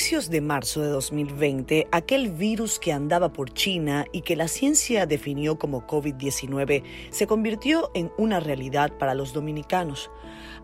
Inicios 0.00 0.30
de 0.30 0.40
marzo 0.40 0.80
de 0.80 0.88
2020, 0.88 1.88
aquel 1.92 2.30
virus 2.30 2.78
que 2.78 2.90
andaba 2.90 3.34
por 3.34 3.52
China 3.52 4.06
y 4.12 4.22
que 4.22 4.34
la 4.34 4.48
ciencia 4.48 5.04
definió 5.04 5.58
como 5.58 5.86
COVID-19 5.86 6.84
se 7.10 7.26
convirtió 7.26 7.90
en 7.92 8.10
una 8.16 8.40
realidad 8.40 8.96
para 8.96 9.14
los 9.14 9.34
dominicanos. 9.34 10.10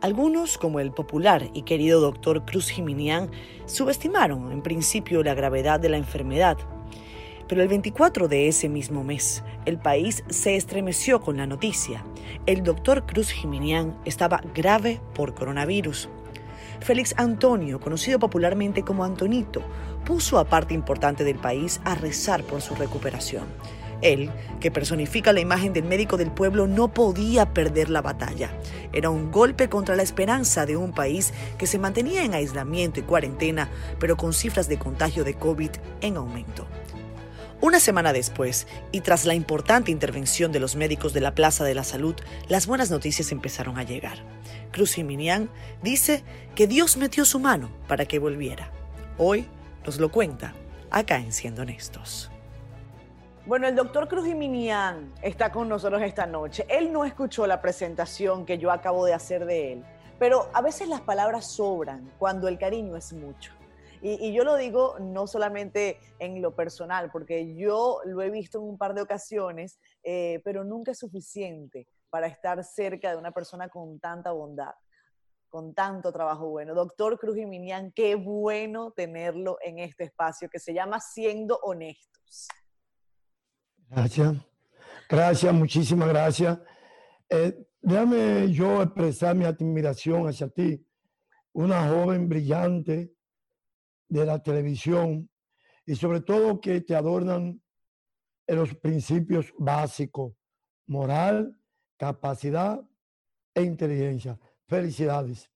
Algunos, 0.00 0.56
como 0.56 0.80
el 0.80 0.90
popular 0.90 1.50
y 1.52 1.64
querido 1.64 2.00
doctor 2.00 2.46
Cruz 2.46 2.70
Jiminián, 2.70 3.30
subestimaron 3.66 4.52
en 4.52 4.62
principio 4.62 5.22
la 5.22 5.34
gravedad 5.34 5.80
de 5.80 5.90
la 5.90 5.98
enfermedad. 5.98 6.56
Pero 7.46 7.60
el 7.60 7.68
24 7.68 8.28
de 8.28 8.48
ese 8.48 8.70
mismo 8.70 9.04
mes, 9.04 9.44
el 9.66 9.76
país 9.76 10.24
se 10.30 10.56
estremeció 10.56 11.20
con 11.20 11.36
la 11.36 11.46
noticia. 11.46 12.06
El 12.46 12.62
doctor 12.62 13.04
Cruz 13.04 13.32
Jiminián 13.32 13.98
estaba 14.06 14.40
grave 14.54 14.98
por 15.14 15.34
coronavirus. 15.34 16.08
Félix 16.80 17.14
Antonio, 17.16 17.80
conocido 17.80 18.18
popularmente 18.18 18.82
como 18.82 19.04
Antonito, 19.04 19.62
puso 20.04 20.38
a 20.38 20.44
parte 20.44 20.74
importante 20.74 21.24
del 21.24 21.36
país 21.36 21.80
a 21.84 21.94
rezar 21.94 22.42
por 22.44 22.60
su 22.60 22.74
recuperación. 22.74 23.44
Él, 24.02 24.30
que 24.60 24.70
personifica 24.70 25.32
la 25.32 25.40
imagen 25.40 25.72
del 25.72 25.84
médico 25.84 26.16
del 26.16 26.30
pueblo, 26.30 26.66
no 26.66 26.88
podía 26.88 27.52
perder 27.52 27.88
la 27.88 28.02
batalla. 28.02 28.50
Era 28.92 29.10
un 29.10 29.30
golpe 29.30 29.68
contra 29.68 29.96
la 29.96 30.02
esperanza 30.02 30.66
de 30.66 30.76
un 30.76 30.92
país 30.92 31.32
que 31.58 31.66
se 31.66 31.78
mantenía 31.78 32.24
en 32.24 32.34
aislamiento 32.34 33.00
y 33.00 33.04
cuarentena, 33.04 33.68
pero 33.98 34.16
con 34.16 34.32
cifras 34.32 34.68
de 34.68 34.78
contagio 34.78 35.24
de 35.24 35.34
COVID 35.34 35.70
en 36.02 36.16
aumento. 36.16 36.66
Una 37.62 37.80
semana 37.80 38.12
después, 38.12 38.66
y 38.92 39.00
tras 39.00 39.24
la 39.24 39.32
importante 39.32 39.90
intervención 39.90 40.52
de 40.52 40.60
los 40.60 40.76
médicos 40.76 41.14
de 41.14 41.22
la 41.22 41.34
Plaza 41.34 41.64
de 41.64 41.74
la 41.74 41.84
Salud, 41.84 42.14
las 42.48 42.66
buenas 42.66 42.90
noticias 42.90 43.32
empezaron 43.32 43.78
a 43.78 43.82
llegar. 43.82 44.18
Cruz 44.72 44.92
Jiminián 44.92 45.48
dice 45.82 46.22
que 46.54 46.66
Dios 46.66 46.98
metió 46.98 47.24
su 47.24 47.38
mano 47.38 47.70
para 47.88 48.04
que 48.04 48.18
volviera. 48.18 48.70
Hoy 49.16 49.46
nos 49.86 49.98
lo 49.98 50.10
cuenta 50.10 50.52
acá 50.90 51.16
en 51.16 51.32
Siendo 51.32 51.62
Honestos. 51.62 52.30
Bueno, 53.46 53.66
el 53.66 53.74
doctor 53.74 54.06
Cruz 54.06 54.26
Jiminián 54.26 55.14
está 55.22 55.50
con 55.50 55.66
nosotros 55.66 56.02
esta 56.02 56.26
noche. 56.26 56.66
Él 56.68 56.92
no 56.92 57.06
escuchó 57.06 57.46
la 57.46 57.62
presentación 57.62 58.44
que 58.44 58.58
yo 58.58 58.70
acabo 58.70 59.06
de 59.06 59.14
hacer 59.14 59.46
de 59.46 59.72
él, 59.72 59.84
pero 60.18 60.50
a 60.52 60.60
veces 60.60 60.88
las 60.88 61.00
palabras 61.00 61.46
sobran 61.46 62.12
cuando 62.18 62.48
el 62.48 62.58
cariño 62.58 62.96
es 62.96 63.14
mucho. 63.14 63.55
Y, 64.02 64.32
yo 64.32 64.44
lo 64.44 64.56
digo 64.56 64.98
no 64.98 65.26
solamente 65.26 65.98
en 66.18 66.42
lo 66.42 66.54
personal, 66.54 67.10
porque 67.10 67.54
yo 67.54 68.00
lo 68.04 68.22
he 68.22 68.30
visto 68.30 68.58
en 68.58 68.64
un 68.64 68.78
par 68.78 68.94
de 68.94 69.02
ocasiones, 69.02 69.78
eh, 70.02 70.40
pero 70.44 70.64
nunca 70.64 70.92
es 70.92 70.98
suficiente 70.98 71.88
para 72.10 72.26
estar 72.26 72.62
cerca 72.64 73.10
de 73.10 73.16
una 73.16 73.32
persona 73.32 73.68
con 73.68 73.98
tanta 73.98 74.32
bondad, 74.32 74.74
con 75.48 75.74
tanto 75.74 76.12
trabajo 76.12 76.48
bueno. 76.48 76.74
Doctor 76.74 77.18
Cruz 77.18 77.36
Jiminián, 77.36 77.92
qué 77.92 78.14
bueno 78.14 78.92
tenerlo 78.92 79.58
en 79.62 79.78
este 79.78 80.04
espacio 80.04 80.48
que 80.48 80.58
se 80.58 80.74
llama 80.74 81.00
Siendo 81.00 81.58
Honestos. 81.62 82.48
Gracias, 83.88 84.34
gracias, 85.08 85.54
muchísimas 85.54 86.08
gracias. 86.08 86.58
Eh, 87.28 87.66
déjame 87.80 88.52
yo 88.52 88.82
expresar 88.82 89.34
mi 89.34 89.44
admiración 89.44 90.28
hacia 90.28 90.48
ti, 90.48 90.84
una 91.52 91.88
joven 91.88 92.28
brillante, 92.28 93.15
de 94.08 94.24
la 94.24 94.42
televisión 94.42 95.30
y 95.84 95.94
sobre 95.94 96.20
todo 96.20 96.60
que 96.60 96.80
te 96.80 96.94
adornan 96.94 97.62
en 98.46 98.56
los 98.56 98.74
principios 98.74 99.52
básicos, 99.58 100.34
moral, 100.86 101.58
capacidad 101.96 102.80
e 103.54 103.62
inteligencia. 103.62 104.38
Felicidades. 104.66 105.50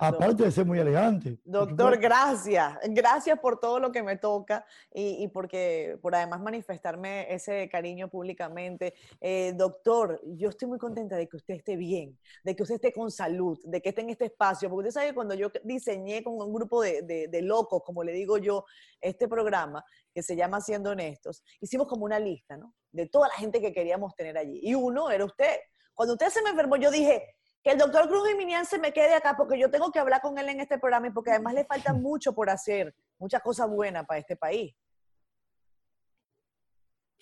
Aparte 0.00 0.44
de 0.44 0.50
ser 0.50 0.64
muy 0.64 0.78
elegante. 0.78 1.38
Doctor, 1.44 1.98
gracias. 1.98 2.78
Gracias 2.88 3.38
por 3.38 3.60
todo 3.60 3.78
lo 3.78 3.92
que 3.92 4.02
me 4.02 4.16
toca 4.16 4.64
y, 4.92 5.28
porque 5.28 5.98
por 6.00 6.14
además 6.14 6.40
manifestarme 6.40 7.32
ese 7.32 7.68
cariño 7.68 8.08
públicamente. 8.08 8.94
Eh, 9.20 9.52
doctor, 9.54 10.20
yo 10.24 10.48
estoy 10.48 10.68
muy 10.68 10.78
contenta 10.78 11.16
de 11.16 11.28
que 11.28 11.36
usted 11.36 11.54
esté 11.54 11.76
bien, 11.76 12.18
de 12.44 12.56
que 12.56 12.62
usted 12.62 12.76
esté 12.76 12.92
con 12.92 13.10
salud, 13.10 13.58
de 13.64 13.80
que 13.80 13.90
esté 13.90 14.00
en 14.00 14.10
este 14.10 14.26
espacio, 14.26 14.70
porque 14.70 14.88
usted 14.88 15.00
sabe 15.00 15.08
que 15.08 15.14
cuando 15.14 15.34
yo 15.34 15.50
diseñé 15.64 16.22
con 16.22 16.34
un 16.34 16.52
grupo 16.52 16.82
de, 16.82 17.02
de 17.02 17.42
locos, 17.42 17.82
como 17.84 18.02
le 18.02 18.12
digo 18.12 18.38
yo, 18.38 18.64
este 19.00 19.28
programa 19.28 19.84
que 20.12 20.22
se 20.22 20.36
llama 20.36 20.60
Siendo 20.60 20.90
Honestos, 20.90 21.44
hicimos 21.60 21.86
como 21.86 22.04
una 22.04 22.18
lista, 22.18 22.56
¿no? 22.56 22.74
De 22.90 23.06
toda 23.06 23.28
la 23.28 23.34
gente 23.34 23.60
que 23.60 23.72
queríamos 23.72 24.14
tener 24.14 24.36
allí. 24.38 24.60
Y 24.62 24.74
uno 24.74 25.10
era 25.10 25.24
usted. 25.24 25.56
Cuando 25.94 26.14
usted 26.14 26.28
se 26.28 26.42
me 26.42 26.50
enfermó, 26.50 26.76
yo 26.76 26.90
dije, 26.90 27.37
que 27.62 27.70
el 27.70 27.78
doctor 27.78 28.08
Cruz 28.08 28.28
Jiminián 28.28 28.64
se 28.64 28.78
me 28.78 28.92
quede 28.92 29.14
acá 29.14 29.36
porque 29.36 29.58
yo 29.58 29.70
tengo 29.70 29.90
que 29.90 29.98
hablar 29.98 30.20
con 30.20 30.38
él 30.38 30.48
en 30.48 30.60
este 30.60 30.78
programa 30.78 31.08
y 31.08 31.10
porque 31.10 31.30
además 31.30 31.54
le 31.54 31.64
falta 31.64 31.92
mucho 31.94 32.34
por 32.34 32.50
hacer, 32.50 32.94
muchas 33.18 33.42
cosas 33.42 33.68
buenas 33.68 34.06
para 34.06 34.20
este 34.20 34.36
país. 34.36 34.74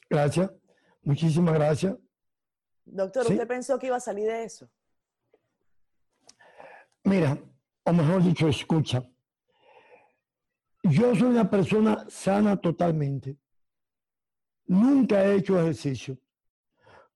Gracias, 0.08 0.50
muchísimas 1.02 1.54
gracias. 1.54 1.96
Doctor, 2.84 3.26
¿usted 3.26 3.48
pensó 3.48 3.78
que 3.78 3.88
iba 3.88 3.96
a 3.96 4.00
salir 4.00 4.26
de 4.26 4.44
eso? 4.44 4.70
Mira, 7.02 7.36
o 7.84 7.92
mejor 7.92 8.22
dicho, 8.22 8.48
escucha. 8.48 9.02
Yo 10.82 11.14
soy 11.16 11.28
una 11.28 11.50
persona 11.50 12.04
sana 12.08 12.56
totalmente. 12.56 13.36
Nunca 14.66 15.24
he 15.24 15.36
hecho 15.36 15.60
ejercicio. 15.60 16.16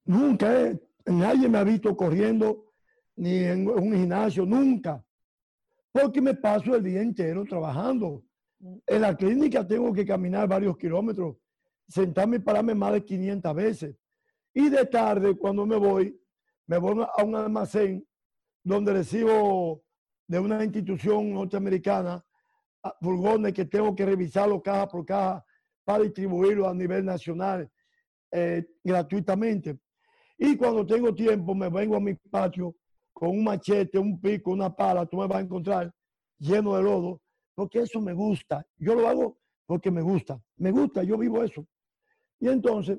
Nunca 0.04 0.60
he, 0.60 0.80
nadie 1.06 1.48
me 1.48 1.58
ha 1.58 1.64
visto 1.64 1.96
corriendo 1.96 2.69
ni 3.20 3.44
en 3.44 3.68
un 3.68 3.92
gimnasio, 3.92 4.46
nunca. 4.46 5.04
Porque 5.92 6.22
me 6.22 6.34
paso 6.34 6.74
el 6.74 6.82
día 6.82 7.02
entero 7.02 7.44
trabajando. 7.44 8.24
Mm. 8.58 8.76
En 8.86 9.02
la 9.02 9.14
clínica 9.14 9.66
tengo 9.66 9.92
que 9.92 10.06
caminar 10.06 10.48
varios 10.48 10.76
kilómetros, 10.78 11.36
sentarme 11.86 12.36
y 12.36 12.40
pararme 12.40 12.74
más 12.74 12.94
de 12.94 13.04
500 13.04 13.54
veces. 13.54 13.96
Y 14.54 14.70
de 14.70 14.86
tarde, 14.86 15.36
cuando 15.36 15.66
me 15.66 15.76
voy, 15.76 16.18
me 16.66 16.78
voy 16.78 17.04
a 17.14 17.22
un 17.22 17.34
almacén 17.34 18.06
donde 18.64 18.94
recibo 18.94 19.84
de 20.26 20.38
una 20.38 20.64
institución 20.64 21.34
norteamericana 21.34 22.24
furgones 23.02 23.52
que 23.52 23.66
tengo 23.66 23.94
que 23.94 24.06
revisarlo 24.06 24.62
caja 24.62 24.88
por 24.88 25.04
caja 25.04 25.44
para 25.84 26.04
distribuirlo 26.04 26.66
a 26.66 26.72
nivel 26.72 27.04
nacional 27.04 27.70
eh, 28.32 28.64
gratuitamente. 28.82 29.78
Y 30.38 30.56
cuando 30.56 30.86
tengo 30.86 31.14
tiempo, 31.14 31.54
me 31.54 31.68
vengo 31.68 31.96
a 31.96 32.00
mi 32.00 32.14
patio 32.14 32.74
con 33.12 33.30
un 33.30 33.44
machete, 33.44 33.98
un 33.98 34.20
pico, 34.20 34.50
una 34.50 34.74
pala, 34.74 35.06
tú 35.06 35.16
me 35.16 35.26
vas 35.26 35.38
a 35.38 35.42
encontrar 35.42 35.92
lleno 36.38 36.76
de 36.76 36.82
lodo, 36.82 37.20
porque 37.54 37.80
eso 37.80 38.00
me 38.00 38.12
gusta. 38.12 38.66
Yo 38.76 38.94
lo 38.94 39.08
hago 39.08 39.38
porque 39.66 39.90
me 39.90 40.02
gusta. 40.02 40.42
Me 40.56 40.70
gusta, 40.70 41.02
yo 41.02 41.16
vivo 41.16 41.44
eso. 41.44 41.66
Y 42.40 42.48
entonces, 42.48 42.98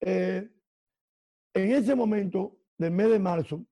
eh, 0.00 0.48
en 1.54 1.72
ese 1.72 1.94
momento 1.94 2.58
del 2.78 2.92
mes 2.92 3.10
de 3.10 3.18
marzo, 3.18 3.64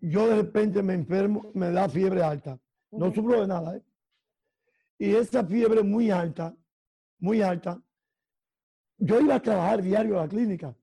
yo 0.00 0.26
de 0.26 0.36
repente 0.36 0.82
me 0.82 0.94
enfermo, 0.94 1.50
me 1.54 1.70
da 1.70 1.88
fiebre 1.88 2.22
alta. 2.22 2.58
No 2.90 3.14
sufro 3.14 3.42
de 3.42 3.46
nada. 3.46 3.76
¿eh? 3.76 3.84
Y 4.98 5.14
esa 5.14 5.44
fiebre 5.44 5.82
muy 5.82 6.10
alta, 6.10 6.56
muy 7.18 7.42
alta, 7.42 7.82
yo 8.98 9.20
iba 9.20 9.36
a 9.36 9.42
trabajar 9.42 9.82
diario 9.82 10.18
a 10.18 10.22
la 10.22 10.28
clínica, 10.28 10.76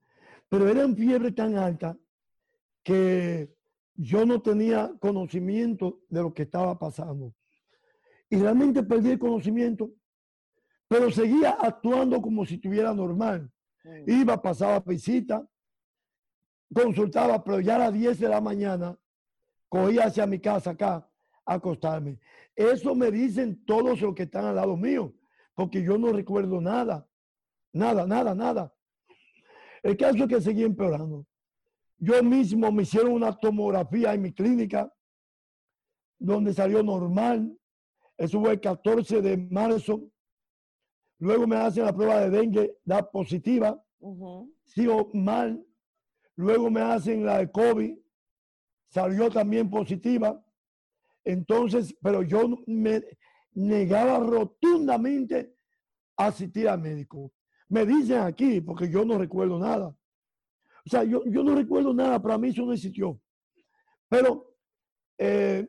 pero 0.50 0.68
era 0.68 0.86
una 0.86 0.96
fiebre 0.96 1.32
tan 1.32 1.56
alta 1.56 1.98
que 2.88 3.54
yo 3.96 4.26
no 4.26 4.42
tenía 4.42 4.94
conocimiento 5.02 6.00
de 6.08 6.22
lo 6.22 6.34
que 6.34 6.44
estaba 6.44 6.80
pasando. 6.80 7.36
Y 8.30 8.38
realmente 8.38 8.82
perdí 8.82 9.12
el 9.12 9.20
conocimiento, 9.20 9.92
pero 10.88 11.12
seguía 11.12 11.58
actuando 11.60 12.22
como 12.22 12.46
si 12.46 12.56
estuviera 12.56 12.94
normal. 12.94 13.52
Mm. 13.84 14.10
Iba, 14.10 14.42
pasaba 14.42 14.80
visita, 14.80 15.46
consultaba, 16.74 17.44
pero 17.44 17.60
ya 17.60 17.76
a 17.76 17.80
las 17.80 17.94
10 17.94 18.22
de 18.22 18.30
la 18.30 18.40
mañana 18.40 18.98
cogía 19.68 20.06
hacia 20.06 20.26
mi 20.26 20.40
casa 20.40 20.70
acá 20.72 21.10
a 21.46 21.56
acostarme. 21.56 22.22
Eso 22.56 22.96
me 22.96 23.12
dicen 23.12 23.66
todos 23.66 24.00
los 24.00 24.16
que 24.16 24.24
están 24.24 24.46
al 24.46 24.56
lado 24.56 24.78
mío, 24.78 25.14
porque 25.56 25.84
yo 25.84 25.98
no 25.98 26.14
recuerdo 26.14 26.62
nada, 26.62 27.06
nada, 27.74 28.08
nada, 28.08 28.34
nada. 28.34 28.74
El 29.84 29.98
caso 29.98 30.24
es 30.24 30.30
que 30.30 30.40
seguía 30.40 30.66
empeorando. 30.66 31.28
Yo 32.00 32.22
mismo 32.24 32.72
me 32.72 32.84
hicieron 32.84 33.14
una 33.14 33.34
tomografía 33.34 34.14
en 34.14 34.22
mi 34.22 34.32
clínica, 34.32 34.92
donde 36.20 36.54
salió 36.54 36.84
normal. 36.84 37.58
Eso 38.18 38.40
fue 38.40 38.54
el 38.54 38.62
14 38.62 39.22
de 39.22 39.38
marzo. 39.38 40.10
Luego 41.20 41.48
me 41.48 41.56
hacen 41.56 41.86
la 41.86 41.94
prueba 41.94 42.20
de 42.22 42.30
dengue, 42.30 42.78
da 42.84 43.10
positiva. 43.10 43.84
Sigo 44.66 45.10
mal. 45.14 45.64
Luego 46.36 46.70
me 46.70 46.82
hacen 46.82 47.26
la 47.26 47.40
de 47.40 47.52
COVID, 47.52 47.98
salió 48.90 49.30
también 49.32 49.70
positiva. 49.70 50.40
Entonces, 51.26 51.96
pero 52.02 52.22
yo 52.22 52.48
me 52.68 53.04
negaba 53.54 54.20
rotundamente 54.20 55.56
a 56.16 56.28
asistir 56.28 56.70
al 56.70 56.80
médico. 56.80 57.34
Me 57.70 57.86
dicen 57.86 58.20
aquí, 58.20 58.62
porque 58.62 58.90
yo 58.90 59.04
no 59.04 59.18
recuerdo 59.18 59.58
nada. 59.58 59.96
O 60.88 60.90
sea, 60.90 61.04
yo, 61.04 61.22
no 61.26 61.54
recuerdo 61.54 61.94
nada, 61.94 62.22
para 62.22 62.38
mí 62.38 62.48
eso 62.48 62.66
no 62.66 62.72
existió. 62.72 63.20
Pero 64.08 64.56
eh, 65.18 65.68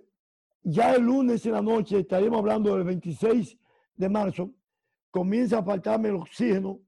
ya 0.63 0.95
el 0.95 1.03
lunes 1.03 1.45
en 1.45 1.53
la 1.53 1.61
noche, 1.61 1.99
estaríamos 1.99 2.39
hablando 2.39 2.77
del 2.77 2.85
26 2.85 3.59
de 3.97 4.09
marzo, 4.09 4.55
comienza 5.11 5.59
a 5.59 5.65
faltarme 5.65 6.11
el 6.11 6.15
oxígeno, 6.15 6.81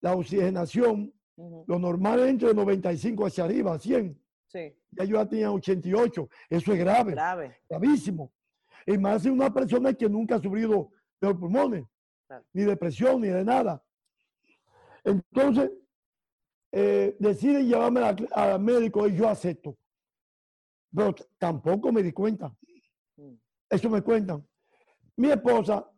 la 0.00 0.14
oxigenación, 0.14 1.12
lo 1.36 1.78
normal 1.78 2.20
es 2.20 2.28
entre 2.28 2.54
95 2.54 3.26
hacia 3.26 3.44
arriba, 3.44 3.78
100. 3.78 4.18
Sí. 4.46 4.74
Ya 4.92 5.04
yo 5.04 5.16
ya 5.16 5.28
tenía 5.28 5.52
88. 5.52 6.28
Eso 6.48 6.72
es 6.72 6.78
grave. 6.78 7.12
Grave. 7.12 7.58
Gravísimo. 7.68 8.32
Y 8.86 8.96
más 8.96 9.26
en 9.26 9.32
una 9.32 9.52
persona 9.52 9.92
que 9.92 10.08
nunca 10.08 10.36
ha 10.36 10.40
sufrido 10.40 10.92
de 11.20 11.28
los 11.28 11.36
pulmones, 11.36 11.84
ni 12.54 12.62
depresión, 12.62 13.20
ni 13.20 13.28
de 13.28 13.44
nada. 13.44 13.84
Entonces, 15.04 15.70
eh, 16.78 17.16
deciden 17.18 17.66
llevarme 17.66 18.02
al 18.32 18.60
médico 18.60 19.08
y 19.08 19.16
yo 19.16 19.30
acepto. 19.30 19.78
Pero 20.94 21.14
tampoco 21.38 21.90
me 21.90 22.02
di 22.02 22.12
cuenta. 22.12 22.54
Eso 23.70 23.88
me 23.88 24.02
cuentan. 24.02 24.46
Mi 25.16 25.30
esposa 25.30 25.90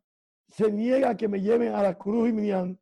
se 0.47 0.71
niega 0.71 1.11
a 1.11 1.17
que 1.17 1.27
me 1.27 1.41
lleven 1.41 1.75
a 1.75 1.83
la 1.83 1.99
Cruz 1.99 2.29
y 2.29 2.33
Minian 2.33 2.79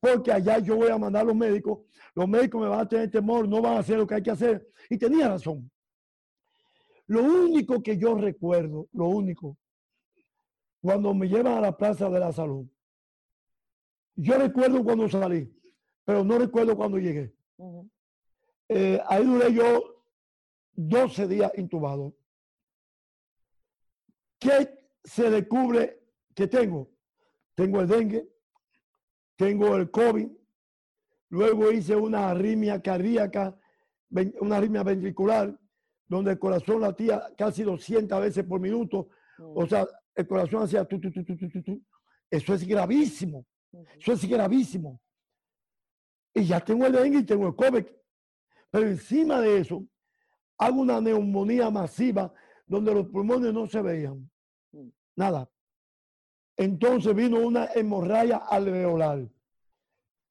porque 0.00 0.32
allá 0.32 0.58
yo 0.58 0.76
voy 0.76 0.88
a 0.88 0.96
mandar 0.96 1.22
a 1.22 1.26
los 1.26 1.36
médicos, 1.36 1.80
los 2.14 2.26
médicos 2.26 2.62
me 2.62 2.68
van 2.68 2.80
a 2.80 2.88
tener 2.88 3.10
temor, 3.10 3.46
no 3.46 3.60
van 3.60 3.76
a 3.76 3.80
hacer 3.80 3.98
lo 3.98 4.06
que 4.06 4.14
hay 4.14 4.22
que 4.22 4.30
hacer. 4.30 4.66
Y 4.88 4.96
tenía 4.96 5.28
razón. 5.28 5.70
Lo 7.06 7.22
único 7.22 7.82
que 7.82 7.98
yo 7.98 8.14
recuerdo, 8.14 8.88
lo 8.92 9.08
único, 9.08 9.58
cuando 10.80 11.12
me 11.12 11.28
llevan 11.28 11.58
a 11.58 11.60
la 11.60 11.76
Plaza 11.76 12.08
de 12.08 12.20
la 12.20 12.32
Salud, 12.32 12.66
yo 14.16 14.38
recuerdo 14.38 14.82
cuando 14.82 15.08
salí, 15.10 15.50
pero 16.04 16.24
no 16.24 16.38
recuerdo 16.38 16.74
cuando 16.74 16.98
llegué. 16.98 17.33
Eh, 18.68 19.00
ahí 19.06 19.24
duré 19.24 19.52
yo 19.52 20.02
12 20.72 21.28
días 21.28 21.52
intubado. 21.56 22.14
¿Qué 24.38 24.86
se 25.02 25.30
descubre 25.30 26.00
que 26.34 26.46
tengo? 26.48 26.90
Tengo 27.54 27.80
el 27.80 27.88
dengue, 27.88 28.28
tengo 29.36 29.76
el 29.76 29.90
COVID, 29.90 30.28
luego 31.30 31.70
hice 31.70 31.94
una 31.94 32.30
arritmia 32.30 32.82
cardíaca, 32.82 33.56
una 34.40 34.56
arritmia 34.56 34.82
ventricular, 34.82 35.58
donde 36.06 36.32
el 36.32 36.38
corazón 36.38 36.80
latía 36.80 37.32
casi 37.36 37.62
200 37.62 38.20
veces 38.20 38.44
por 38.44 38.60
minuto, 38.60 39.08
o 39.38 39.66
sea, 39.66 39.86
el 40.14 40.26
corazón 40.26 40.62
hacía 40.62 40.84
tu, 40.84 41.00
tu, 41.00 41.10
tu, 41.10 41.24
tu, 41.24 41.36
tu, 41.36 41.62
tu. 41.62 41.82
Eso 42.30 42.54
es 42.54 42.66
gravísimo, 42.66 43.46
eso 43.98 44.12
es 44.12 44.28
gravísimo. 44.28 45.00
Y 46.34 46.44
ya 46.44 46.60
tengo 46.60 46.86
el 46.86 46.92
dengue 46.92 47.20
y 47.20 47.24
tengo 47.24 47.46
el 47.46 47.54
COVID. 47.54 47.84
Pero 48.70 48.86
encima 48.88 49.40
de 49.40 49.58
eso, 49.58 49.86
hago 50.58 50.80
una 50.80 51.00
neumonía 51.00 51.70
masiva 51.70 52.34
donde 52.66 52.92
los 52.92 53.06
pulmones 53.06 53.52
no 53.52 53.66
se 53.66 53.80
veían. 53.80 54.28
Nada. 55.14 55.48
Entonces 56.56 57.14
vino 57.14 57.38
una 57.38 57.66
hemorragia 57.72 58.38
alveolar. 58.38 59.28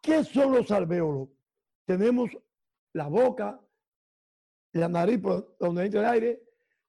¿Qué 0.02 0.24
son 0.26 0.54
los 0.54 0.72
alveolos? 0.72 1.30
Tenemos 1.86 2.32
la 2.94 3.08
boca, 3.08 3.62
la 4.74 4.90
nariz 4.90 5.20
por 5.20 5.56
donde 5.58 5.86
entra 5.86 6.02
el 6.02 6.08
aire, 6.08 6.44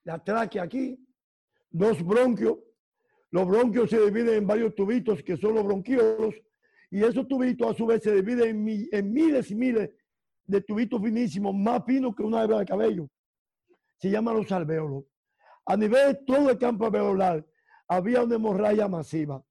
la 0.05 0.22
tráquea 0.22 0.64
aquí, 0.64 0.99
dos 1.70 2.05
bronquios. 2.05 2.58
Los 3.31 3.46
bronquios 3.46 3.90
se 3.90 4.00
dividen 4.05 4.34
en 4.34 4.46
varios 4.46 4.75
tubitos 4.75 5.22
que 5.22 5.37
son 5.37 5.55
los 5.55 5.64
bronquiolos 5.64 6.34
y 6.90 7.02
esos 7.02 7.26
tubitos 7.26 7.70
a 7.70 7.75
su 7.75 7.86
vez 7.86 8.02
se 8.02 8.14
dividen 8.14 8.88
en, 8.92 9.12
miles 9.12 9.50
y 9.50 9.54
miles 9.54 9.90
de 10.44 10.60
tubitos 10.60 11.02
finísimos, 11.02 11.54
más 11.54 11.84
finos 11.84 12.14
que 12.14 12.22
una 12.22 12.42
hebra 12.42 12.58
de 12.58 12.66
cabello. 12.66 13.08
Se 13.98 14.10
llaman 14.10 14.36
los 14.36 14.52
alveolos. 14.52 15.04
A 15.66 15.76
nivel 15.76 16.12
de 16.12 16.14
todo 16.26 16.50
el 16.50 16.58
campo 16.58 16.86
alveolar, 16.86 17.46
había 17.88 18.22
una 18.22 18.34
hemorragia 18.34 18.86
masiva. 18.88 19.42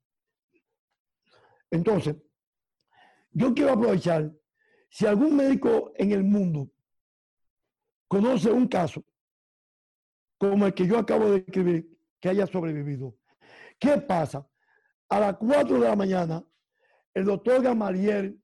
Entonces, 1.71 2.15
yo 3.31 3.53
quiero 3.53 3.74
aprovechar, 3.74 4.31
si 4.89 5.07
algún 5.07 5.36
médico 5.36 5.91
en 5.95 6.12
el 6.12 6.24
mundo 6.24 6.69
conoce 8.07 8.51
un 8.51 8.68
caso 8.68 9.03
como 10.38 10.68
el 10.68 10.74
que 10.74 10.86
yo 10.86 11.00
acabo 11.00 11.31
de 11.31 11.38
escribir, 11.38 11.97
que 12.19 12.29
haya 12.29 12.45
sobrevivido, 12.45 13.18
¿qué 13.79 13.97
pasa? 13.97 14.47
A 15.09 15.19
las 15.19 15.38
4 15.38 15.79
de 15.79 15.88
la 15.88 15.95
mañana, 15.95 16.45
el 17.13 17.25
doctor 17.25 17.62
Gamaliel, 17.62 18.42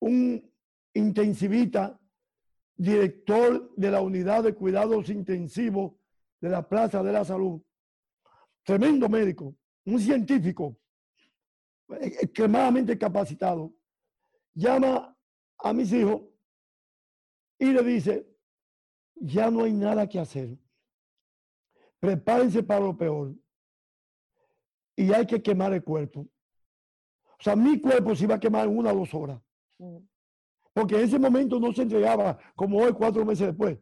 un 0.00 0.52
intensivista, 0.94 2.00
director 2.76 3.72
de 3.76 3.90
la 3.90 4.00
unidad 4.00 4.44
de 4.44 4.54
cuidados 4.54 5.08
intensivos 5.08 5.92
de 6.40 6.48
la 6.48 6.68
Plaza 6.68 7.02
de 7.02 7.12
la 7.12 7.24
Salud, 7.24 7.62
tremendo 8.64 9.08
médico, 9.08 9.54
un 9.84 9.98
científico 9.98 10.76
extremadamente 12.00 12.98
capacitado, 12.98 13.74
llama 14.54 15.16
a 15.58 15.72
mis 15.72 15.92
hijos 15.92 16.22
y 17.58 17.66
le 17.66 17.82
dice, 17.82 18.26
ya 19.14 19.50
no 19.50 19.64
hay 19.64 19.72
nada 19.72 20.08
que 20.08 20.18
hacer. 20.18 20.58
Prepárense 22.00 22.62
para 22.62 22.80
lo 22.80 22.96
peor. 22.96 23.34
Y 24.96 25.12
hay 25.12 25.26
que 25.26 25.42
quemar 25.42 25.72
el 25.72 25.82
cuerpo. 25.82 26.28
O 27.38 27.42
sea, 27.42 27.56
mi 27.56 27.80
cuerpo 27.80 28.14
se 28.14 28.24
iba 28.24 28.36
a 28.36 28.40
quemar 28.40 28.66
en 28.66 28.76
una 28.76 28.92
o 28.92 28.96
dos 28.96 29.14
horas. 29.14 29.40
Mm. 29.78 29.98
Porque 30.72 30.96
en 30.96 31.02
ese 31.02 31.18
momento 31.18 31.60
no 31.60 31.72
se 31.72 31.82
entregaba 31.82 32.38
como 32.54 32.78
hoy, 32.78 32.92
cuatro 32.92 33.24
meses 33.24 33.46
después. 33.48 33.78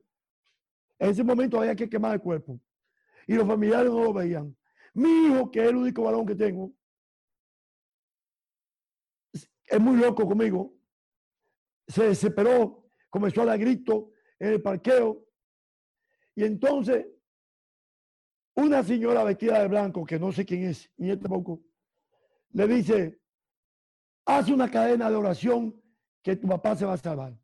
En 0.98 1.10
ese 1.10 1.24
momento 1.24 1.58
había 1.58 1.74
que 1.74 1.88
quemar 1.88 2.14
el 2.14 2.20
cuerpo. 2.20 2.60
Y 3.26 3.34
los 3.34 3.46
familiares 3.46 3.90
no 3.90 4.04
lo 4.04 4.12
veían. 4.12 4.56
Mi 4.94 5.26
hijo, 5.26 5.50
que 5.50 5.60
es 5.60 5.68
el 5.68 5.76
único 5.76 6.02
varón 6.02 6.26
que 6.26 6.34
tengo, 6.34 6.72
es 9.32 9.80
muy 9.80 9.96
loco 9.96 10.26
conmigo. 10.26 10.74
Se 11.88 12.08
desesperó, 12.08 12.84
comenzó 13.08 13.42
a 13.42 13.46
dar 13.46 13.58
gritos 13.58 14.04
en 14.38 14.52
el 14.52 14.62
parqueo. 14.62 15.26
Y 16.34 16.44
entonces, 16.44 17.06
una 18.54 18.82
señora 18.82 19.24
vestida 19.24 19.60
de 19.60 19.68
blanco, 19.68 20.04
que 20.04 20.18
no 20.18 20.30
sé 20.30 20.44
quién 20.44 20.64
es, 20.64 20.90
ni 20.98 21.10
este 21.10 21.22
tampoco, 21.22 21.62
le 22.50 22.66
dice, 22.66 23.21
haz 24.24 24.48
una 24.48 24.70
cadena 24.70 25.10
de 25.10 25.16
oración 25.16 25.80
que 26.22 26.36
tu 26.36 26.46
papá 26.46 26.76
se 26.76 26.84
va 26.84 26.94
a 26.94 26.98
salvar. 26.98 27.36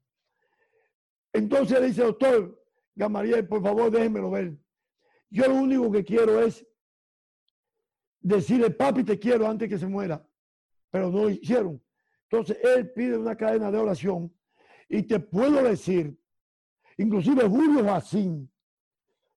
Entonces 1.33 1.81
le 1.81 1.87
dice, 1.89 2.03
doctor 2.03 2.65
Gamariel, 2.95 3.47
por 3.47 3.63
favor, 3.63 3.91
déjenmelo 3.91 4.31
ver. 4.31 4.57
Yo 5.31 5.47
lo 5.47 5.55
único 5.55 5.91
que 5.91 6.05
quiero 6.05 6.43
es 6.43 6.67
decirle, 8.21 8.71
papi, 8.71 9.05
te 9.05 9.19
quiero 9.19 9.47
antes 9.47 9.69
que 9.69 9.79
se 9.79 9.87
muera. 9.87 10.27
Pero 10.91 11.11
no 11.11 11.25
lo 11.25 11.31
hicieron. 11.31 11.83
Entonces, 12.31 12.59
él 12.63 12.93
pide 12.93 13.17
una 13.17 13.37
cadena 13.37 13.71
de 13.71 13.79
oración 13.79 14.35
y 14.89 15.03
te 15.03 15.21
puedo 15.21 15.63
decir, 15.63 16.19
inclusive 16.97 17.47
Julio 17.49 17.85
Jacín 17.85 18.51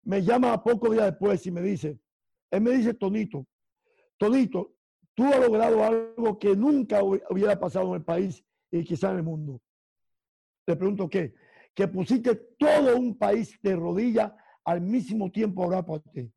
me 0.03 0.22
llama 0.24 0.53
a 0.53 0.63
pocos 0.63 0.91
días 0.91 1.05
después 1.05 1.46
y 1.46 1.51
me 1.51 1.62
dice, 1.62 2.00
él 2.50 2.62
me 2.62 2.72
dice, 2.72 2.93
Tonito, 2.93 3.46
Tonito, 4.17 4.75
tú 5.19 5.25
has 5.25 5.38
logrado 5.38 5.83
algo 5.83 6.39
que 6.39 6.55
nunca 6.55 7.03
hubiera 7.03 7.59
pasado 7.59 7.89
en 7.89 7.95
el 7.95 8.05
país 8.05 8.41
y 8.71 8.85
quizá 8.85 9.11
en 9.11 9.17
el 9.17 9.23
mundo. 9.23 9.61
Le 10.65 10.77
pregunto 10.77 11.09
qué, 11.09 11.35
que 11.75 11.89
pusiste 11.89 12.35
todo 12.57 12.95
un 12.95 13.17
país 13.17 13.59
de 13.61 13.75
rodillas 13.75 14.31
al 14.63 14.79
mismo 14.79 15.29
tiempo 15.29 15.61
a 15.61 15.67
orar 15.67 15.85
por 15.85 15.99
ti. 16.03 16.31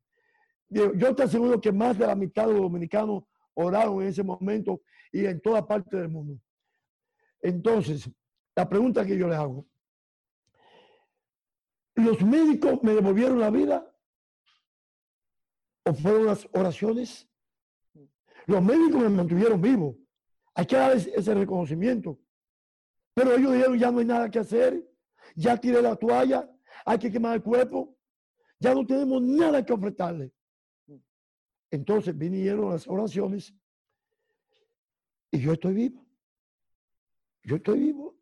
Yo 0.67 1.15
te 1.15 1.23
aseguro 1.23 1.61
que 1.61 1.71
más 1.71 1.97
de 1.97 2.07
la 2.07 2.15
mitad 2.15 2.45
de 2.45 2.51
los 2.51 2.63
dominicanos 2.63 3.23
oraron 3.53 4.01
en 4.01 4.09
ese 4.09 4.21
momento 4.21 4.81
y 5.13 5.25
en 5.27 5.39
toda 5.39 5.65
parte 5.65 5.95
del 5.95 6.09
mundo. 6.09 6.37
Entonces, 7.41 8.11
la 8.53 8.67
pregunta 8.67 9.05
que 9.05 9.17
yo 9.17 9.29
le 9.29 9.35
hago, 9.35 9.65
¿los 11.95 12.21
médicos 12.21 12.83
me 12.83 12.95
devolvieron 12.95 13.39
la 13.39 13.49
vida? 13.49 13.95
¿O 15.85 15.93
fueron 15.93 16.25
las 16.25 16.49
oraciones? 16.51 17.29
Los 18.45 18.61
médicos 18.61 19.01
me 19.01 19.09
mantuvieron 19.09 19.61
vivo. 19.61 19.97
Hay 20.53 20.65
que 20.65 20.75
dar 20.75 20.95
ese 20.95 21.33
reconocimiento. 21.33 22.19
Pero 23.13 23.33
ellos 23.33 23.53
dijeron, 23.53 23.77
ya 23.77 23.91
no 23.91 23.99
hay 23.99 24.05
nada 24.05 24.29
que 24.29 24.39
hacer, 24.39 24.83
ya 25.35 25.57
tiré 25.57 25.81
la 25.81 25.95
toalla, 25.95 26.49
hay 26.85 26.97
que 26.97 27.11
quemar 27.11 27.35
el 27.35 27.43
cuerpo, 27.43 27.95
ya 28.59 28.73
no 28.73 28.85
tenemos 28.85 29.21
nada 29.21 29.63
que 29.63 29.73
ofrecerle. 29.73 30.31
Entonces 31.69 32.17
vinieron 32.17 32.71
las 32.71 32.87
oraciones 32.87 33.53
y 35.31 35.39
yo 35.39 35.53
estoy 35.53 35.73
vivo. 35.73 36.05
Yo 37.43 37.55
estoy 37.55 37.79
vivo. 37.79 38.15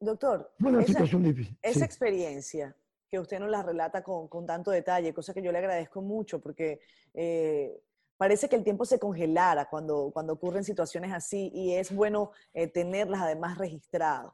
Doctor, 0.00 0.52
esa, 0.58 0.82
situación 0.82 1.22
difícil. 1.22 1.56
esa 1.62 1.84
experiencia 1.84 2.76
que 3.08 3.20
usted 3.20 3.38
nos 3.38 3.50
la 3.50 3.62
relata 3.62 4.02
con, 4.02 4.28
tanto 4.46 4.72
detalle, 4.72 5.14
cosa 5.14 5.32
que 5.32 5.42
yo 5.42 5.52
le 5.52 5.58
agradezco 5.58 6.02
mucho 6.02 6.40
porque 6.40 6.80
eh, 7.14 7.80
parece 8.16 8.48
que 8.48 8.56
el 8.56 8.64
tiempo 8.64 8.84
se 8.84 8.98
congelara 8.98 9.68
cuando, 9.68 10.10
cuando 10.12 10.34
ocurren 10.34 10.64
situaciones 10.64 11.12
así 11.12 11.50
y 11.54 11.74
es 11.74 11.94
bueno 11.94 12.30
eh, 12.54 12.68
tenerlas 12.68 13.22
además 13.22 13.58
registradas 13.58 14.32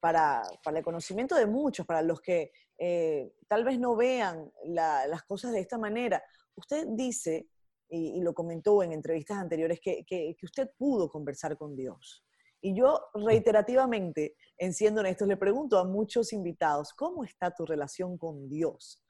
para, 0.00 0.42
para, 0.62 0.78
el 0.78 0.84
conocimiento 0.84 1.34
de 1.34 1.46
muchos, 1.46 1.86
para 1.86 2.02
los 2.02 2.20
que 2.20 2.52
eh, 2.78 3.32
tal 3.48 3.64
vez 3.64 3.78
no 3.78 3.96
vean 3.96 4.50
las 4.64 5.22
cosas 5.24 5.52
de 5.52 5.60
esta 5.60 5.78
manera. 5.78 6.22
Usted 6.54 6.86
dice, 6.90 7.48
y, 7.88 8.20
lo 8.20 8.34
comentó 8.34 8.82
en 8.82 8.92
entrevistas 8.92 9.38
anteriores, 9.38 9.80
que, 9.80 10.04
que, 10.04 10.36
usted 10.42 10.70
pudo 10.76 11.08
conversar 11.08 11.56
con 11.56 11.74
Dios. 11.74 12.24
Y 12.60 12.74
yo 12.74 13.00
reiterativamente, 13.14 14.34
en 14.56 14.72
siendo 14.72 15.00
honestos, 15.00 15.28
le 15.28 15.36
pregunto 15.36 15.78
a 15.78 15.84
muchos 15.84 16.32
invitados, 16.32 16.92
¿cómo 16.92 17.24
está 17.24 17.52
tu 17.52 17.64
relación 17.64 18.18
con 18.18 18.48
Dios? 18.48 19.02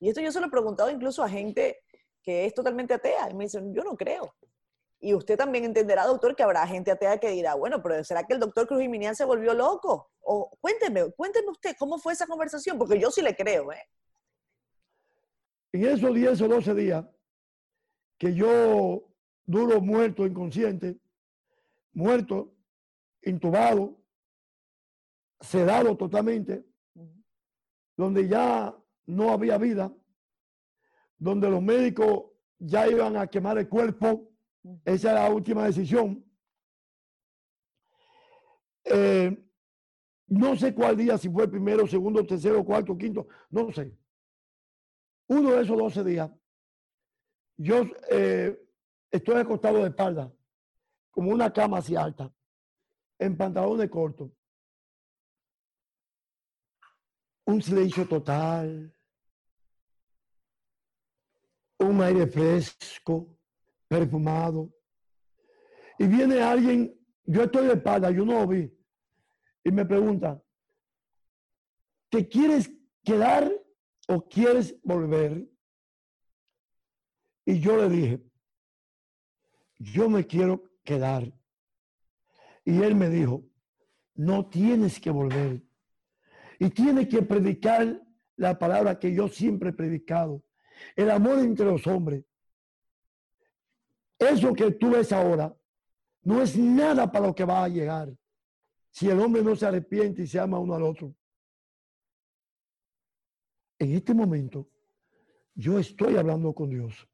Y 0.00 0.08
esto 0.08 0.20
yo 0.20 0.32
se 0.32 0.40
lo 0.40 0.46
he 0.46 0.50
preguntado 0.50 0.90
incluso 0.90 1.22
a 1.22 1.28
gente 1.28 1.80
que 2.24 2.46
es 2.46 2.54
totalmente 2.54 2.94
atea. 2.94 3.30
Y 3.30 3.34
me 3.34 3.44
dicen, 3.44 3.72
yo 3.74 3.84
no 3.84 3.94
creo. 3.96 4.34
Y 4.98 5.12
usted 5.14 5.36
también 5.36 5.64
entenderá, 5.64 6.06
doctor, 6.06 6.34
que 6.34 6.42
habrá 6.42 6.66
gente 6.66 6.90
atea 6.90 7.18
que 7.18 7.30
dirá, 7.30 7.54
bueno, 7.54 7.82
pero 7.82 8.02
¿será 8.02 8.24
que 8.24 8.34
el 8.34 8.40
doctor 8.40 8.66
Cruz 8.66 8.80
Jiménez 8.80 9.16
se 9.16 9.24
volvió 9.24 9.52
loco? 9.52 10.10
O 10.22 10.50
cuénteme, 10.60 11.12
cuénteme 11.12 11.50
usted, 11.50 11.76
¿cómo 11.78 11.98
fue 11.98 12.14
esa 12.14 12.26
conversación? 12.26 12.78
Porque 12.78 12.98
yo 12.98 13.10
sí 13.10 13.20
le 13.20 13.36
creo, 13.36 13.70
¿eh? 13.70 13.82
En 15.72 15.84
esos 15.84 16.14
10 16.14 16.40
o 16.40 16.48
12 16.48 16.74
días 16.74 17.04
que 18.16 18.34
yo 18.34 19.04
duro 19.44 19.80
muerto, 19.80 20.24
inconsciente, 20.24 20.96
muerto, 21.92 22.54
intubado, 23.22 23.94
sedado 25.40 25.96
totalmente, 25.96 26.64
donde 27.96 28.26
ya 28.26 28.74
no 29.06 29.30
había 29.30 29.58
vida, 29.58 29.92
donde 31.18 31.48
los 31.50 31.62
médicos 31.62 32.24
ya 32.58 32.88
iban 32.88 33.16
a 33.16 33.26
quemar 33.26 33.58
el 33.58 33.68
cuerpo, 33.68 34.30
esa 34.84 35.08
es 35.08 35.14
la 35.14 35.30
última 35.30 35.66
decisión. 35.66 36.24
Eh, 38.84 39.44
no 40.26 40.56
sé 40.56 40.74
cuál 40.74 40.96
día, 40.96 41.18
si 41.18 41.28
fue 41.28 41.48
primero, 41.48 41.86
segundo, 41.86 42.24
tercero, 42.24 42.64
cuarto, 42.64 42.96
quinto, 42.96 43.28
no 43.50 43.70
sé. 43.72 43.96
Uno 45.28 45.52
de 45.52 45.62
esos 45.62 45.76
12 45.76 46.04
días, 46.04 46.30
yo 47.56 47.84
eh, 48.10 48.58
estoy 49.10 49.36
acostado 49.36 49.78
de 49.78 49.88
espalda, 49.88 50.32
como 51.10 51.30
una 51.30 51.52
cama 51.52 51.78
así 51.78 51.94
alta, 51.94 52.32
en 53.18 53.36
pantalones 53.36 53.88
cortos. 53.90 54.30
Un 57.46 57.62
silencio 57.62 58.08
total, 58.08 58.94
un 61.78 62.00
aire 62.02 62.26
fresco, 62.26 63.36
perfumado. 63.88 64.72
Y 65.98 66.06
viene 66.06 66.40
alguien, 66.40 66.94
yo 67.24 67.44
estoy 67.44 67.66
de 67.66 67.74
espalda, 67.74 68.10
yo 68.10 68.24
no 68.24 68.46
vi, 68.46 68.72
y 69.64 69.72
me 69.72 69.86
pregunta, 69.86 70.42
¿te 72.10 72.28
quieres 72.28 72.70
quedar 73.02 73.50
o 74.08 74.28
quieres 74.28 74.76
volver? 74.82 75.48
Y 77.46 77.60
yo 77.60 77.76
le 77.76 77.88
dije, 77.88 78.22
yo 79.78 80.08
me 80.08 80.26
quiero 80.26 80.64
quedar. 80.82 81.32
Y 82.64 82.82
él 82.82 82.94
me 82.94 83.08
dijo, 83.08 83.44
no 84.14 84.48
tienes 84.48 85.00
que 85.00 85.10
volver. 85.10 85.62
Y 86.58 86.70
tienes 86.70 87.08
que 87.08 87.22
predicar 87.22 88.02
la 88.36 88.58
palabra 88.58 88.98
que 88.98 89.14
yo 89.14 89.28
siempre 89.28 89.70
he 89.70 89.72
predicado. 89.72 90.42
El 90.96 91.10
amor 91.10 91.38
entre 91.38 91.66
los 91.66 91.86
hombres. 91.86 92.24
Eso 94.18 94.54
que 94.54 94.70
tú 94.72 94.90
ves 94.90 95.12
ahora 95.12 95.54
no 96.22 96.42
es 96.42 96.56
nada 96.56 97.10
para 97.10 97.26
lo 97.26 97.34
que 97.34 97.44
va 97.44 97.64
a 97.64 97.68
llegar. 97.68 98.16
Si 98.90 99.08
el 99.08 99.20
hombre 99.20 99.42
no 99.42 99.54
se 99.56 99.66
arrepiente 99.66 100.22
y 100.22 100.26
se 100.26 100.38
ama 100.38 100.58
uno 100.58 100.74
al 100.74 100.82
otro. 100.82 101.14
En 103.78 103.92
este 103.92 104.14
momento, 104.14 104.68
yo 105.54 105.78
estoy 105.78 106.16
hablando 106.16 106.54
con 106.54 106.70
Dios. 106.70 107.06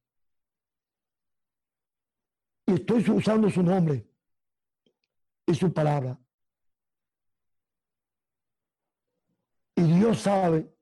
Y 2.66 2.74
estoy 2.74 3.08
usando 3.10 3.50
su 3.50 3.62
nombre 3.62 4.06
y 5.46 5.54
su 5.54 5.72
palabra. 5.72 6.18
Y 9.74 9.82
Dios 9.82 10.20
sabe 10.20 10.72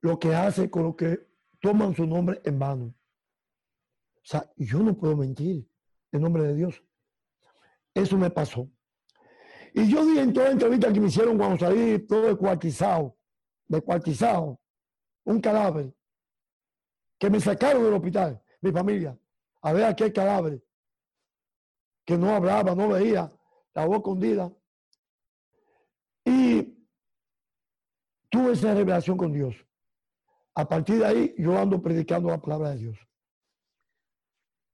lo 0.00 0.18
que 0.18 0.34
hace 0.34 0.68
con 0.68 0.82
lo 0.82 0.96
que 0.96 1.31
toman 1.62 1.94
su 1.94 2.04
nombre 2.04 2.42
en 2.44 2.58
vano. 2.58 2.94
O 4.16 4.24
sea, 4.24 4.52
yo 4.56 4.80
no 4.80 4.94
puedo 4.94 5.16
mentir 5.16 5.66
en 6.10 6.20
nombre 6.20 6.42
de 6.42 6.54
Dios. 6.54 6.82
Eso 7.94 8.18
me 8.18 8.30
pasó. 8.30 8.68
Y 9.72 9.88
yo 9.88 10.04
di 10.04 10.18
en 10.18 10.32
toda 10.32 10.46
la 10.46 10.52
entrevista 10.52 10.92
que 10.92 11.00
me 11.00 11.06
hicieron 11.06 11.38
cuando 11.38 11.58
salí 11.58 12.00
todo 12.00 12.22
descuartizado, 12.22 13.16
descuartizado, 13.66 14.60
un 15.24 15.40
cadáver, 15.40 15.94
que 17.18 17.30
me 17.30 17.40
sacaron 17.40 17.84
del 17.84 17.94
hospital, 17.94 18.42
mi 18.60 18.72
familia, 18.72 19.16
a 19.62 19.72
ver 19.72 19.84
aquel 19.84 20.12
cadáver, 20.12 20.62
que 22.04 22.18
no 22.18 22.34
hablaba, 22.34 22.74
no 22.74 22.88
veía, 22.88 23.32
la 23.72 23.86
voz 23.86 23.98
escondida. 23.98 24.52
Y 26.24 26.86
tuve 28.28 28.52
esa 28.52 28.74
revelación 28.74 29.16
con 29.16 29.32
Dios. 29.32 29.54
A 30.54 30.68
partir 30.68 30.98
de 30.98 31.06
ahí, 31.06 31.34
yo 31.38 31.56
ando 31.56 31.80
predicando 31.80 32.28
la 32.28 32.40
palabra 32.40 32.70
de 32.70 32.78
Dios. 32.78 32.98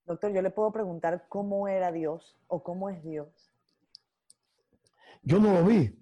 Doctor, 0.06 0.32
yo 0.32 0.42
le 0.42 0.50
puedo 0.50 0.72
preguntar 0.72 1.26
cómo 1.28 1.68
era 1.68 1.92
Dios 1.92 2.36
o 2.48 2.62
cómo 2.62 2.88
es 2.88 3.02
Dios. 3.04 3.52
Yo 5.22 5.38
no 5.38 5.52
lo 5.52 5.64
vi. 5.64 5.94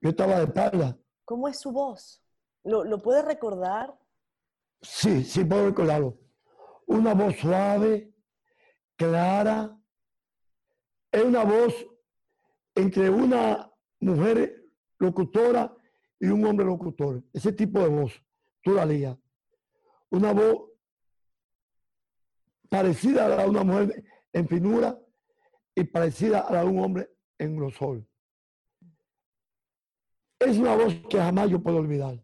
Yo 0.00 0.10
estaba 0.10 0.38
de 0.38 0.44
espalda. 0.44 0.98
¿Cómo 1.24 1.48
es 1.48 1.58
su 1.58 1.72
voz? 1.72 2.22
¿Lo, 2.64 2.84
¿Lo 2.84 2.98
puede 2.98 3.22
recordar? 3.22 3.96
Sí, 4.82 5.24
sí 5.24 5.44
puedo 5.44 5.66
recordarlo. 5.66 6.18
Una 6.86 7.14
voz 7.14 7.36
suave, 7.36 8.12
clara. 8.96 9.78
Es 11.12 11.24
una 11.24 11.44
voz 11.44 11.74
entre 12.74 13.08
una 13.08 13.72
mujer 14.00 14.66
locutora 14.98 15.74
y 16.18 16.26
un 16.26 16.44
hombre 16.44 16.66
locutor. 16.66 17.22
Ese 17.32 17.52
tipo 17.52 17.80
de 17.80 17.88
voz 17.88 18.25
la 18.74 19.18
Una 20.10 20.32
voz 20.32 20.70
parecida 22.68 23.26
a 23.26 23.28
la 23.28 23.42
de 23.42 23.48
una 23.48 23.64
mujer 23.64 24.04
en 24.32 24.48
finura 24.48 24.98
y 25.74 25.84
parecida 25.84 26.40
a 26.40 26.52
la 26.52 26.60
de 26.62 26.66
un 26.68 26.78
hombre 26.80 27.10
en 27.38 27.56
grosor. 27.56 28.06
Es 30.38 30.58
una 30.58 30.76
voz 30.76 30.94
que 31.08 31.18
jamás 31.18 31.50
yo 31.50 31.62
puedo 31.62 31.78
olvidar. 31.78 32.22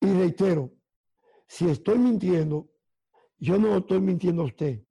Y 0.00 0.12
reitero, 0.12 0.72
si 1.46 1.68
estoy 1.68 1.98
mintiendo, 1.98 2.68
yo 3.38 3.58
no 3.58 3.78
estoy 3.78 4.00
mintiendo 4.00 4.42
a 4.42 4.46
usted. 4.46 4.84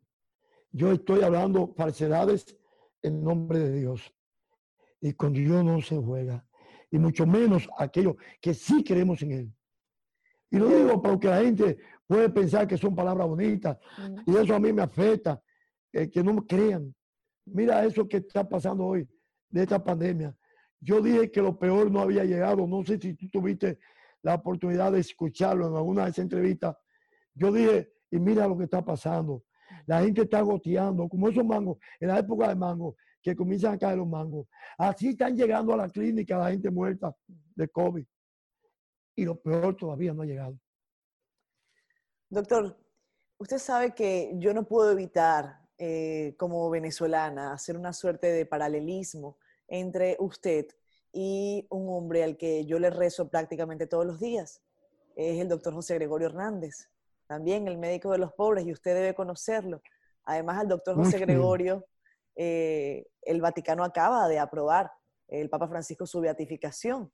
Yo 0.72 0.92
estoy 0.92 1.22
hablando 1.24 1.74
falsedades 1.76 2.58
en 3.02 3.24
nombre 3.24 3.60
de 3.60 3.80
Dios. 3.80 4.14
Y 5.02 5.14
con 5.14 5.34
Dios 5.34 5.66
no 5.66 5.82
se 5.82 5.98
juega 5.98 6.46
y 6.92 7.00
mucho 7.00 7.26
menos 7.26 7.68
aquellos 7.78 8.16
que 8.40 8.54
sí 8.54 8.84
creemos 8.84 9.22
en 9.24 9.32
Él. 9.32 9.54
Y 10.52 10.58
lo 10.58 10.68
digo 10.68 11.02
porque 11.02 11.30
la 11.30 11.42
gente 11.42 11.78
puede 12.06 12.30
pensar 12.30 12.68
que 12.68 12.78
son 12.78 12.94
palabras 12.94 13.26
bonitas 13.26 13.78
y 14.26 14.36
eso 14.36 14.54
a 14.54 14.60
mí 14.60 14.74
me 14.74 14.82
afecta, 14.82 15.42
que 15.92 16.24
no 16.24 16.34
me 16.34 16.46
crean. 16.46 16.94
Mira 17.46 17.86
eso 17.86 18.08
que 18.08 18.18
está 18.18 18.48
pasando 18.48 18.86
hoy 18.86 19.08
de 19.50 19.64
esta 19.64 19.84
pandemia. 19.84 20.36
Yo 20.80 21.02
dije 21.02 21.32
que 21.32 21.42
lo 21.42 21.58
peor 21.58 21.90
no 21.90 22.02
había 22.02 22.26
llegado. 22.26 22.68
No 22.68 22.84
sé 22.84 23.00
si 23.00 23.14
tú 23.14 23.30
tuviste 23.30 23.80
la 24.22 24.36
oportunidad 24.36 24.92
de 24.92 25.00
escucharlo 25.00 25.68
en 25.68 25.76
alguna 25.76 26.04
de 26.04 26.10
esas 26.12 26.24
entrevistas. 26.24 26.76
Yo 27.34 27.52
dije, 27.52 27.94
y 28.12 28.20
mira 28.20 28.48
lo 28.48 28.58
que 28.58 28.66
está 28.66 28.84
pasando. 28.84 29.44
La 29.86 30.02
gente 30.02 30.24
está 30.24 30.42
goteando, 30.42 31.08
como 31.08 31.30
esos 31.30 31.46
mangos, 31.46 31.78
en 32.00 32.10
la 32.10 32.20
época 32.20 32.50
de 32.50 32.56
mango, 32.56 32.96
que 33.22 33.36
comienzan 33.36 33.74
a 33.74 33.78
caer 33.78 33.98
los 33.98 34.08
mangos. 34.08 34.48
Así 34.78 35.10
están 35.10 35.36
llegando 35.36 35.74
a 35.74 35.78
la 35.78 35.90
clínica 35.90 36.38
la 36.38 36.52
gente 36.52 36.70
muerta 36.70 37.16
de 37.56 37.68
COVID. 37.68 38.06
Y 39.16 39.26
lo 39.26 39.40
peor 39.40 39.76
todavía 39.76 40.14
no 40.14 40.24
ha 40.24 40.26
llegado. 40.26 40.58
Doctor, 42.30 42.78
usted 43.38 43.58
sabe 43.58 43.94
que 43.94 44.32
yo 44.36 44.54
no 44.54 44.66
puedo 44.66 44.92
evitar, 44.92 45.60
eh, 45.78 46.36
como 46.38 46.70
venezolana, 46.70 47.54
hacer 47.54 47.78
una 47.78 47.94
suerte 47.94 48.28
de 48.28 48.46
paralelismo 48.46 49.38
entre 49.68 50.16
usted 50.20 50.68
y 51.12 51.68
un 51.70 51.90
hombre 51.90 52.24
al 52.24 52.38
que 52.38 52.66
yo 52.66 52.80
le 52.80 52.90
rezo 52.90 53.30
prácticamente 53.30 53.88
todos 53.88 54.06
los 54.06 54.20
días. 54.20 54.62
Es 55.16 55.40
el 55.40 55.50
doctor 55.50 55.74
José 55.74 55.96
Gregorio 55.96 56.28
Hernández, 56.28 56.90
también 57.28 57.68
el 57.68 57.78
médico 57.78 58.12
de 58.12 58.18
los 58.18 58.34
pobres, 58.34 58.66
y 58.66 58.72
usted 58.72 58.96
debe 58.96 59.14
conocerlo. 59.14 59.82
Además, 60.24 60.60
al 60.60 60.68
doctor 60.70 60.96
José 60.96 61.20
Gregorio 61.20 61.86
eh, 62.36 63.06
el 63.22 63.42
Vaticano 63.42 63.84
acaba 63.84 64.28
de 64.28 64.40
aprobar 64.40 64.92
el 65.28 65.50
Papa 65.50 65.68
Francisco 65.68 66.06
su 66.06 66.20
beatificación. 66.20 67.12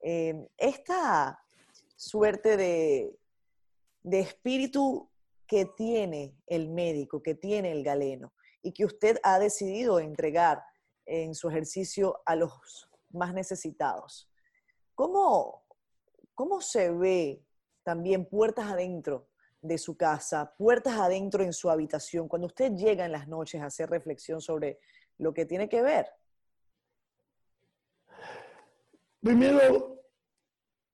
Eh, 0.00 0.48
esta 0.56 1.40
suerte 1.96 2.56
de, 2.56 3.18
de 4.02 4.20
espíritu 4.20 5.10
que 5.46 5.64
tiene 5.64 6.36
el 6.46 6.68
médico, 6.68 7.22
que 7.22 7.34
tiene 7.34 7.72
el 7.72 7.82
galeno 7.82 8.32
y 8.62 8.72
que 8.72 8.84
usted 8.84 9.18
ha 9.22 9.38
decidido 9.38 9.98
entregar 9.98 10.62
en 11.06 11.34
su 11.34 11.48
ejercicio 11.48 12.20
a 12.26 12.36
los 12.36 12.88
más 13.10 13.32
necesitados. 13.32 14.30
¿Cómo, 14.94 15.64
¿cómo 16.34 16.60
se 16.60 16.90
ve 16.90 17.42
también 17.82 18.26
puertas 18.26 18.66
adentro 18.66 19.27
de 19.60 19.78
su 19.78 19.96
casa, 19.96 20.54
puertas 20.56 20.94
adentro 20.98 21.42
en 21.42 21.52
su 21.52 21.70
habitación, 21.70 22.28
cuando 22.28 22.46
usted 22.46 22.72
llega 22.72 23.04
en 23.04 23.12
las 23.12 23.28
noches 23.28 23.60
a 23.60 23.66
hacer 23.66 23.90
reflexión 23.90 24.40
sobre 24.40 24.78
lo 25.18 25.34
que 25.34 25.46
tiene 25.46 25.68
que 25.68 25.82
ver? 25.82 26.06
Primero, 29.20 30.00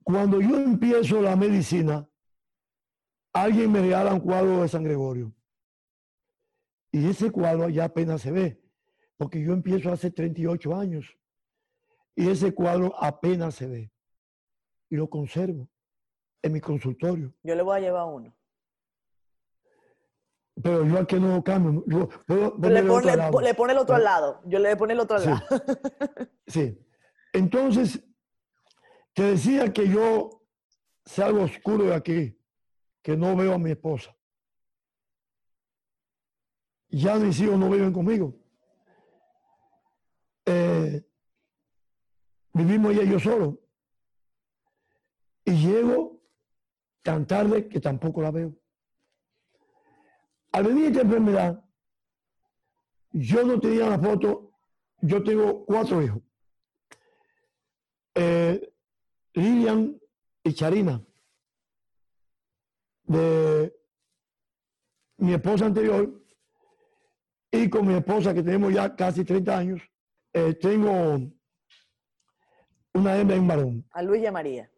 cuando 0.03 0.41
yo 0.41 0.57
empiezo 0.57 1.21
la 1.21 1.37
medicina, 1.37 2.09
alguien 3.33 3.71
me 3.71 3.81
regala 3.81 4.15
un 4.15 4.21
cuadro 4.21 4.63
de 4.63 4.69
San 4.69 4.85
Gregorio. 4.85 5.33
Y 6.91 7.09
ese 7.09 7.31
cuadro 7.31 7.69
ya 7.69 7.85
apenas 7.85 8.23
se 8.23 8.31
ve, 8.31 8.63
porque 9.17 9.43
yo 9.43 9.53
empiezo 9.53 9.93
hace 9.93 10.11
38 10.11 10.75
años. 10.75 11.19
Y 12.15 12.29
ese 12.31 12.55
cuadro 12.55 12.95
apenas 13.03 13.57
se 13.57 13.67
ve. 13.67 13.93
Y 14.89 14.97
lo 14.97 15.11
conservo 15.11 15.69
en 16.43 16.53
mi 16.53 16.61
consultorio. 16.61 17.35
Yo 17.43 17.55
le 17.55 17.63
voy 17.63 17.79
a 17.79 17.81
llevar 17.81 18.07
uno. 18.07 18.35
Pero 20.63 20.87
yo 20.87 20.99
aquí 20.99 21.17
no 21.17 21.43
cambio. 21.43 21.85
Yo, 21.87 22.09
le, 22.29 22.83
pone, 22.85 23.73
el 23.73 23.79
otro 23.79 23.95
al 23.97 24.05
lado. 24.05 24.41
Yo 24.47 24.59
le 24.59 24.77
pone 24.77 24.93
el 24.93 25.01
otro 25.01 25.17
al 25.17 25.25
lado. 25.25 25.43
sí. 26.47 26.79
Entonces, 27.33 28.05
te 29.13 29.23
decía 29.25 29.73
que 29.73 29.89
yo 29.89 30.43
salgo 31.05 31.43
oscuro 31.43 31.87
de 31.87 31.95
aquí, 31.95 32.39
que 33.03 33.17
no 33.17 33.35
veo 33.35 33.55
a 33.55 33.59
mi 33.59 33.73
esposa. 33.73 34.17
Ya 36.89 37.17
mis 37.17 37.41
hijos 37.41 37.59
no 37.59 37.69
viven 37.69 37.93
conmigo. 37.93 38.37
Eh, 40.47 41.05
vivimos 42.53 42.93
ella 42.93 43.03
y 43.03 43.11
yo 43.11 43.19
solo. 43.19 43.61
Y 45.45 45.53
llego 45.53 46.23
tan 47.03 47.27
tarde 47.27 47.69
que 47.69 47.81
tampoco 47.81 48.23
la 48.23 48.31
veo. 48.31 48.57
Al 50.55 50.63
venir 50.63 50.87
esta 50.87 51.01
enfermedad, 51.01 51.65
yo 53.11 53.43
no 53.43 53.59
tenía 53.59 53.89
la 53.89 53.99
foto, 53.99 54.53
yo 55.01 55.21
tengo 55.25 55.67
cuatro 55.67 56.01
hijos. 56.01 56.23
Eh, 58.15 58.73
Lilian 59.33 60.01
y 60.45 60.53
Charina, 60.53 61.05
de 63.03 63.77
mi 65.17 65.35
esposa 65.35 65.67
anterior, 65.67 66.23
y 67.51 67.69
con 67.69 67.89
mi 67.89 67.95
esposa 67.95 68.33
que 68.33 68.45
tenemos 68.45 68.73
ya 68.73 68.95
casi 68.95 69.25
30 69.25 69.59
años, 69.59 69.83
eh, 70.33 70.55
tengo 70.55 71.19
una 72.93 73.17
hembra 73.17 73.35
y 73.35 73.41
un 73.41 73.49
varón. 73.49 73.85
A 73.91 74.03
Luis 74.03 74.23
y 74.23 74.27
a 74.27 74.31
María. 74.31 74.71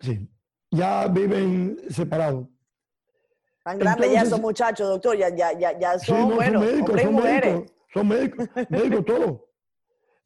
Sí, 0.00 0.28
ya 0.70 1.08
viven 1.08 1.78
separados. 1.88 2.46
Tan 3.66 3.80
grandes 3.80 4.12
ya 4.12 4.24
son 4.24 4.42
muchachos, 4.42 4.88
doctor, 4.88 5.16
ya, 5.16 5.28
ya, 5.28 5.52
ya, 5.58 5.76
ya 5.76 5.98
son, 5.98 6.30
son 6.30 6.60
médicos, 6.60 7.02
son 7.02 7.16
médicos, 7.16 7.72
son 7.92 8.06
médicos, 8.06 8.48
médicos 8.70 9.04
todos. 9.04 9.40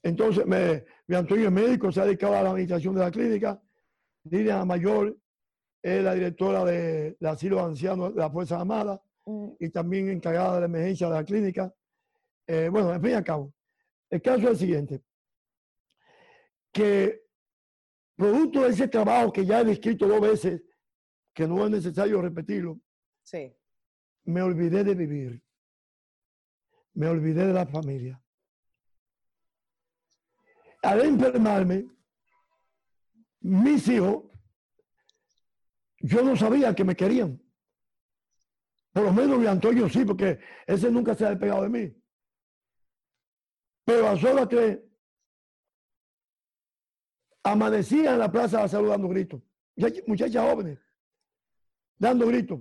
Entonces, 0.03 0.45
me, 0.45 0.85
mi 1.07 1.17
Antonio 1.17 1.47
es 1.47 1.53
médico, 1.53 1.91
se 1.91 2.03
ha 2.03 2.05
dedicado 2.05 2.37
a 2.37 2.43
la 2.43 2.51
administración 2.51 2.95
de 2.97 3.01
la 3.01 3.11
clínica. 3.11 3.59
Lilian 4.25 4.69
Mayor 4.69 5.17
es 5.81 6.05
la 6.05 6.13
directora 6.13 6.67
de, 6.67 7.17
del 7.19 7.31
asilo 7.31 7.65
ancianos 7.65 8.15
de 8.15 8.21
la 8.21 8.29
Fuerza 8.29 8.61
Armada 8.61 9.03
mm. 9.25 9.53
y 9.59 9.71
también 9.71 10.11
encargada 10.11 10.57
de 10.57 10.61
la 10.61 10.67
emergencia 10.67 11.09
de 11.09 11.15
la 11.15 11.25
clínica. 11.25 11.75
Eh, 12.47 12.69
bueno, 12.71 12.93
en 12.93 13.01
fin 13.01 13.13
y 13.13 13.15
al 13.15 13.25
cabo, 13.25 13.55
el 14.11 14.21
caso 14.21 14.41
es 14.41 14.51
el 14.51 14.57
siguiente, 14.59 15.03
que 16.71 17.23
producto 18.17 18.65
de 18.65 18.69
ese 18.69 18.87
trabajo 18.87 19.33
que 19.33 19.47
ya 19.47 19.63
he 19.63 19.65
descrito 19.65 20.07
dos 20.07 20.21
veces, 20.21 20.63
que 21.33 21.49
no 21.49 21.65
es 21.65 21.71
necesario 21.71 22.21
repetirlo, 22.21 22.79
sí. 23.31 23.57
me 24.25 24.43
olvidé 24.43 24.85
de 24.85 24.95
vivir, 24.95 25.43
me 26.95 27.09
olvidé 27.09 27.47
de 27.47 27.53
la 27.53 27.67
familia 27.67 28.21
al 30.83 31.01
enfermarme, 31.03 31.87
mis 33.41 33.87
hijos, 33.89 34.25
yo 35.99 36.23
no 36.23 36.37
sabía 36.37 36.75
que 36.75 36.85
me 36.85 36.97
querían. 36.97 37.41
Por 38.93 39.05
lo 39.05 39.13
menos 39.13 39.39
mi 39.39 39.47
Antonio 39.47 39.89
sí, 39.89 40.05
porque 40.05 40.41
ese 40.67 40.91
nunca 40.91 41.15
se 41.15 41.27
ha 41.27 41.31
despegado 41.31 41.63
de 41.63 41.69
mí. 41.69 42.03
Pero 43.85 44.09
a 44.09 44.17
solas 44.19 44.49
que 44.49 44.83
amanecía 47.43 48.13
en 48.13 48.19
la 48.19 48.31
plaza 48.31 48.59
de 48.59 48.63
la 48.65 48.69
salud 48.69 48.91
dando 48.91 49.09
gritos. 49.09 49.43
Muchachas 50.07 50.45
jóvenes, 50.45 50.79
dando 51.99 52.27
gritos. 52.27 52.61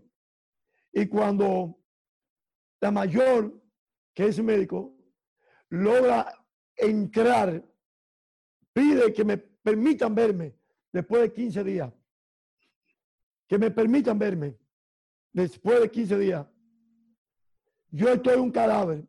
Y 0.92 1.08
cuando 1.08 1.80
la 2.82 2.92
mayor, 2.92 3.62
que 4.14 4.28
es 4.28 4.42
médico, 4.42 4.96
logra 5.70 6.34
entrar 6.76 7.64
pide 8.74 9.14
que 9.14 9.26
me 9.26 9.38
permitan 9.38 10.16
verme 10.16 10.56
después 10.92 11.22
de 11.22 11.34
15 11.34 11.64
días. 11.64 11.94
Que 13.48 13.58
me 13.58 13.72
permitan 13.72 14.18
verme 14.18 14.58
después 15.34 15.82
de 15.82 15.92
15 15.92 16.18
días. 16.18 16.48
Yo 17.92 18.10
estoy 18.10 18.38
un 18.38 18.52
cadáver. 18.52 19.08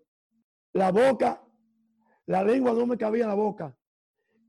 La 0.73 0.91
boca, 0.91 1.43
la 2.27 2.43
lengua 2.43 2.73
no 2.73 2.87
me 2.87 2.97
cabía 2.97 3.25
en 3.25 3.29
la 3.29 3.35
boca, 3.35 3.77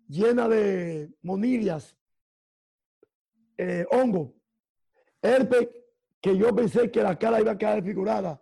llena 0.07 0.47
de 0.47 1.11
monillas, 1.23 1.97
eh, 3.57 3.85
hongo, 3.91 4.35
herpes, 5.21 5.67
que 6.21 6.37
yo 6.37 6.55
pensé 6.55 6.91
que 6.91 7.01
la 7.01 7.17
cara 7.17 7.41
iba 7.41 7.51
a 7.51 7.57
quedar 7.57 7.75
desfigurada. 7.81 8.41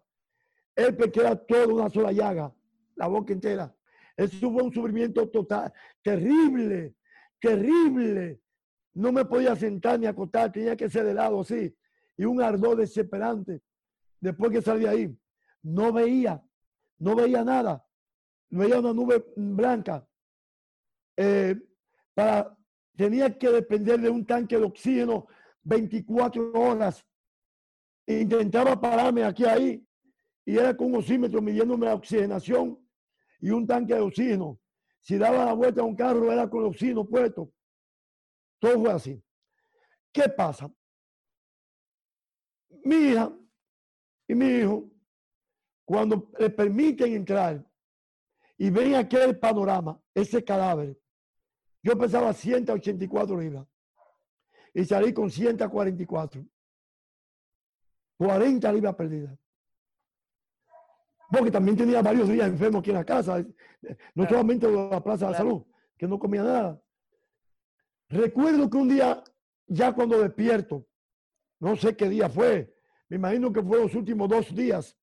Herpes 0.75 1.11
que 1.11 1.19
era 1.21 1.35
toda 1.35 1.67
una 1.67 1.89
sola 1.89 2.11
llaga, 2.11 2.53
la 2.95 3.07
boca 3.07 3.33
entera. 3.33 3.73
Eso 4.15 4.51
fue 4.51 4.63
un 4.63 4.73
sufrimiento 4.73 5.29
total, 5.29 5.71
terrible, 6.01 6.95
terrible. 7.39 8.41
No 8.93 9.13
me 9.13 9.23
podía 9.23 9.55
sentar 9.55 9.97
ni 9.99 10.07
acostar, 10.07 10.51
tenía 10.51 10.75
que 10.75 10.89
ser 10.89 11.05
de 11.05 11.13
lado 11.13 11.39
así. 11.39 11.73
Y 12.17 12.25
un 12.25 12.41
ardor 12.41 12.77
desesperante. 12.77 13.61
Después 14.19 14.51
que 14.51 14.61
salí 14.61 14.85
ahí, 14.85 15.17
no 15.63 15.93
veía, 15.93 16.43
no 16.97 17.15
veía 17.15 17.45
nada. 17.45 17.85
Veía 18.49 18.79
una 18.79 18.93
nube 18.93 19.25
blanca. 19.37 20.05
Eh, 21.15 21.55
para, 22.13 22.57
tenía 22.97 23.37
que 23.37 23.49
depender 23.49 24.01
de 24.01 24.09
un 24.09 24.25
tanque 24.25 24.57
de 24.57 24.65
oxígeno 24.65 25.27
24 25.63 26.51
horas. 26.53 27.05
Intentaba 28.09 28.79
pararme 28.81 29.23
aquí 29.23 29.45
ahí 29.45 29.87
y 30.43 30.57
era 30.57 30.75
con 30.75 30.87
un 30.87 30.95
oxímetro 30.95 31.43
midiéndome 31.43 31.85
la 31.85 31.93
oxigenación 31.93 32.83
y 33.39 33.51
un 33.51 33.67
tanque 33.67 33.93
de 33.93 33.99
oxígeno. 33.99 34.59
Si 34.99 35.15
daba 35.15 35.45
la 35.45 35.53
vuelta 35.53 35.81
a 35.81 35.83
un 35.83 35.95
carro 35.95 36.31
era 36.31 36.49
con 36.49 36.65
oxígeno 36.65 37.07
puesto. 37.07 37.53
Todo 38.57 38.79
fue 38.79 38.91
así. 38.91 39.23
¿Qué 40.11 40.27
pasa? 40.27 40.73
Mi 42.83 42.95
hija 42.95 43.31
y 44.27 44.33
mi 44.33 44.47
hijo, 44.47 44.89
cuando 45.85 46.31
le 46.39 46.49
permiten 46.49 47.13
entrar 47.13 47.63
y 48.57 48.71
ven 48.71 48.95
aquel 48.95 49.37
panorama, 49.37 50.01
ese 50.15 50.43
cadáver, 50.43 50.99
yo 51.83 51.95
pesaba 51.95 52.33
184 52.33 53.39
libras 53.39 53.67
y 54.73 54.83
salí 54.83 55.13
con 55.13 55.29
144. 55.29 56.43
40 58.19 58.71
libras 58.73 58.95
perdidas 58.95 59.39
porque 61.29 61.51
también 61.51 61.77
tenía 61.77 62.01
varios 62.01 62.27
días 62.27 62.47
enfermo 62.47 62.79
aquí 62.79 62.89
en 62.89 62.95
la 62.95 63.05
casa, 63.05 63.45
no 64.15 64.27
solamente 64.27 64.69
la 64.69 65.03
plaza 65.03 65.27
de 65.27 65.31
la 65.31 65.37
salud, 65.37 65.63
que 65.97 66.07
no 66.07 66.17
comía 66.17 66.43
nada. 66.43 66.81
Recuerdo 68.09 68.69
que 68.69 68.77
un 68.77 68.89
día, 68.89 69.23
ya 69.67 69.93
cuando 69.93 70.19
despierto, 70.19 70.87
no 71.59 71.75
sé 71.75 71.95
qué 71.95 72.09
día 72.09 72.29
fue, 72.29 72.75
me 73.09 73.17
imagino 73.17 73.53
que 73.53 73.61
fue 73.61 73.79
los 73.79 73.93
últimos 73.93 74.27
dos 74.27 74.53
días, 74.55 74.97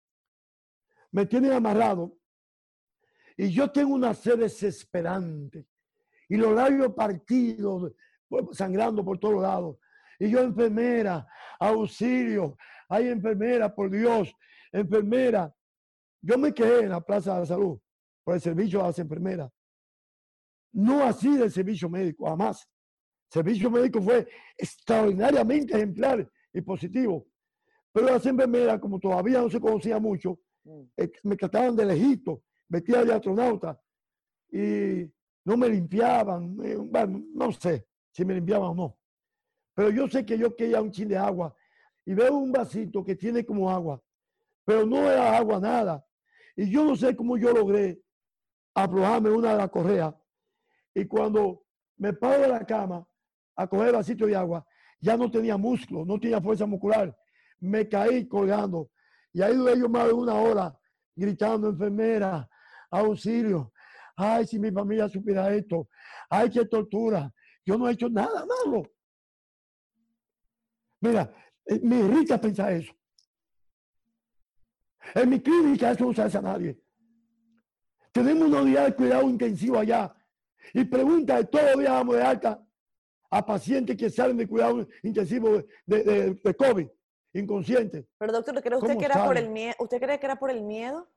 me 1.11 1.27
tienen 1.27 1.53
amarrado 1.53 2.16
y 3.37 3.51
yo 3.51 3.70
tengo 3.70 3.94
una 3.94 4.14
sed 4.14 4.38
desesperante 4.38 5.66
y 6.29 6.37
los 6.37 6.55
labios 6.55 6.94
partidos, 6.94 7.92
pues, 8.29 8.44
sangrando 8.53 9.05
por 9.05 9.18
todos 9.18 9.42
lados. 9.42 9.77
Y 10.18 10.31
yo, 10.31 10.40
enfermera, 10.40 11.27
auxilio, 11.59 12.57
hay 12.88 13.09
enfermera, 13.09 13.75
por 13.75 13.90
Dios, 13.90 14.35
enfermera. 14.71 15.55
Yo 16.21 16.38
me 16.38 16.53
quedé 16.53 16.85
en 16.85 16.90
la 16.90 17.01
Plaza 17.01 17.35
de 17.35 17.40
la 17.40 17.47
Salud 17.47 17.79
por 18.25 18.35
el 18.35 18.40
servicio 18.40 18.81
a 18.81 18.88
las 18.88 18.99
enfermeras. 18.99 19.51
No 20.73 21.05
así 21.05 21.37
del 21.37 21.51
servicio 21.51 21.88
médico, 21.88 22.27
jamás. 22.27 22.68
El 23.31 23.42
servicio 23.42 23.71
médico 23.71 24.01
fue 24.01 24.29
extraordinariamente 24.57 25.75
ejemplar 25.75 26.31
y 26.53 26.61
positivo. 26.61 27.27
Pero 27.92 28.07
las 28.07 28.25
enfermeras, 28.25 28.81
como 28.81 28.99
todavía 28.99 29.40
no 29.40 29.51
se 29.51 29.61
conocía 29.61 29.99
mucho, 29.99 30.38
mm. 30.64 30.83
eh, 30.97 31.12
me 31.25 31.37
trataban 31.37 31.77
de 31.77 31.85
lejito, 31.85 32.42
vestida 32.68 33.05
de 33.05 33.12
astronauta, 33.12 33.79
y 34.51 35.11
no 35.45 35.57
me 35.57 35.68
limpiaban, 35.68 36.57
eh, 36.62 36.79
no 37.35 37.53
sé 37.53 37.87
si 38.11 38.25
me 38.25 38.35
limpiaban 38.35 38.71
o 38.71 38.75
no. 38.75 38.99
Pero 39.75 39.90
yo 39.90 40.09
sé 40.09 40.25
que 40.25 40.38
yo 40.38 40.55
quería 40.55 40.81
un 40.81 40.90
chin 40.90 41.09
de 41.09 41.16
agua 41.16 41.55
y 42.05 42.15
veo 42.15 42.37
un 42.37 42.53
vasito 42.53 43.05
que 43.05 43.15
tiene 43.15 43.45
como 43.45 43.71
agua, 43.71 44.01
pero 44.65 44.85
no 44.87 45.11
era 45.11 45.37
agua 45.37 45.61
nada. 45.61 46.05
Y 46.57 46.71
yo 46.71 46.85
no 46.85 46.97
sé 46.97 47.17
cómo 47.17 47.37
yo 47.37 47.53
logré 47.53 48.01
aflojarme 48.75 49.31
una 49.31 49.53
de 49.53 49.59
las 49.59 49.71
correas. 49.71 50.15
Y 50.95 51.07
cuando 51.07 51.65
me 51.97 52.12
paro 52.12 52.43
de 52.43 52.49
la 52.49 52.65
cama 52.67 53.07
a 53.57 53.67
coger 53.67 53.88
el 53.88 53.95
vasito 53.95 54.27
de 54.27 54.37
agua, 54.37 54.67
ya 55.01 55.17
no 55.17 55.31
tenía 55.31 55.57
músculo, 55.57 56.05
no 56.05 56.19
tenía 56.19 56.41
fuerza 56.41 56.67
muscular. 56.67 57.17
Me 57.61 57.88
caí 57.88 58.29
colgando. 58.29 58.91
Y 59.33 59.43
ahí 59.43 59.55
duré 59.55 59.79
yo 59.79 59.88
más 59.88 60.07
de 60.07 60.12
una 60.12 60.35
hora 60.35 60.79
gritando, 61.15 61.69
enfermera, 61.69 62.49
auxilio. 62.91 63.73
Ay, 64.17 64.47
si 64.47 64.59
mi 64.59 64.71
familia 64.71 65.09
supiera 65.09 65.53
esto. 65.55 65.88
Ay, 66.29 66.51
qué 66.51 66.67
tortura. 66.67 67.33
Yo 67.65 67.79
no 67.79 67.88
he 67.88 67.93
hecho 67.93 68.09
nada 68.09 68.45
malo. 68.45 68.83
Mira, 71.01 71.35
me 71.83 71.98
irrita 72.01 72.40
pensar 72.40 72.72
eso. 72.72 72.92
En 75.14 75.29
mi 75.29 75.40
clínica 75.40 75.90
eso 75.90 76.05
no 76.05 76.12
se 76.12 76.22
hace 76.22 76.38
a 76.38 76.42
nadie. 76.42 76.81
Tenemos 78.12 78.48
una 78.48 78.62
unidad 78.62 78.87
de 78.87 78.94
cuidado 78.94 79.29
intensivo 79.29 79.79
allá. 79.79 80.14
Y 80.75 80.85
pregunta 80.85 81.37
de 81.37 81.44
todos 81.44 81.72
los 81.72 81.81
días 81.81 81.92
vamos 81.92 82.16
de 82.16 82.22
alta 82.22 82.62
a 83.31 83.44
pacientes 83.44 83.96
que 83.96 84.11
salen 84.11 84.37
de 84.37 84.46
cuidado 84.46 84.87
intensivo 85.03 85.64
de, 85.87 86.35
de, 86.35 86.55
COVID, 86.55 86.87
inconscientes. 87.33 88.05
Pero 88.18 88.33
doctor, 88.33 88.62
¿cree 88.62 88.77
usted 88.77 88.98
que 88.98 89.07
era 89.07 89.25
por 89.25 89.38
el 89.38 89.48
miedo? 89.48 89.75
¿Usted 89.79 90.01
cree 90.01 90.20
que 90.20 90.27
era 90.27 90.37
por 90.37 90.51
el 90.51 90.62
miedo? 90.62 91.11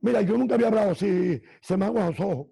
Mira, 0.00 0.22
yo 0.22 0.38
nunca 0.38 0.54
había 0.54 0.68
hablado 0.68 0.92
así, 0.92 1.42
se 1.60 1.76
me 1.76 1.86
aguan 1.86 2.10
los 2.10 2.20
ojos. 2.20 2.46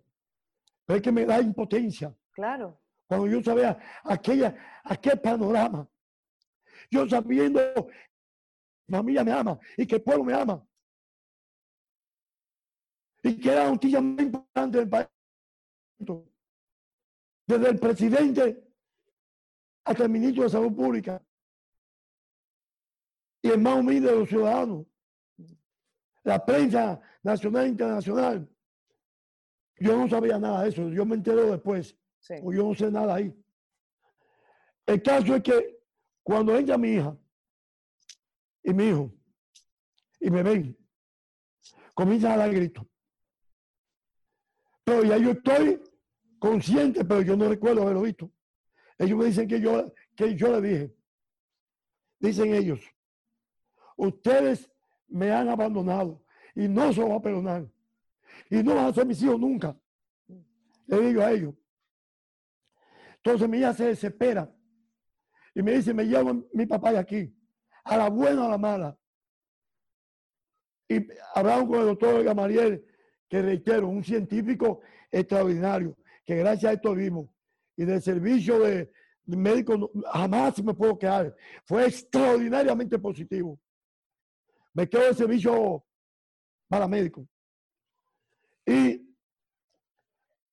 Pero 0.84 0.96
es 0.96 1.02
que 1.02 1.12
me 1.12 1.24
da 1.24 1.40
impotencia. 1.40 2.14
Claro. 2.32 2.80
Cuando 3.06 3.28
yo 3.28 3.42
sabía 3.42 3.78
aquella, 4.04 4.54
aquel 4.84 5.20
panorama. 5.20 5.88
Yo 6.90 7.08
sabiendo 7.08 7.60
mi 8.88 8.96
familia 8.96 9.24
me 9.24 9.32
ama 9.32 9.58
y 9.76 9.86
que 9.86 9.96
el 9.96 10.02
pueblo 10.02 10.24
me 10.24 10.34
ama. 10.34 10.64
Y 13.22 13.40
que 13.40 13.50
era 13.50 13.64
la 13.64 13.70
noticia 13.70 14.00
más 14.00 14.24
importante 14.24 14.78
del 14.78 14.88
país. 14.88 15.08
Desde 17.46 17.68
el 17.68 17.78
presidente 17.78 18.64
hasta 19.84 20.04
el 20.04 20.10
ministro 20.10 20.44
de 20.44 20.50
Salud 20.50 20.74
Pública. 20.74 21.24
Y 23.42 23.50
el 23.50 23.60
más 23.60 23.78
humilde 23.78 24.10
de 24.10 24.16
los 24.16 24.28
ciudadanos. 24.28 24.86
La 26.24 26.44
prensa 26.44 27.00
nacional 27.22 27.66
e 27.66 27.68
internacional. 27.68 28.48
Yo 29.78 29.96
no 29.96 30.08
sabía 30.08 30.38
nada 30.38 30.62
de 30.62 30.68
eso. 30.70 30.88
Yo 30.88 31.04
me 31.04 31.16
entero 31.16 31.50
después. 31.50 31.96
O 32.42 32.52
yo 32.52 32.64
no 32.68 32.74
sé 32.74 32.90
nada 32.90 33.14
ahí. 33.16 33.32
El 34.86 35.02
caso 35.02 35.34
es 35.36 35.42
que 35.42 35.75
cuando 36.26 36.56
entra 36.56 36.76
mi 36.76 36.94
hija 36.94 37.16
y 38.64 38.74
mi 38.74 38.88
hijo 38.88 39.14
y 40.18 40.28
me 40.28 40.42
ven, 40.42 40.76
comienzan 41.94 42.32
a 42.32 42.38
dar 42.38 42.52
gritos. 42.52 42.84
Pero 44.82 45.04
ya 45.04 45.18
yo 45.18 45.30
estoy 45.30 45.80
consciente, 46.40 47.04
pero 47.04 47.22
yo 47.22 47.36
no 47.36 47.48
recuerdo 47.48 47.82
haberlo 47.82 48.02
visto. 48.02 48.32
Ellos 48.98 49.16
me 49.16 49.26
dicen 49.26 49.46
que 49.46 49.60
yo, 49.60 49.94
que 50.16 50.34
yo 50.34 50.58
le 50.58 50.68
dije. 50.68 50.96
Dicen 52.18 52.52
ellos, 52.54 52.80
ustedes 53.96 54.68
me 55.06 55.30
han 55.30 55.48
abandonado 55.48 56.24
y 56.56 56.66
no 56.66 56.92
se 56.92 57.04
va 57.04 57.14
a 57.14 57.22
perdonar. 57.22 57.70
Y 58.50 58.64
no 58.64 58.74
van 58.74 58.86
a 58.86 58.92
ser 58.92 59.06
mis 59.06 59.22
hijos 59.22 59.38
nunca. 59.38 59.78
Le 60.88 61.00
digo 61.02 61.22
a 61.22 61.30
ellos. 61.30 61.54
Entonces 63.18 63.48
mi 63.48 63.58
hija 63.58 63.72
se 63.74 63.84
desespera 63.84 64.52
y 65.56 65.62
me 65.62 65.72
dice, 65.72 65.94
me 65.94 66.04
llevo 66.04 66.46
mi 66.52 66.66
papá 66.66 66.92
de 66.92 66.98
aquí, 66.98 67.34
a 67.82 67.96
la 67.96 68.10
buena 68.10 68.42
o 68.42 68.44
a 68.44 68.50
la 68.50 68.58
mala. 68.58 68.98
Y 70.86 70.96
hablamos 71.34 71.66
con 71.66 71.80
el 71.80 71.86
doctor 71.86 72.22
Gamaliel, 72.22 72.84
que 73.26 73.40
reitero, 73.40 73.88
un 73.88 74.04
científico 74.04 74.82
extraordinario, 75.10 75.96
que 76.26 76.36
gracias 76.36 76.70
a 76.70 76.74
esto 76.74 76.94
vimos. 76.94 77.30
Y 77.74 77.86
del 77.86 78.02
servicio 78.02 78.58
de, 78.58 78.92
médico 79.24 79.90
jamás 80.12 80.62
me 80.62 80.74
puedo 80.74 80.98
quedar. 80.98 81.34
Fue 81.64 81.86
extraordinariamente 81.86 82.98
positivo. 82.98 83.58
Me 84.74 84.86
quedo 84.86 85.04
de 85.04 85.14
servicio 85.14 85.82
para 86.68 86.86
médico. 86.86 87.26
Y, 88.66 89.10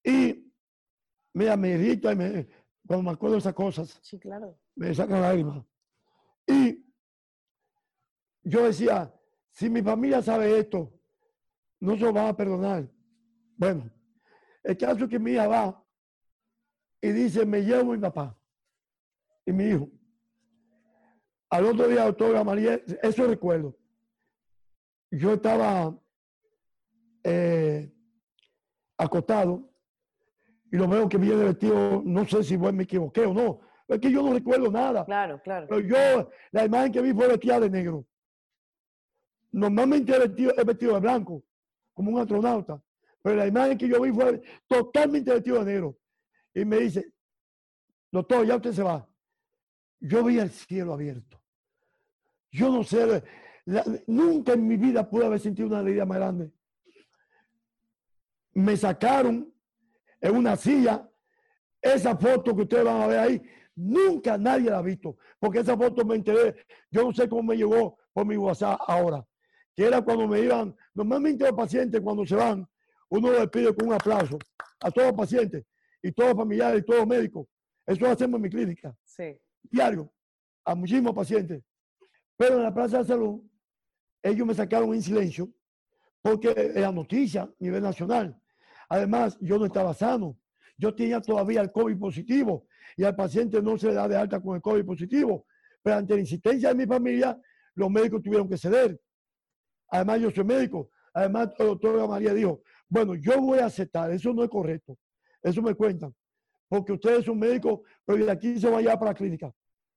y 0.02 0.50
me 1.34 1.70
irrita 1.72 2.14
y 2.14 2.16
me, 2.16 2.48
cuando 2.86 3.04
me 3.04 3.12
acuerdo 3.12 3.36
de 3.36 3.40
esas 3.40 3.54
cosas. 3.54 4.00
Sí, 4.02 4.20
claro. 4.20 4.60
Me 4.76 4.94
sacan 4.94 5.22
lágrimas. 5.22 5.66
Y 6.46 6.86
yo 8.44 8.66
decía, 8.66 9.14
si 9.52 9.70
mi 9.70 9.82
familia 9.82 10.22
sabe 10.22 10.60
esto, 10.60 10.94
no 11.80 11.96
se 11.96 12.02
lo 12.02 12.14
van 12.14 12.28
a 12.28 12.36
perdonar. 12.36 12.90
Bueno, 13.56 13.90
el 14.64 14.78
caso 14.78 15.06
es 15.06 15.10
que 15.10 15.20
mi 15.20 15.32
hija 15.32 15.48
va 15.48 15.86
y 17.02 17.12
dice, 17.12 17.46
me 17.46 17.62
llevo 17.62 17.94
mi 17.94 18.00
papá 18.00 18.38
y 19.46 19.52
mi 19.52 19.66
hijo. 19.66 19.90
Al 21.50 21.66
otro 21.66 21.88
día, 21.88 22.06
doctora 22.06 22.44
María, 22.44 22.82
eso 23.02 23.28
recuerdo. 23.28 23.78
Yo 25.12 25.34
estaba 25.34 25.96
eh, 27.24 27.94
acostado 28.98 29.73
y 30.74 30.78
lo 30.78 30.88
veo 30.88 31.08
que 31.08 31.20
viene 31.20 31.44
vestido, 31.44 32.02
no 32.04 32.26
sé 32.26 32.44
si 32.44 32.58
me 32.58 32.82
equivoqué 32.82 33.28
o 33.28 33.34
no, 33.34 33.62
es 33.88 34.00
que 34.00 34.12
yo 34.12 34.24
no 34.24 34.34
recuerdo 34.34 34.72
nada. 34.72 35.06
Claro, 35.06 35.40
claro. 35.44 35.68
Pero 35.70 35.82
yo, 35.82 36.32
la 36.52 36.66
imagen 36.66 36.92
que 36.92 37.00
vi 37.00 37.14
fue 37.14 37.28
vestida 37.28 37.60
de 37.60 37.70
negro. 37.70 38.08
Normalmente 39.52 40.12
es 40.14 40.20
vestido, 40.20 40.52
es 40.58 40.66
vestido 40.66 40.96
de 40.96 41.00
blanco, 41.00 41.44
como 41.94 42.10
un 42.10 42.20
astronauta. 42.20 42.82
Pero 43.22 43.36
la 43.36 43.46
imagen 43.46 43.78
que 43.78 43.88
yo 43.88 44.02
vi 44.02 44.12
fue 44.12 44.42
totalmente 44.68 45.32
vestido 45.32 45.64
de 45.64 45.74
negro. 45.74 46.00
Y 46.56 46.66
me 46.66 46.78
dice, 46.78 47.14
doctor, 48.12 48.44
ya 48.44 48.56
usted 48.56 48.72
se 48.72 48.82
va. 48.82 49.08
Yo 50.00 50.24
vi 50.24 50.40
el 50.40 50.50
cielo 50.50 50.96
abierto. 50.96 51.40
Yo 52.50 52.72
no 52.72 52.84
sé, 52.84 53.24
nunca 54.08 54.54
en 54.54 54.68
mi 54.68 54.78
vida 54.78 55.08
pude 55.08 55.28
haber 55.28 55.40
sentido 55.40 55.68
una 55.68 55.80
alegría 55.80 56.08
más 56.08 56.18
grande. 56.18 56.52
Me 58.56 58.76
sacaron 58.76 59.53
en 60.24 60.38
una 60.38 60.56
silla 60.56 61.08
esa 61.82 62.16
foto 62.18 62.56
que 62.56 62.62
ustedes 62.62 62.86
van 62.86 63.02
a 63.02 63.08
ver 63.08 63.20
ahí. 63.20 63.42
Nunca 63.76 64.38
nadie 64.38 64.70
la 64.70 64.78
ha 64.78 64.82
visto, 64.82 65.18
porque 65.38 65.60
esa 65.60 65.78
foto 65.78 66.06
me 66.06 66.16
enteré. 66.16 66.66
Yo 66.90 67.04
no 67.04 67.14
sé 67.14 67.28
cómo 67.28 67.44
me 67.44 67.58
llegó 67.58 67.98
por 68.14 68.26
mi 68.26 68.38
WhatsApp 68.38 68.80
ahora, 68.88 69.26
que 69.76 69.86
era 69.86 70.02
cuando 70.02 70.28
me 70.28 70.40
iban, 70.40 70.76
normalmente 70.94 71.44
los 71.44 71.54
pacientes 71.54 72.00
cuando 72.00 72.26
se 72.26 72.36
van, 72.36 72.66
uno 73.10 73.32
les 73.32 73.50
pide 73.50 73.76
con 73.76 73.88
un 73.88 73.94
aplauso 73.94 74.38
a 74.80 74.92
todos 74.92 75.10
los 75.10 75.18
pacientes 75.18 75.66
y 76.02 76.12
todos 76.12 76.30
los 76.30 76.38
familiares 76.38 76.82
y 76.82 76.86
todos 76.86 77.00
los 77.00 77.08
médicos. 77.08 77.48
Eso 77.86 78.02
lo 78.02 78.12
hacemos 78.12 78.38
en 78.38 78.42
mi 78.44 78.50
clínica. 78.50 78.96
Sí. 79.04 79.38
Diario, 79.64 80.14
a 80.64 80.74
muchísimos 80.74 81.14
pacientes. 81.14 81.62
Pero 82.38 82.58
en 82.58 82.64
la 82.64 82.74
Plaza 82.74 83.00
de 83.00 83.06
Salud, 83.06 83.44
ellos 84.22 84.48
me 84.48 84.54
sacaron 84.54 84.94
en 84.94 85.02
silencio 85.02 85.50
porque 86.22 86.54
era 86.76 86.92
noticia 86.92 87.42
a 87.42 87.54
nivel 87.60 87.84
nacional. 87.84 88.40
Además, 88.94 89.36
yo 89.42 89.58
no 89.58 89.66
estaba 89.66 89.92
sano. 89.96 90.38
Yo 90.78 90.94
tenía 90.94 91.20
todavía 91.20 91.62
el 91.62 91.72
COVID 91.72 91.98
positivo 91.98 92.68
y 92.96 93.04
al 93.04 93.16
paciente 93.16 93.60
no 93.60 93.76
se 93.76 93.88
le 93.88 93.96
da 93.96 94.08
de 94.08 94.16
alta 94.16 94.40
con 94.40 94.56
el 94.56 94.62
COVID 94.62 94.86
positivo. 94.86 95.48
Pero 95.82 95.98
ante 95.98 96.14
la 96.14 96.20
insistencia 96.20 96.70
de 96.70 96.76
mi 96.76 96.86
familia, 96.86 97.36
los 97.74 97.90
médicos 97.90 98.22
tuvieron 98.22 98.48
que 98.48 98.56
ceder. 98.56 99.02
Además, 99.90 100.22
yo 100.22 100.30
soy 100.30 100.44
médico. 100.44 100.92
Además, 101.12 101.50
el 101.58 101.66
doctor 101.66 102.08
María 102.08 102.36
dijo, 102.36 102.62
bueno, 102.88 103.16
yo 103.16 103.42
voy 103.42 103.58
a 103.58 103.66
aceptar, 103.66 104.12
eso 104.12 104.32
no 104.32 104.44
es 104.44 104.50
correcto. 104.52 104.96
Eso 105.42 105.64
me 105.64 105.74
cuentan. 105.74 106.14
Porque 106.70 106.92
ustedes 106.92 107.26
son 107.26 107.40
médicos, 107.40 107.80
pero 108.06 108.24
de 108.24 108.32
aquí 108.32 108.60
se 108.60 108.70
van 108.70 108.84
para 108.84 109.06
la 109.06 109.14
clínica. 109.16 109.52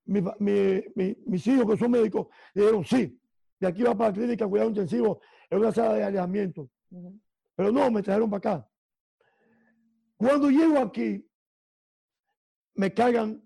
mis 0.06 1.46
hijos 1.46 1.70
que 1.70 1.76
son 1.76 1.90
médicos 1.90 2.28
dijeron, 2.54 2.82
sí, 2.82 3.20
de 3.60 3.66
aquí 3.66 3.82
va 3.82 3.94
para 3.94 4.08
la 4.08 4.16
clínica, 4.16 4.46
cuidado 4.46 4.70
intensivo, 4.70 5.20
en 5.50 5.58
una 5.58 5.70
sala 5.70 5.92
de 5.96 6.04
alejamiento. 6.04 6.70
Pero 7.54 7.70
no, 7.70 7.90
me 7.90 8.02
trajeron 8.02 8.30
para 8.30 8.38
acá. 8.38 8.70
Cuando 10.16 10.50
llego 10.50 10.78
aquí, 10.78 11.28
me 12.74 12.92
cargan 12.92 13.42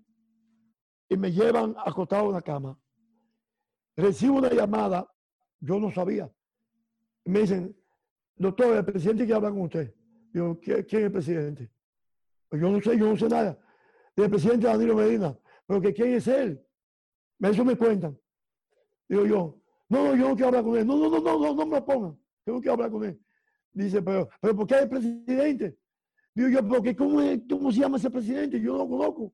y 1.09 1.17
me 1.17 1.31
llevan 1.31 1.75
acostado 1.77 2.27
en 2.27 2.33
la 2.33 2.41
cama. 2.41 2.79
Recibo 3.95 4.37
una 4.37 4.49
llamada, 4.49 5.09
yo 5.59 5.79
no 5.79 5.91
sabía. 5.91 6.31
Me 7.25 7.41
dicen, 7.41 7.75
doctor, 8.35 8.77
el 8.77 8.85
presidente 8.85 9.23
quiere 9.23 9.35
hablar 9.35 9.51
con 9.51 9.63
usted. 9.63 9.93
Digo, 10.33 10.59
¿quién 10.59 10.79
es 10.79 10.93
el 10.93 11.11
presidente? 11.11 11.71
Pues 12.47 12.61
yo 12.61 12.69
no 12.69 12.81
sé, 12.81 12.97
yo 12.97 13.07
no 13.07 13.17
sé 13.17 13.27
nada. 13.27 13.59
El 14.15 14.29
presidente 14.29 14.67
Danilo 14.67 14.95
Medina. 14.95 15.37
Pero 15.67 15.81
que 15.81 15.93
quién 15.93 16.13
es 16.13 16.27
él. 16.27 16.61
Eso 17.39 17.65
me 17.65 17.75
cuentan. 17.75 18.17
Digo 19.07 19.25
yo, 19.25 19.61
no, 19.89 20.05
no, 20.05 20.15
yo 20.15 20.29
no 20.29 20.35
quiero 20.35 20.47
hablar 20.47 20.63
con 20.63 20.77
él. 20.77 20.87
No, 20.87 20.97
no, 20.97 21.09
no, 21.09 21.19
no, 21.19 21.39
no, 21.39 21.55
no 21.55 21.65
me 21.65 21.75
lo 21.77 21.85
pongan. 21.85 22.19
Yo 22.45 22.53
no 22.53 22.59
quiero 22.61 22.73
hablar 22.73 22.91
con 22.91 23.03
él. 23.03 23.21
Dice, 23.73 24.01
pero, 24.01 24.29
pero 24.39 24.55
¿por 24.55 24.67
qué 24.67 24.79
el 24.79 24.89
presidente? 24.89 25.77
Digo 26.33 26.49
yo, 26.49 26.67
porque 26.67 26.95
¿cómo, 26.95 27.19
¿cómo 27.49 27.71
se 27.71 27.79
llama 27.79 27.97
ese 27.97 28.09
presidente? 28.09 28.59
Yo 28.59 28.73
no 28.73 28.77
lo 28.79 28.89
conozco. 28.89 29.33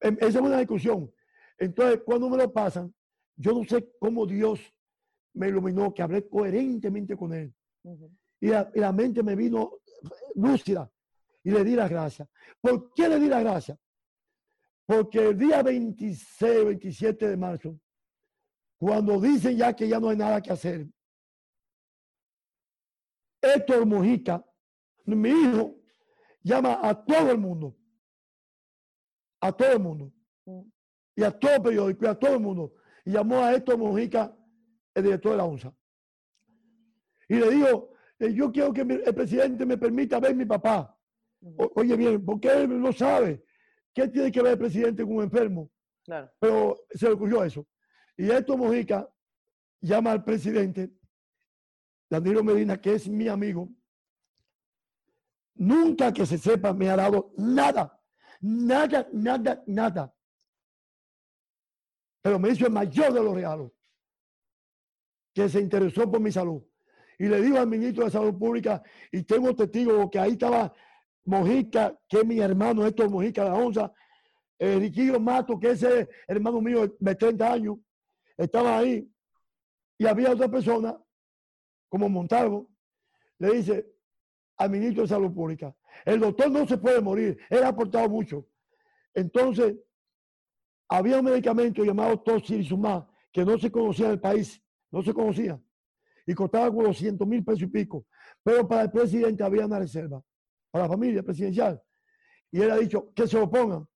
em, 0.00 0.16
esa 0.20 0.38
es 0.38 0.44
una 0.44 0.58
discusión. 0.58 1.12
Entonces, 1.58 2.02
cuando 2.04 2.28
me 2.28 2.36
lo 2.36 2.52
pasan, 2.52 2.94
yo 3.36 3.52
no 3.52 3.64
sé 3.64 3.88
cómo 3.98 4.26
Dios 4.26 4.60
me 5.34 5.48
iluminó, 5.48 5.92
que 5.92 6.02
hablé 6.02 6.28
coherentemente 6.28 7.16
con 7.16 7.32
él. 7.32 7.54
y, 8.40 8.48
la, 8.48 8.92
mente 8.92 9.22
me 9.22 9.34
vino 9.34 9.80
lúcida 10.34 10.90
y 11.42 11.50
le 11.50 11.64
di 11.64 11.74
la 11.74 11.88
gracia. 11.88 12.28
¿Por 12.60 12.92
qué 12.94 13.08
le 13.08 13.18
di 13.18 13.28
la 13.28 13.40
gracia? 13.40 13.78
Porque 14.84 15.28
el 15.28 15.38
día 15.38 15.62
26, 15.62 16.64
27 16.64 17.28
de 17.28 17.36
marzo, 17.36 17.78
cuando 18.78 19.20
dicen 19.20 19.56
ya 19.56 19.74
que 19.74 19.88
ya 19.88 19.98
no 19.98 20.10
hay 20.10 20.16
nada 20.16 20.40
que 20.40 20.52
hacer, 20.52 20.86
Héctor 23.40 23.86
Mojica, 23.86 24.44
mi 25.04 25.30
hijo, 25.30 25.76
llama 26.46 26.78
a 26.80 26.94
todo 27.04 27.30
el 27.32 27.38
mundo, 27.38 27.76
a 29.40 29.50
todo 29.52 29.72
el 29.72 29.80
mundo, 29.80 30.12
mm. 30.44 30.60
y 31.16 31.22
a 31.24 31.30
todo 31.32 31.54
el 31.56 31.62
periódico, 31.62 32.04
y 32.04 32.08
a 32.08 32.14
todo 32.14 32.34
el 32.34 32.40
mundo, 32.40 32.72
y 33.04 33.10
llamó 33.10 33.42
a 33.42 33.52
Héctor 33.52 33.76
Mojica, 33.78 34.36
el 34.94 35.02
director 35.02 35.32
de 35.32 35.38
la 35.38 35.44
ONSA. 35.44 35.74
Y 37.28 37.34
le 37.34 37.50
dijo, 37.50 37.90
eh, 38.20 38.32
yo 38.32 38.52
quiero 38.52 38.72
que 38.72 38.82
el 38.82 39.14
presidente 39.14 39.66
me 39.66 39.76
permita 39.76 40.20
ver 40.20 40.30
a 40.30 40.34
mi 40.34 40.44
papá. 40.44 40.96
oye 41.74 41.96
bien, 41.96 42.24
porque 42.24 42.48
él 42.48 42.80
no 42.80 42.92
sabe 42.92 43.44
qué 43.92 44.08
tiene 44.08 44.30
que 44.30 44.40
ver 44.40 44.52
el 44.52 44.58
presidente 44.58 45.02
con 45.02 45.16
un 45.16 45.24
enfermo. 45.24 45.70
Pero 46.38 46.76
se 46.90 47.06
le 47.06 47.12
ocurrió 47.12 47.42
eso. 47.42 47.66
Y 48.16 48.30
Héctor 48.30 48.56
Mojica 48.56 49.08
llama 49.80 50.12
al 50.12 50.22
presidente 50.22 50.92
Danilo 52.08 52.44
Medina, 52.44 52.80
que 52.80 52.94
es 52.94 53.08
mi 53.08 53.26
amigo, 53.26 53.68
nunca 55.56 56.12
que 56.12 56.26
se 56.26 56.38
sepa 56.38 56.72
me 56.72 56.88
ha 56.88 56.96
dado 56.96 57.32
nada, 57.36 58.00
nada, 58.40 59.08
nada, 59.12 59.62
nada. 59.66 60.14
Pero 62.22 62.38
me 62.38 62.50
hizo 62.50 62.66
el 62.66 62.72
mayor 62.72 63.12
de 63.12 63.22
los 63.22 63.34
regalos, 63.34 63.72
que 65.34 65.48
se 65.48 65.60
interesó 65.60 66.10
por 66.10 66.20
mi 66.20 66.32
salud. 66.32 66.62
Y 67.18 67.26
le 67.26 67.40
digo 67.40 67.58
al 67.58 67.66
ministro 67.66 68.04
de 68.04 68.10
Salud 68.10 68.36
Pública, 68.38 68.82
y 69.10 69.22
tengo 69.22 69.54
testigos 69.54 70.10
que 70.10 70.18
ahí 70.18 70.32
estaba 70.32 70.74
Mojica, 71.24 71.98
que 72.08 72.18
es 72.18 72.26
mi 72.26 72.40
hermano 72.40 72.86
Héctor 72.86 73.10
Mojica 73.10 73.44
de 73.44 73.50
la 73.50 73.56
ONSA, 73.56 73.92
Riquillo 74.58 75.18
Mato, 75.20 75.58
que 75.58 75.70
es 75.70 75.86
hermano 76.26 76.60
mío 76.60 76.94
de 76.98 77.14
30 77.14 77.52
años, 77.52 77.78
estaba 78.36 78.78
ahí. 78.78 79.10
Y 79.98 80.06
había 80.06 80.32
otra 80.32 80.48
persona 80.48 80.98
como 81.88 82.08
Montalvo, 82.08 82.70
le 83.38 83.52
dice 83.54 83.95
al 84.56 84.70
ministro 84.70 85.02
de 85.02 85.08
Salud 85.08 85.32
Pública, 85.32 85.74
el 86.04 86.20
doctor 86.20 86.50
no 86.50 86.66
se 86.66 86.78
puede 86.78 87.00
morir, 87.00 87.38
él 87.50 87.62
ha 87.62 87.68
aportado 87.68 88.08
mucho. 88.08 88.46
Entonces, 89.14 89.76
había 90.88 91.18
un 91.18 91.24
medicamento 91.24 91.84
llamado 91.84 92.20
Tocilizumab 92.20 93.06
que 93.32 93.44
no 93.44 93.58
se 93.58 93.70
conocía 93.70 94.06
en 94.06 94.12
el 94.12 94.20
país, 94.20 94.62
no 94.90 95.02
se 95.02 95.12
conocía, 95.12 95.60
y 96.26 96.34
costaba 96.34 96.68
como 96.68 96.84
200 96.84 97.26
mil 97.26 97.44
pesos 97.44 97.62
y 97.62 97.66
pico. 97.66 98.06
Pero 98.42 98.66
para 98.66 98.82
el 98.82 98.90
presidente 98.90 99.42
había 99.42 99.66
una 99.66 99.78
reserva, 99.78 100.22
para 100.70 100.84
la 100.84 100.90
familia 100.90 101.22
presidencial. 101.22 101.82
Y 102.50 102.60
él 102.60 102.70
ha 102.70 102.76
dicho 102.76 103.12
que 103.14 103.26
se 103.26 103.38
lo 103.38 103.50
pongan. 103.50 103.86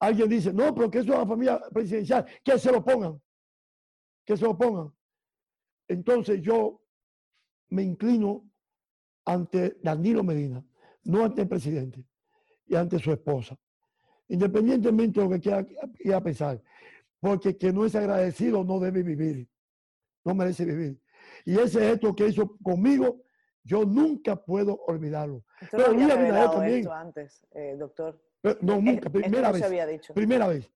Alguien 0.00 0.28
dice, 0.28 0.52
no, 0.52 0.74
pero 0.74 0.90
que 0.90 0.98
eso 0.98 1.12
es 1.12 1.18
la 1.18 1.26
familia 1.26 1.60
presidencial, 1.72 2.26
que 2.42 2.58
se 2.58 2.70
lo 2.70 2.84
pongan, 2.84 3.20
que 4.24 4.36
se 4.36 4.44
lo 4.44 4.58
pongan. 4.58 4.92
Entonces 5.88 6.42
yo 6.42 6.82
me 7.70 7.82
inclino 7.82 8.50
ante 9.24 9.78
Danilo 9.82 10.22
Medina, 10.22 10.64
no 11.04 11.24
ante 11.24 11.42
el 11.42 11.48
presidente 11.48 12.04
y 12.66 12.74
ante 12.74 12.98
su 12.98 13.12
esposa, 13.12 13.58
independientemente 14.28 15.20
de 15.20 15.26
lo 15.26 15.32
que 15.32 15.40
quiera, 15.40 16.20
pensar, 16.22 16.62
porque 17.20 17.56
que 17.56 17.72
no 17.72 17.84
es 17.84 17.94
agradecido 17.94 18.64
no 18.64 18.78
debe 18.80 19.02
vivir, 19.02 19.48
no 20.24 20.34
merece 20.34 20.64
vivir. 20.64 21.00
Y 21.44 21.58
ese 21.58 21.92
esto 21.92 22.14
que 22.14 22.28
hizo 22.28 22.56
conmigo, 22.62 23.22
yo 23.62 23.84
nunca 23.84 24.36
puedo 24.36 24.80
olvidarlo. 24.86 25.44
Pero 25.70 25.92
Luis 25.92 26.10
Abinader 26.10 26.50
también. 26.50 26.88
antes, 26.88 27.46
eh, 27.52 27.76
doctor. 27.78 28.22
no, 28.60 28.80
nunca, 28.80 29.08
primera 29.08 29.52
vez. 29.52 29.64
Primera 30.14 30.48
vez. 30.48 30.70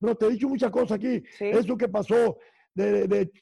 No, 0.00 0.14
te 0.16 0.26
he 0.26 0.30
dicho 0.30 0.48
muchas 0.48 0.70
cosas 0.70 0.92
aquí. 0.92 1.22
Eso 1.38 1.76
que 1.76 1.88
pasó 1.88 2.36
de, 2.74 3.06
de, 3.06 3.32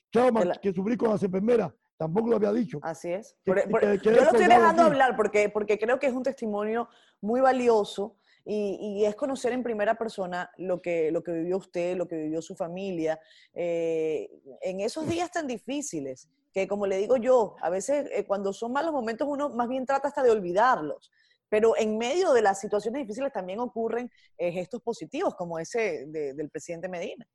que 0.61 0.73
sufrí 0.73 0.97
con 0.97 1.11
las 1.11 1.23
enfermeras, 1.23 1.73
Tampoco 1.97 2.29
lo 2.29 2.37
había 2.37 2.53
dicho. 2.53 2.79
Así 2.83 3.13
es. 3.13 3.37
E, 3.45 3.99
yo 4.03 4.11
lo 4.11 4.23
estoy 4.23 4.47
dejando 4.47 4.83
hablar 4.83 5.17
porque, 5.17 5.49
porque 5.49 5.79
creo 5.79 5.99
que 5.99 6.07
es 6.07 6.13
un 6.13 6.23
testimonio 6.23 6.89
muy 7.21 7.41
valioso 7.41 8.17
y, 8.45 9.05
es 9.05 9.15
conocer 9.15 9.53
en 9.53 9.63
primera 9.63 9.97
persona 9.97 10.51
lo 10.57 10.83
que, 10.83 11.11
lo 11.11 11.23
que 11.23 11.33
vivió 11.33 11.59
usted, 11.59 11.97
lo 11.97 12.09
que 12.09 12.17
vivió 12.17 12.43
su 12.43 12.57
familia, 12.57 13.21
eh, 13.55 14.29
en 14.63 14.81
esos 14.81 15.09
días 15.09 15.31
tan 15.31 15.47
difíciles, 15.47 16.29
que 16.53 16.67
como 16.67 16.87
le 16.87 16.99
digo 16.99 17.17
yo, 17.17 17.57
a 17.63 17.71
veces 17.71 18.09
eh, 18.13 18.25
cuando 18.27 18.53
son 18.53 18.73
malos 18.73 18.93
momentos 18.93 19.29
uno 19.31 19.51
más 19.51 19.69
bien 19.69 19.87
trata 19.87 20.09
hasta 20.09 20.23
de 20.23 20.31
olvidarlos, 20.31 21.11
pero 21.49 21.77
en 21.77 21.99
medio 21.99 22.33
de 22.33 22.43
las 22.43 22.61
situaciones 22.61 23.03
difíciles 23.03 23.33
también 23.33 23.61
ocurren 23.61 24.11
eh, 24.39 24.51
gestos 24.53 24.83
positivos 24.83 25.35
como 25.35 25.59
ese 25.59 26.07
del 26.07 26.51
presidente 26.51 26.89
Medina. 26.89 27.27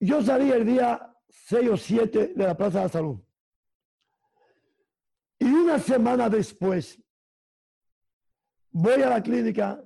Yo 0.00 0.20
salí 0.20 0.50
el 0.50 0.66
día 0.66 1.15
6 1.28 1.70
o 1.70 1.76
7 1.76 2.32
de 2.34 2.44
la 2.44 2.56
Plaza 2.56 2.78
de 2.78 2.84
la 2.84 2.90
Salud. 2.90 3.20
Y 5.38 5.44
una 5.44 5.78
semana 5.78 6.28
después, 6.28 7.00
voy 8.70 9.02
a 9.02 9.10
la 9.10 9.22
clínica, 9.22 9.82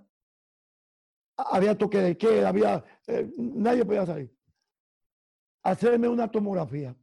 había 1.36 1.76
toque 1.76 1.98
de 1.98 2.16
queda, 2.16 2.48
había, 2.48 2.84
eh, 3.06 3.28
nadie 3.36 3.84
podía 3.84 4.06
salir, 4.06 4.34
hacerme 5.62 6.08
una 6.08 6.30
tomografía. 6.30 6.96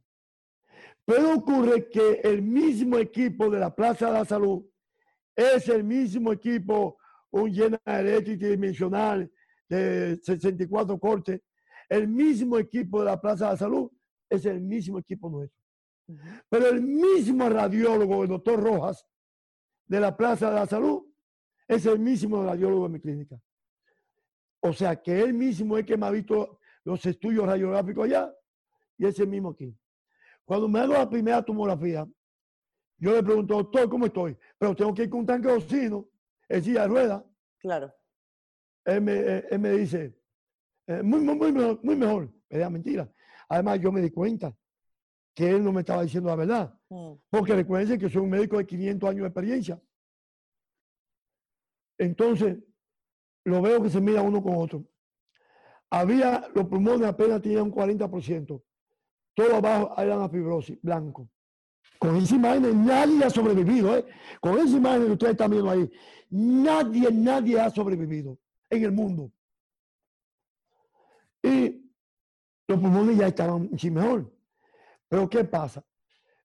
Pero 1.04 1.34
ocurre 1.34 1.88
que 1.88 2.20
el 2.24 2.42
mismo 2.42 2.98
equipo 2.98 3.48
de 3.50 3.58
la 3.58 3.74
Plaza 3.74 4.06
de 4.06 4.12
la 4.12 4.24
Salud 4.24 4.64
es 5.34 5.68
el 5.68 5.84
mismo 5.84 6.32
equipo, 6.32 6.98
un 7.30 7.50
eléctrica 7.84 8.46
dimensional 8.46 9.30
de 9.68 10.18
64 10.22 10.98
cortes, 10.98 11.40
el 11.88 12.08
mismo 12.08 12.58
equipo 12.58 13.00
de 13.00 13.06
la 13.06 13.20
Plaza 13.20 13.46
de 13.46 13.50
la 13.52 13.56
Salud 13.56 13.90
es 14.28 14.44
el 14.46 14.60
mismo 14.60 14.98
equipo 14.98 15.30
nuestro. 15.30 15.62
Pero 16.48 16.68
el 16.68 16.80
mismo 16.80 17.48
radiólogo, 17.48 18.22
el 18.22 18.28
doctor 18.28 18.62
Rojas, 18.62 19.06
de 19.86 20.00
la 20.00 20.16
Plaza 20.16 20.50
de 20.50 20.56
la 20.56 20.66
Salud, 20.66 21.04
es 21.66 21.84
el 21.86 21.98
mismo 21.98 22.42
radiólogo 22.42 22.84
de 22.84 22.92
mi 22.94 23.00
clínica. 23.00 23.40
O 24.60 24.72
sea 24.72 25.00
que 25.00 25.20
él 25.20 25.34
mismo 25.34 25.76
es 25.78 25.84
que 25.84 25.96
me 25.96 26.06
ha 26.06 26.10
visto 26.10 26.58
los 26.84 27.04
estudios 27.04 27.46
radiográficos 27.46 28.04
allá 28.06 28.34
y 28.96 29.06
es 29.06 29.18
el 29.18 29.28
mismo 29.28 29.50
aquí. 29.50 29.76
Cuando 30.44 30.68
me 30.68 30.80
hago 30.80 30.94
la 30.94 31.08
primera 31.08 31.42
tomografía, 31.42 32.06
yo 32.96 33.12
le 33.12 33.22
pregunto, 33.22 33.54
doctor, 33.54 33.88
¿cómo 33.88 34.06
estoy? 34.06 34.36
Pero 34.58 34.74
tengo 34.74 34.94
que 34.94 35.04
ir 35.04 35.10
con 35.10 35.20
un 35.20 35.26
tanque 35.26 35.48
de 35.48 35.54
oxígeno, 35.54 36.08
es 36.48 36.64
decir, 36.64 36.78
de 36.78 36.88
rueda. 36.88 37.24
Claro. 37.58 37.94
Él 38.84 39.02
me, 39.02 39.38
él 39.50 39.58
me 39.58 39.70
dice, 39.72 40.18
eh, 40.86 41.02
muy, 41.02 41.20
muy, 41.20 41.36
muy 41.36 41.52
mejor, 41.52 41.80
muy 41.84 41.96
mejor. 41.96 42.32
Era 42.48 42.70
mentira. 42.70 43.12
Además, 43.48 43.80
yo 43.80 43.90
me 43.90 44.00
di 44.00 44.10
cuenta 44.10 44.54
que 45.34 45.50
él 45.50 45.62
no 45.62 45.72
me 45.72 45.80
estaba 45.80 46.02
diciendo 46.02 46.28
la 46.28 46.36
verdad. 46.36 46.80
Mm. 46.88 47.12
Porque 47.30 47.54
recuerden 47.54 47.98
que 47.98 48.08
soy 48.08 48.22
un 48.22 48.30
médico 48.30 48.58
de 48.58 48.66
500 48.66 49.08
años 49.08 49.22
de 49.22 49.28
experiencia. 49.28 49.80
Entonces, 51.96 52.58
lo 53.44 53.62
veo 53.62 53.82
que 53.82 53.90
se 53.90 54.00
mira 54.00 54.22
uno 54.22 54.42
con 54.42 54.56
otro. 54.56 54.84
Había, 55.90 56.48
los 56.54 56.66
pulmones 56.66 57.08
apenas 57.08 57.40
tenían 57.40 57.62
un 57.62 57.72
40%. 57.72 58.62
Todo 59.34 59.54
abajo 59.54 59.94
era 59.96 60.16
la 60.16 60.28
fibrosis, 60.28 60.78
blanco. 60.82 61.28
Con 61.98 62.16
esa 62.16 62.34
imagen 62.34 62.84
nadie 62.84 63.24
ha 63.24 63.30
sobrevivido. 63.30 63.96
¿eh? 63.96 64.04
Con 64.40 64.58
esa 64.58 64.76
imagen 64.76 65.06
que 65.06 65.12
ustedes 65.12 65.32
están 65.32 65.50
viendo 65.50 65.70
ahí, 65.70 65.90
nadie, 66.30 67.10
nadie 67.12 67.60
ha 67.60 67.70
sobrevivido 67.70 68.38
en 68.68 68.84
el 68.84 68.92
mundo. 68.92 69.32
Y 71.42 71.87
los 72.68 72.78
pulmones 72.78 73.16
ya 73.16 73.26
estaban 73.26 73.62
mucho 73.70 73.90
mejor. 73.90 74.32
Pero 75.08 75.28
¿qué 75.28 75.42
pasa? 75.42 75.82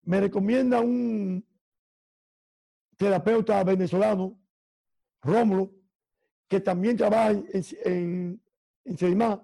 Me 0.03 0.21
recomienda 0.21 0.79
un 0.79 1.45
terapeuta 2.97 3.61
venezolano, 3.63 4.39
Rómulo, 5.21 5.71
que 6.47 6.61
también 6.61 6.95
trabaja 6.95 7.31
en, 7.31 7.45
en, 7.83 8.41
en 8.85 9.41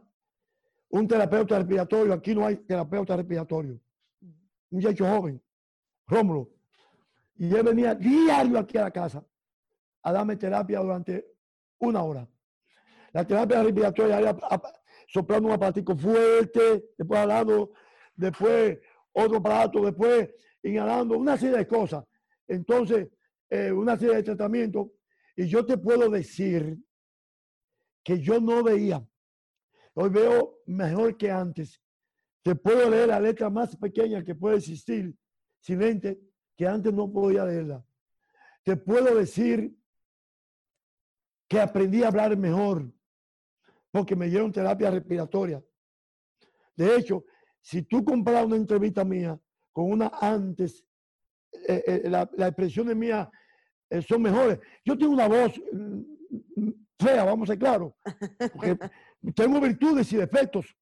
un 0.89 1.07
terapeuta 1.07 1.57
respiratorio. 1.57 2.13
Aquí 2.13 2.33
no 2.33 2.45
hay 2.45 2.55
terapeuta 2.57 3.15
respiratorio. 3.17 3.79
Un 4.21 4.49
muchacho 4.69 5.05
joven, 5.05 5.41
Rómulo. 6.07 6.49
Y 7.35 7.53
él 7.53 7.63
venía 7.63 7.93
diario 7.93 8.57
aquí 8.57 8.77
a 8.77 8.83
la 8.83 8.91
casa 8.91 9.25
a 10.01 10.11
darme 10.13 10.37
terapia 10.37 10.79
durante 10.79 11.25
una 11.79 12.03
hora. 12.03 12.27
La 13.11 13.25
terapia 13.25 13.63
respiratoria 13.63 14.19
era 14.19 14.37
soplando 15.11 15.47
un 15.47 15.55
aparatico 15.55 15.95
fuerte, 15.95 16.91
después 16.97 17.19
hablando, 17.19 17.71
después 18.15 18.79
otro 19.11 19.37
aparato, 19.37 19.83
después 19.83 20.29
inhalando, 20.61 21.17
una 21.17 21.35
serie 21.35 21.57
de 21.57 21.67
cosas. 21.67 22.05
Entonces, 22.47 23.09
eh, 23.49 23.71
una 23.71 23.97
serie 23.97 24.17
de 24.17 24.23
tratamientos. 24.23 24.87
Y 25.35 25.47
yo 25.47 25.65
te 25.65 25.77
puedo 25.77 26.09
decir 26.09 26.77
que 28.03 28.19
yo 28.19 28.39
no 28.39 28.63
veía. 28.63 29.03
Hoy 29.93 30.09
veo 30.09 30.59
mejor 30.67 31.17
que 31.17 31.31
antes. 31.31 31.81
Te 32.43 32.55
puedo 32.55 32.89
leer 32.89 33.07
la 33.07 33.19
letra 33.19 33.49
más 33.49 33.75
pequeña 33.75 34.23
que 34.23 34.35
puede 34.35 34.57
existir 34.57 35.13
sin 35.59 35.79
lente, 35.79 36.19
que 36.55 36.67
antes 36.67 36.93
no 36.93 37.11
podía 37.11 37.45
leerla. 37.45 37.83
Te 38.63 38.77
puedo 38.77 39.15
decir 39.15 39.75
que 41.47 41.59
aprendí 41.59 42.03
a 42.03 42.09
hablar 42.09 42.37
mejor 42.37 42.91
porque 43.91 44.15
me 44.15 44.27
dieron 44.27 44.51
terapia 44.51 44.91
respiratoria. 44.91 45.63
De 46.75 46.95
hecho, 46.95 47.25
si 47.61 47.83
tú 47.83 48.03
comparas 48.03 48.45
una 48.45 48.55
entrevista 48.55 49.03
mía 49.03 49.39
con 49.71 49.91
una 49.91 50.11
antes, 50.21 50.85
eh, 51.67 51.83
eh, 51.85 52.09
la, 52.09 52.23
expresión 52.47 52.87
de 52.87 52.95
mía 52.95 53.29
eh, 53.89 54.01
son 54.01 54.21
mejores. 54.21 54.59
Yo 54.85 54.97
tengo 54.97 55.13
una 55.13 55.27
voz 55.27 55.59
mm, 55.71 55.99
mm, 56.55 56.73
fea, 56.99 57.23
vamos 57.23 57.49
a 57.49 57.53
ser 57.53 57.59
claros, 57.59 57.93
porque 58.53 58.77
tengo 59.35 59.59
virtudes 59.59 60.11
y 60.13 60.17
defectos. 60.17 60.75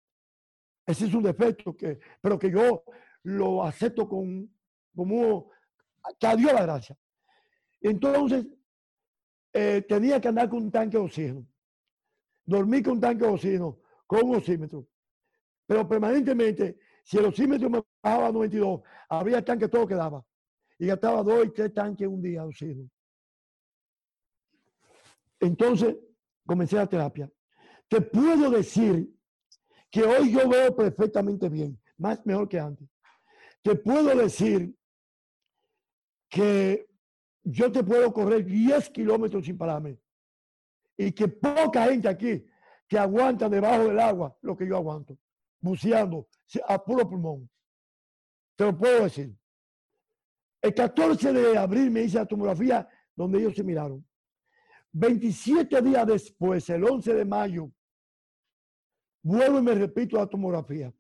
Ese 0.86 1.06
es 1.06 1.14
un 1.14 1.24
defecto, 1.24 1.76
que, 1.76 2.00
pero 2.22 2.38
que 2.40 2.52
yo 2.52 2.84
lo 3.24 3.64
acepto 3.64 4.08
con, 4.08 4.50
como 4.96 5.52
que 6.20 6.28
a 6.28 6.36
Dios 6.36 6.54
la 6.54 6.64
gracia. 6.64 6.98
Entonces, 7.82 8.46
tenía 9.88 10.22
que 10.22 10.28
andar 10.28 10.48
con 10.50 10.64
un 10.64 10.72
tanque 10.72 10.98
de 10.98 11.04
oxígeno. 11.04 11.46
Dormí 12.48 12.82
con 12.82 12.94
un 12.94 13.02
tanque 13.02 13.26
de 13.26 13.32
oxígeno, 13.32 13.80
con 14.08 14.24
un 14.24 14.36
oxímetro. 14.38 14.88
Pero 15.66 15.88
permanentemente, 15.88 16.80
si 17.04 17.18
el 17.18 17.26
oxímetro 17.26 17.70
me 17.70 17.84
bajaba 18.02 18.28
a 18.28 18.32
92, 18.32 18.82
había 19.10 19.44
tanque 19.44 19.68
todo 19.68 19.86
que 19.86 19.96
daba. 19.96 20.26
Y 20.80 20.88
gastaba 20.88 21.24
dos 21.24 21.46
y 21.46 21.50
tres 21.50 21.74
tanques 21.74 22.08
un 22.08 22.22
día 22.22 22.42
de 22.42 22.48
oxígeno. 22.48 22.90
Entonces, 25.42 25.98
comencé 26.46 26.78
la 26.78 26.88
terapia. 26.88 27.30
Te 27.90 28.00
puedo 28.00 28.50
decir 28.50 29.14
que 29.92 30.04
hoy 30.04 30.32
yo 30.32 30.48
veo 30.48 30.74
perfectamente 30.74 31.50
bien, 31.50 31.78
más 31.98 32.26
mejor 32.26 32.48
que 32.48 32.60
antes. 32.60 32.88
Te 33.62 33.76
puedo 33.76 34.16
decir 34.16 34.74
que 36.30 36.88
yo 37.44 37.70
te 37.72 37.84
puedo 37.84 38.14
correr 38.14 38.46
10 38.46 38.90
kilómetros 38.92 39.46
sin 39.46 39.58
pararme 39.58 40.00
y 40.98 41.12
que 41.12 41.28
poca 41.28 41.86
gente 41.86 42.08
aquí 42.08 42.46
que 42.88 42.98
aguanta 42.98 43.48
debajo 43.48 43.86
del 43.86 44.00
agua 44.00 44.36
lo 44.42 44.58
que 44.58 44.68
yo 44.68 44.76
aguanto, 44.76 45.18
buceando 45.60 46.28
a 46.68 46.84
puro 46.84 47.08
pulmón. 47.08 47.50
Te 48.56 48.66
lo 48.66 48.76
puedo 48.76 49.04
decir. 49.04 49.38
El 50.62 50.74
14 50.74 51.32
de 51.32 51.58
abril 51.58 51.92
me 51.92 52.02
hice 52.02 52.18
la 52.18 52.26
tomografía 52.26 52.88
donde 53.16 53.40
ellos 53.40 53.56
se 53.56 53.64
miraron. 53.64 54.06
27 54.92 55.82
días 55.82 56.08
después, 56.08 56.68
el 56.70 56.84
11 56.84 57.14
de 57.14 57.26
mayo, 57.26 57.72
vuelvo 59.22 59.60
y 59.60 59.62
me 59.62 59.76
repito 59.76 60.18
la 60.18 60.28
tomografía. 60.28 60.92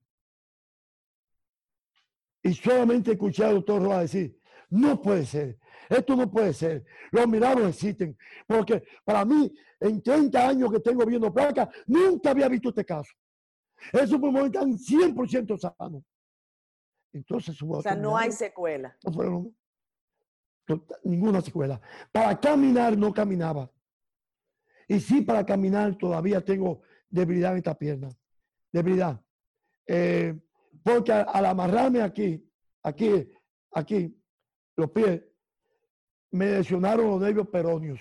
Y 2.43 2.53
solamente 2.53 3.13
escuché 3.13 3.43
al 3.43 3.55
doctor 3.55 3.81
Roa 3.81 4.01
decir, 4.01 4.39
no 4.69 5.01
puede 5.01 5.25
ser, 5.25 5.57
esto 5.89 6.15
no 6.15 6.29
puede 6.29 6.53
ser. 6.53 6.85
Los 7.11 7.27
milagros 7.27 7.69
existen. 7.69 8.17
Porque 8.45 8.83
para 9.03 9.25
mí, 9.25 9.53
en 9.79 10.01
30 10.01 10.47
años 10.47 10.71
que 10.71 10.79
tengo 10.79 11.05
viendo 11.05 11.33
placa, 11.33 11.69
nunca 11.85 12.31
había 12.31 12.47
visto 12.47 12.69
este 12.69 12.85
caso. 12.85 13.11
Esos 13.91 14.19
pulmones 14.19 14.47
están 14.47 14.71
100% 14.73 15.57
sanos. 15.57 16.03
Entonces, 17.13 17.57
o 17.61 17.81
sea, 17.81 17.95
no 17.95 18.17
hay 18.17 18.31
secuela. 18.31 18.97
No 19.03 19.51
ninguna 21.03 21.41
secuela. 21.41 21.79
Para 22.11 22.39
caminar 22.39 22.97
no 22.97 23.13
caminaba. 23.13 23.71
Y 24.87 24.99
sí, 24.99 25.21
para 25.21 25.45
caminar 25.45 25.97
todavía 25.97 26.43
tengo 26.43 26.81
debilidad 27.09 27.51
en 27.51 27.57
esta 27.57 27.77
pierna. 27.77 28.09
Debilidad. 28.71 29.21
Eh, 29.85 30.37
porque 30.83 31.11
al 31.11 31.45
amarrarme 31.45 32.01
aquí, 32.01 32.45
aquí, 32.83 33.29
aquí, 33.71 34.21
los 34.75 34.91
pies, 34.91 35.21
me 36.31 36.51
lesionaron 36.51 37.07
los 37.07 37.21
nervios 37.21 37.47
peróneos. 37.47 37.99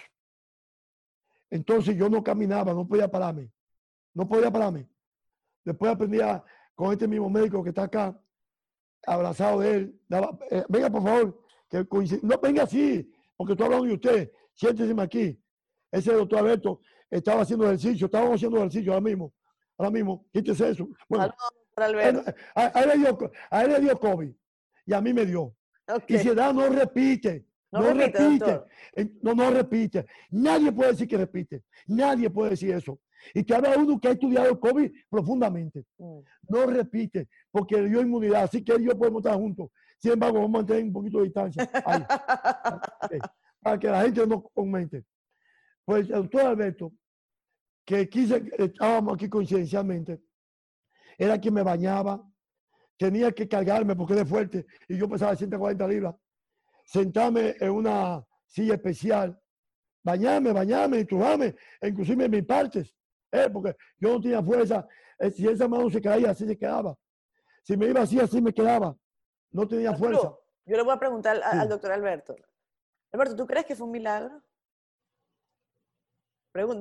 Entonces 1.50 1.96
yo 1.96 2.08
no 2.08 2.22
caminaba, 2.22 2.72
no 2.74 2.86
podía 2.86 3.08
pararme. 3.08 3.50
No 4.14 4.28
podía 4.28 4.50
pararme. 4.50 4.88
Después 5.64 5.92
aprendí 5.92 6.18
con 6.74 6.92
este 6.92 7.08
mismo 7.08 7.28
médico 7.28 7.62
que 7.62 7.70
está 7.70 7.84
acá, 7.84 8.18
abrazado 9.06 9.60
de 9.60 9.74
él. 9.74 10.00
Eh, 10.50 10.64
venga, 10.68 10.90
por 10.90 11.02
favor, 11.02 11.44
que 11.68 11.86
no 12.22 12.38
venga 12.38 12.62
así, 12.64 13.12
porque 13.36 13.52
estoy 13.52 13.66
hablando 13.66 13.86
de 13.86 13.94
usted. 13.94 14.32
Siéntese 14.54 14.94
aquí. 15.00 15.40
Ese 15.90 16.12
doctor 16.12 16.40
Alberto 16.40 16.80
estaba 17.10 17.42
haciendo 17.42 17.66
ejercicio, 17.66 18.06
estábamos 18.06 18.36
haciendo 18.36 18.58
ejercicio 18.58 18.92
ahora 18.92 19.04
mismo. 19.04 19.32
Ahora 19.78 19.90
mismo, 19.90 20.26
quítese 20.32 20.70
eso. 20.70 20.88
Bueno, 21.08 21.32
a, 21.76 21.86
él 21.86 22.88
le 22.88 22.98
dio, 22.98 23.18
a 23.50 23.64
él 23.64 23.72
le 23.72 23.80
dio 23.80 23.98
COVID 23.98 24.32
y 24.86 24.92
a 24.94 25.00
mí 25.00 25.12
me 25.12 25.26
dio. 25.26 25.54
Y 26.08 26.18
si 26.18 26.34
da, 26.34 26.52
no 26.52 26.68
repite. 26.68 27.46
No, 27.72 27.92
repite. 27.92 28.62
No, 29.22 29.34
no 29.34 29.50
repite. 29.50 30.06
Nadie 30.30 30.72
puede 30.72 30.92
decir 30.92 31.08
que 31.08 31.16
repite. 31.16 31.64
Nadie 31.86 32.30
puede 32.30 32.50
decir 32.50 32.72
eso. 32.72 33.00
Y 33.34 33.44
que 33.44 33.54
habla 33.54 33.76
uno 33.76 33.98
que 34.00 34.08
ha 34.08 34.12
estudiado 34.12 34.50
el 34.50 34.58
COVID 34.58 34.90
profundamente. 35.10 35.84
Mm. 35.98 36.20
No 36.48 36.66
repite, 36.66 37.28
porque 37.50 37.80
le 37.80 37.88
dio 37.88 38.00
inmunidad. 38.00 38.44
Así 38.44 38.62
que 38.62 38.72
él 38.72 38.82
y 38.82 38.86
yo 38.86 38.96
podemos 38.96 39.24
estar 39.24 39.36
juntos. 39.36 39.70
Sin 39.98 40.12
embargo, 40.12 40.38
vamos 40.38 40.50
a 40.50 40.58
mantener 40.58 40.84
un 40.84 40.92
poquito 40.92 41.18
de 41.18 41.24
distancia. 41.24 41.68
Para 43.60 43.78
que 43.78 43.88
la 43.88 44.02
gente 44.02 44.26
no 44.26 44.42
comente. 44.42 45.04
Pues 45.84 46.08
el 46.08 46.22
doctor 46.22 46.42
Alberto, 46.42 46.92
que 47.84 48.08
quise, 48.08 48.42
estábamos 48.58 49.14
aquí 49.14 49.28
coincidencialmente, 49.28 50.20
era 51.18 51.40
quien 51.40 51.54
me 51.54 51.62
bañaba, 51.62 52.22
tenía 52.96 53.32
que 53.32 53.48
cargarme 53.48 53.96
porque 53.96 54.14
era 54.14 54.24
fuerte 54.24 54.66
y 54.88 54.96
yo 54.96 55.08
pesaba 55.08 55.36
140 55.36 55.88
libras 55.88 56.14
sentarme 56.86 57.56
en 57.60 57.70
una 57.70 58.24
silla 58.46 58.74
especial, 58.74 59.38
bañarme, 60.02 60.52
bañarme, 60.52 61.00
entubarme, 61.00 61.54
inclusive 61.82 62.24
en 62.24 62.30
mis 62.30 62.44
partes, 62.44 62.94
¿eh? 63.32 63.50
porque 63.52 63.76
yo 63.98 64.14
no 64.14 64.20
tenía 64.20 64.42
fuerza. 64.42 64.86
Eh, 65.18 65.30
si 65.30 65.46
esa 65.46 65.68
mano 65.68 65.90
se 65.90 66.00
caía, 66.00 66.30
así 66.30 66.46
se 66.46 66.56
quedaba. 66.56 66.96
Si 67.62 67.76
me 67.76 67.86
iba 67.86 68.00
así, 68.00 68.18
así 68.20 68.40
me 68.40 68.54
quedaba. 68.54 68.96
No 69.50 69.66
tenía 69.66 69.94
fuerza. 69.94 70.32
Yo 70.64 70.76
le 70.76 70.82
voy 70.82 70.94
a 70.94 70.98
preguntar 70.98 71.40
al, 71.42 71.68
doctor 71.68 71.92
Alberto. 71.92 72.36
Alberto, 73.12 73.36
¿tú 73.36 73.46
crees 73.46 73.66
que 73.66 73.74
fue 73.74 73.86
un 73.86 73.92
milagro? 73.92 74.42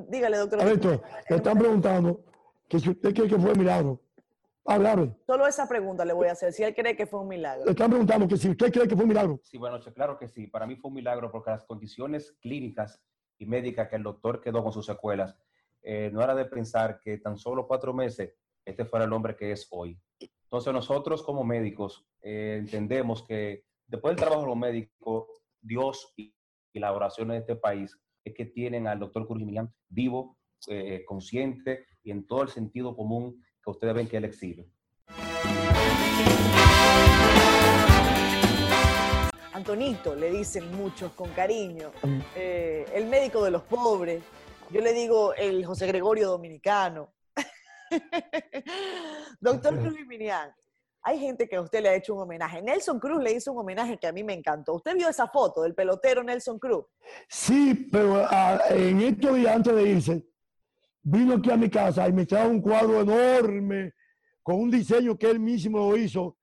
dígale, 0.07 0.37
doctor. 0.37 0.61
Alberto, 0.61 1.03
le 1.29 1.35
están 1.35 1.57
preguntando 1.57 2.23
que 2.69 2.79
si 2.79 2.91
usted 2.91 3.13
cree 3.13 3.27
que 3.27 3.37
fue 3.37 3.51
un 3.51 3.59
milagro. 3.59 4.04
Hablar. 4.67 5.15
Solo 5.27 5.45
esa 5.45 5.67
pregunta 5.67 6.03
le 6.03 6.13
voy 6.13 6.27
a 6.27 6.31
hacer, 6.31 6.51
si 6.51 6.63
él 6.63 6.73
cree 6.73 6.95
que 6.95 7.05
fue 7.05 7.19
un 7.19 7.27
milagro. 7.27 7.65
Le 7.65 7.71
están 7.71 7.89
preguntando 7.89 8.27
que 8.27 8.35
si 8.35 8.49
usted 8.49 8.71
cree 8.71 8.87
que 8.87 8.95
fue 8.95 9.03
un 9.03 9.09
milagro. 9.09 9.39
Sí, 9.43 9.59
bueno, 9.59 9.79
claro 9.93 10.17
que 10.17 10.27
sí. 10.27 10.47
Para 10.47 10.65
mí 10.65 10.75
fue 10.75 10.89
un 10.89 10.95
milagro 10.95 11.31
porque 11.31 11.51
las 11.51 11.65
condiciones 11.65 12.35
clínicas 12.41 12.99
y 13.37 13.45
médicas 13.45 13.87
que 13.89 13.97
el 13.97 14.03
doctor 14.03 14.41
quedó 14.41 14.63
con 14.63 14.73
sus 14.73 14.85
secuelas, 14.85 15.37
eh, 15.83 16.09
no 16.11 16.23
era 16.23 16.33
de 16.33 16.45
pensar 16.45 16.99
que 16.99 17.19
tan 17.19 17.37
solo 17.37 17.67
cuatro 17.67 17.93
meses 17.93 18.33
este 18.65 18.85
fuera 18.85 19.05
el 19.05 19.13
hombre 19.13 19.35
que 19.35 19.51
es 19.51 19.67
hoy. 19.69 19.99
Entonces 20.19 20.73
nosotros 20.73 21.21
como 21.21 21.43
médicos 21.43 22.07
eh, 22.23 22.57
entendemos 22.59 23.23
que 23.23 23.65
después 23.85 24.15
del 24.15 24.19
trabajo 24.19 24.41
de 24.41 24.47
los 24.47 24.57
médicos, 24.57 25.27
Dios 25.61 26.11
y, 26.17 26.33
la 26.73 26.91
oración 26.91 27.29
de 27.29 27.37
este 27.37 27.55
país 27.55 27.97
es 28.25 28.33
que 28.33 28.45
tienen 28.45 28.85
al 28.85 28.99
doctor 28.99 29.25
Cruz 29.25 29.41
vivo, 29.87 30.37
eh, 30.67 31.05
consciente 31.05 31.85
y 32.03 32.11
en 32.11 32.27
todo 32.27 32.41
el 32.41 32.49
sentido 32.49 32.97
común 32.97 33.41
que 33.65 33.71
ustedes 33.71 33.95
ven 33.95 34.07
que 34.07 34.17
él 34.17 34.25
exhibe. 34.25 34.69
Antonito, 39.53 40.15
le 40.15 40.29
dicen 40.29 40.71
muchos 40.75 41.13
con 41.13 41.31
cariño, 41.31 41.91
eh, 42.35 42.85
el 42.93 43.07
médico 43.07 43.43
de 43.43 43.51
los 43.51 43.63
pobres, 43.63 44.23
yo 44.69 44.81
le 44.81 44.93
digo 44.93 45.33
el 45.33 45.65
José 45.65 45.87
Gregorio 45.87 46.29
Dominicano. 46.29 47.13
Doctor 49.39 49.79
Cruz 49.79 49.95
Minian, 50.05 50.53
hay 51.01 51.19
gente 51.19 51.47
que 51.47 51.55
a 51.55 51.61
usted 51.61 51.81
le 51.81 51.89
ha 51.89 51.95
hecho 51.95 52.13
un 52.13 52.21
homenaje. 52.21 52.61
Nelson 52.61 52.99
Cruz 52.99 53.23
le 53.23 53.31
hizo 53.31 53.53
un 53.53 53.59
homenaje 53.59 53.97
que 53.97 54.07
a 54.07 54.11
mí 54.11 54.23
me 54.23 54.33
encantó. 54.33 54.73
¿Usted 54.73 54.95
vio 54.95 55.09
esa 55.09 55.27
foto 55.27 55.63
del 55.63 55.73
pelotero 55.73 56.23
Nelson 56.23 56.59
Cruz? 56.59 56.85
Sí, 57.29 57.87
pero 57.91 58.25
ah, 58.29 58.59
en 58.69 59.01
estos 59.01 59.35
días 59.35 59.55
antes 59.55 59.75
de 59.75 59.83
irse, 59.83 60.23
vino 61.05 61.35
aquí 61.35 61.51
a 61.51 61.57
mi 61.57 61.69
casa 61.69 62.07
y 62.09 62.13
me 62.13 62.25
trajo 62.25 62.49
un 62.49 62.61
cuadro 62.61 63.01
enorme 63.01 63.93
con 64.41 64.55
un 64.59 64.71
diseño 64.71 65.17
que 65.17 65.29
él 65.29 65.39
mismo 65.39 65.77
lo 65.77 65.97
hizo, 65.97 66.37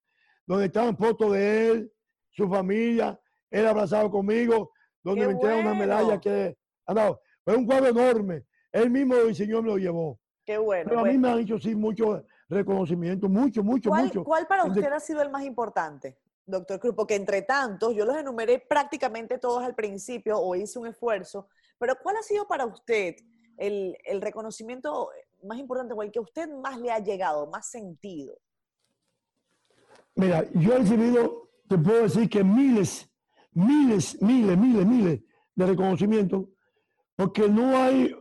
donde 0.46 0.66
estaban 0.66 0.96
fotos 0.96 1.32
de 1.32 1.70
él, 1.70 1.92
su 2.30 2.48
familia, 2.48 3.20
él 3.50 3.66
abrazado 3.66 4.10
conmigo, 4.10 4.72
donde 5.02 5.26
me 5.26 5.32
entrega 5.32 5.56
una 5.56 5.74
medalla 5.74 6.18
que... 6.18 6.56
Ah, 6.86 7.16
fue 7.44 7.56
un 7.56 7.66
cuadro 7.66 7.88
enorme. 7.88 8.44
Él 8.70 8.88
mismo 8.90 9.14
lo 9.14 9.26
diseñó 9.26 9.58
y 9.58 9.62
me 9.62 9.68
lo 9.68 9.78
llevó. 9.78 10.20
Qué 10.44 10.58
bueno. 10.58 10.88
Pero 10.88 11.00
a 11.00 11.04
mí 11.04 11.18
me 11.18 11.30
han 11.30 11.38
hecho 11.40 11.58
sí 11.58 11.74
mucho 11.74 12.24
reconocimiento, 12.48 13.28
mucho, 13.28 13.62
mucho, 13.62 13.90
mucho. 13.90 14.24
¿Cuál 14.24 14.46
para 14.46 14.64
usted 14.64 14.84
ha 14.92 15.00
sido 15.00 15.22
el 15.22 15.30
más 15.30 15.44
importante, 15.44 16.18
doctor 16.46 16.78
Cruz? 16.78 16.94
Porque 16.94 17.16
entre 17.16 17.42
tantos, 17.42 17.94
yo 17.94 18.04
los 18.04 18.16
enumeré 18.16 18.60
prácticamente 18.60 19.38
todos 19.38 19.62
al 19.64 19.74
principio 19.74 20.38
o 20.38 20.54
hice 20.54 20.78
un 20.78 20.86
esfuerzo, 20.86 21.48
pero 21.78 21.96
¿cuál 22.00 22.16
ha 22.16 22.22
sido 22.22 22.46
para 22.46 22.64
usted 22.64 23.16
el, 23.56 23.96
reconocimiento 24.20 25.10
más 25.44 25.58
importante 25.58 25.94
o 25.94 26.02
el 26.02 26.10
que 26.10 26.18
a 26.18 26.22
usted 26.22 26.48
más 26.48 26.78
le 26.78 26.90
ha 26.90 26.98
llegado, 26.98 27.46
más 27.46 27.70
sentido? 27.70 28.38
Mira, 30.14 30.44
yo 30.52 30.74
he 30.74 30.78
recibido, 30.78 31.50
te 31.68 31.78
puedo 31.78 32.02
decir 32.02 32.28
que 32.28 32.44
miles, 32.44 33.08
miles, 33.52 34.20
miles, 34.20 34.58
miles, 34.58 34.86
miles 34.86 35.20
de 35.54 35.66
reconocimientos, 35.66 36.46
porque 37.16 37.48
no 37.48 37.76
hay 37.76 38.14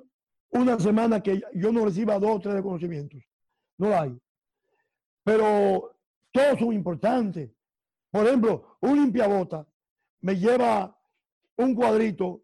una 0.51 0.79
semana 0.79 1.21
que 1.21 1.41
yo 1.53 1.71
no 1.71 1.86
reciba 1.86 2.19
dos 2.19 2.38
o 2.38 2.39
tres 2.39 2.55
reconocimientos. 2.55 3.21
No 3.77 3.97
hay. 3.97 4.17
Pero 5.23 5.97
todos 6.32 6.59
son 6.59 6.73
importantes. 6.73 7.51
Por 8.09 8.27
ejemplo, 8.27 8.77
un 8.82 8.95
limpiabota 8.95 9.65
me 10.21 10.36
lleva 10.36 10.95
un 11.57 11.75
cuadrito 11.75 12.43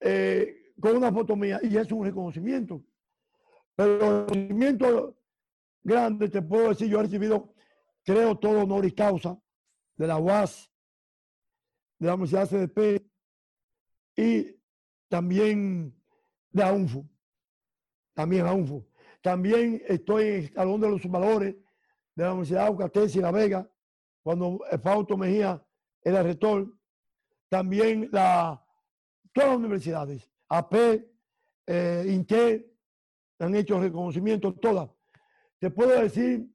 eh, 0.00 0.61
con 0.80 0.96
una 0.96 1.12
foto 1.12 1.36
mía 1.36 1.60
y 1.62 1.76
es 1.76 1.90
un 1.92 2.04
reconocimiento. 2.04 2.82
Pero 3.74 4.26
reconocimiento 4.26 5.16
grande, 5.82 6.28
te 6.28 6.42
puedo 6.42 6.70
decir, 6.70 6.88
yo 6.88 7.00
he 7.00 7.02
recibido, 7.02 7.54
creo, 8.04 8.36
todo 8.38 8.62
honor 8.62 8.84
y 8.84 8.92
causa 8.92 9.38
de 9.96 10.06
la 10.06 10.18
UAS, 10.18 10.70
de 11.98 12.06
la 12.06 12.14
Universidad 12.14 12.48
CDP 12.48 13.02
y 14.16 14.56
también 15.08 15.94
de 16.50 16.62
AUNFO. 16.62 17.08
También 18.14 18.46
AUNFO. 18.46 18.86
También 19.20 19.82
estoy 19.86 20.26
en 20.26 20.34
el 20.34 20.52
Salón 20.52 20.80
de 20.80 20.90
los 20.90 21.06
Valores 21.08 21.54
de 22.14 22.24
la 22.24 22.32
Universidad 22.32 22.62
de 22.62 22.66
Aucatesi 22.66 23.18
y 23.18 23.22
La 23.22 23.30
Vega, 23.30 23.70
cuando 24.22 24.60
Fausto 24.82 25.16
Mejía 25.16 25.64
era 26.02 26.22
rector. 26.22 26.72
También 27.48 28.08
la, 28.12 28.64
todas 29.32 29.50
las 29.50 29.58
universidades, 29.58 30.31
AP, 30.52 30.74
eh, 31.66 32.04
INTE, 32.08 32.70
han 33.38 33.54
hecho 33.54 33.80
reconocimiento, 33.80 34.52
todas. 34.54 34.90
Te 35.58 35.70
puedo 35.70 35.98
decir 35.98 36.46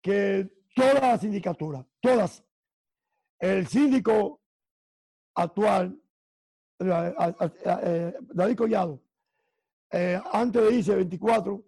que 0.00 0.48
todas 0.74 1.02
las 1.02 1.20
sindicaturas, 1.20 1.84
todas, 2.00 2.44
el 3.40 3.66
síndico 3.66 4.40
actual, 5.34 6.00
eh, 6.78 7.14
eh, 7.64 8.14
David 8.20 8.56
Collado, 8.56 9.02
antes 10.32 10.62
de 10.62 10.74
irse 10.74 10.94
24, 10.94 11.64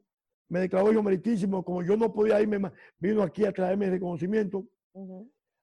me 0.50 0.60
declaró 0.60 0.92
yo 0.92 1.02
meritísimo, 1.02 1.64
como 1.64 1.82
yo 1.82 1.96
no 1.96 2.12
podía 2.12 2.40
irme, 2.40 2.70
vino 2.98 3.22
aquí 3.22 3.44
a 3.44 3.52
traerme 3.52 3.90
reconocimiento. 3.90 4.66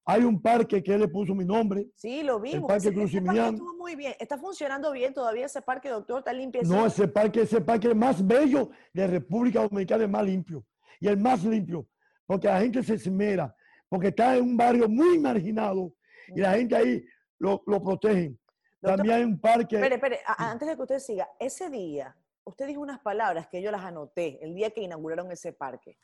Hay 0.10 0.24
un 0.24 0.41
parque 0.41 0.82
que 0.82 0.93
él 0.93 1.01
le 1.01 1.10
puso 1.10 1.36
mi 1.36 1.43
nombre. 1.43 1.86
Sí, 1.95 2.24
lo 2.24 2.39
vimos. 2.39 2.62
El 2.62 2.68
parque 2.68 2.93
Cruz 2.93 3.10
ese 3.10 3.22
parque 3.22 3.41
estuvo 3.41 3.74
muy 3.76 3.95
bien. 3.97 4.14
Está 4.18 4.38
funcionando 4.38 4.93
bien 4.93 5.14
todavía 5.14 5.47
ese 5.47 5.62
parque, 5.62 5.89
doctor, 5.89 6.20
está 6.20 6.32
limpio. 6.32 6.62
No, 6.64 6.86
ese 6.86 7.10
parque, 7.10 7.41
ese 7.41 7.60
parque 7.60 7.93
más 7.93 8.26
bello 8.26 8.70
de 8.93 9.05
República 9.05 9.64
Dominicana, 9.64 10.05
es 10.05 10.10
más 10.10 10.24
limpio. 10.24 10.64
Y 11.01 11.10
el 11.10 11.18
más 11.18 11.43
limpio, 11.43 11.86
porque 12.26 12.47
la 12.47 12.62
gente 12.62 12.82
se 12.84 12.93
esmera, 12.93 13.53
porque 13.89 14.08
está 14.08 14.38
en 14.38 14.45
un 14.45 14.55
barrio 14.55 14.88
muy 14.88 15.20
marginado 15.20 15.93
y 16.34 16.39
la 16.39 16.53
gente 16.53 16.76
ahí 16.78 17.03
lo, 17.38 17.62
lo 17.68 17.84
protegen. 17.84 18.39
También 18.80 19.14
hay 19.14 19.24
un 19.26 19.39
parque. 19.39 19.76
Espere, 19.76 19.95
espere, 19.95 20.20
antes 20.38 20.70
de 20.70 20.76
que 20.76 20.82
usted 20.82 20.99
siga, 20.99 21.30
ese 21.38 21.70
día 21.70 22.16
usted 22.47 22.66
dijo 22.66 22.80
unas 22.80 22.99
palabras 22.99 23.47
que 23.47 23.62
yo 23.62 23.72
las 23.72 23.84
anoté 23.84 24.39
el 24.41 24.55
día 24.55 24.72
que 24.72 24.82
inauguraron 24.82 25.30
ese 25.32 25.51
parque. 25.51 25.99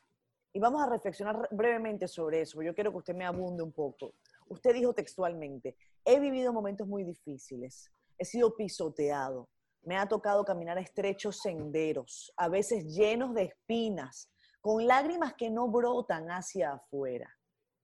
Y 0.53 0.59
vamos 0.59 0.83
a 0.83 0.89
reflexionar 0.89 1.47
brevemente 1.51 2.07
sobre 2.07 2.41
eso. 2.41 2.61
Yo 2.61 2.75
quiero 2.75 2.91
que 2.91 2.97
usted 2.97 3.15
me 3.15 3.25
abunde 3.25 3.63
un 3.63 3.71
poco. 3.71 4.13
Usted 4.47 4.73
dijo 4.73 4.93
textualmente, 4.93 5.75
he 6.05 6.19
vivido 6.19 6.53
momentos 6.53 6.87
muy 6.87 7.03
difíciles, 7.03 7.91
he 8.17 8.25
sido 8.25 8.55
pisoteado, 8.55 9.49
me 9.81 9.97
ha 9.97 10.07
tocado 10.07 10.45
caminar 10.45 10.77
a 10.77 10.81
estrechos 10.81 11.39
senderos, 11.39 12.31
a 12.37 12.49
veces 12.49 12.85
llenos 12.85 13.33
de 13.33 13.43
espinas, 13.43 14.29
con 14.61 14.87
lágrimas 14.87 15.33
que 15.33 15.49
no 15.49 15.67
brotan 15.67 16.29
hacia 16.29 16.73
afuera, 16.73 17.29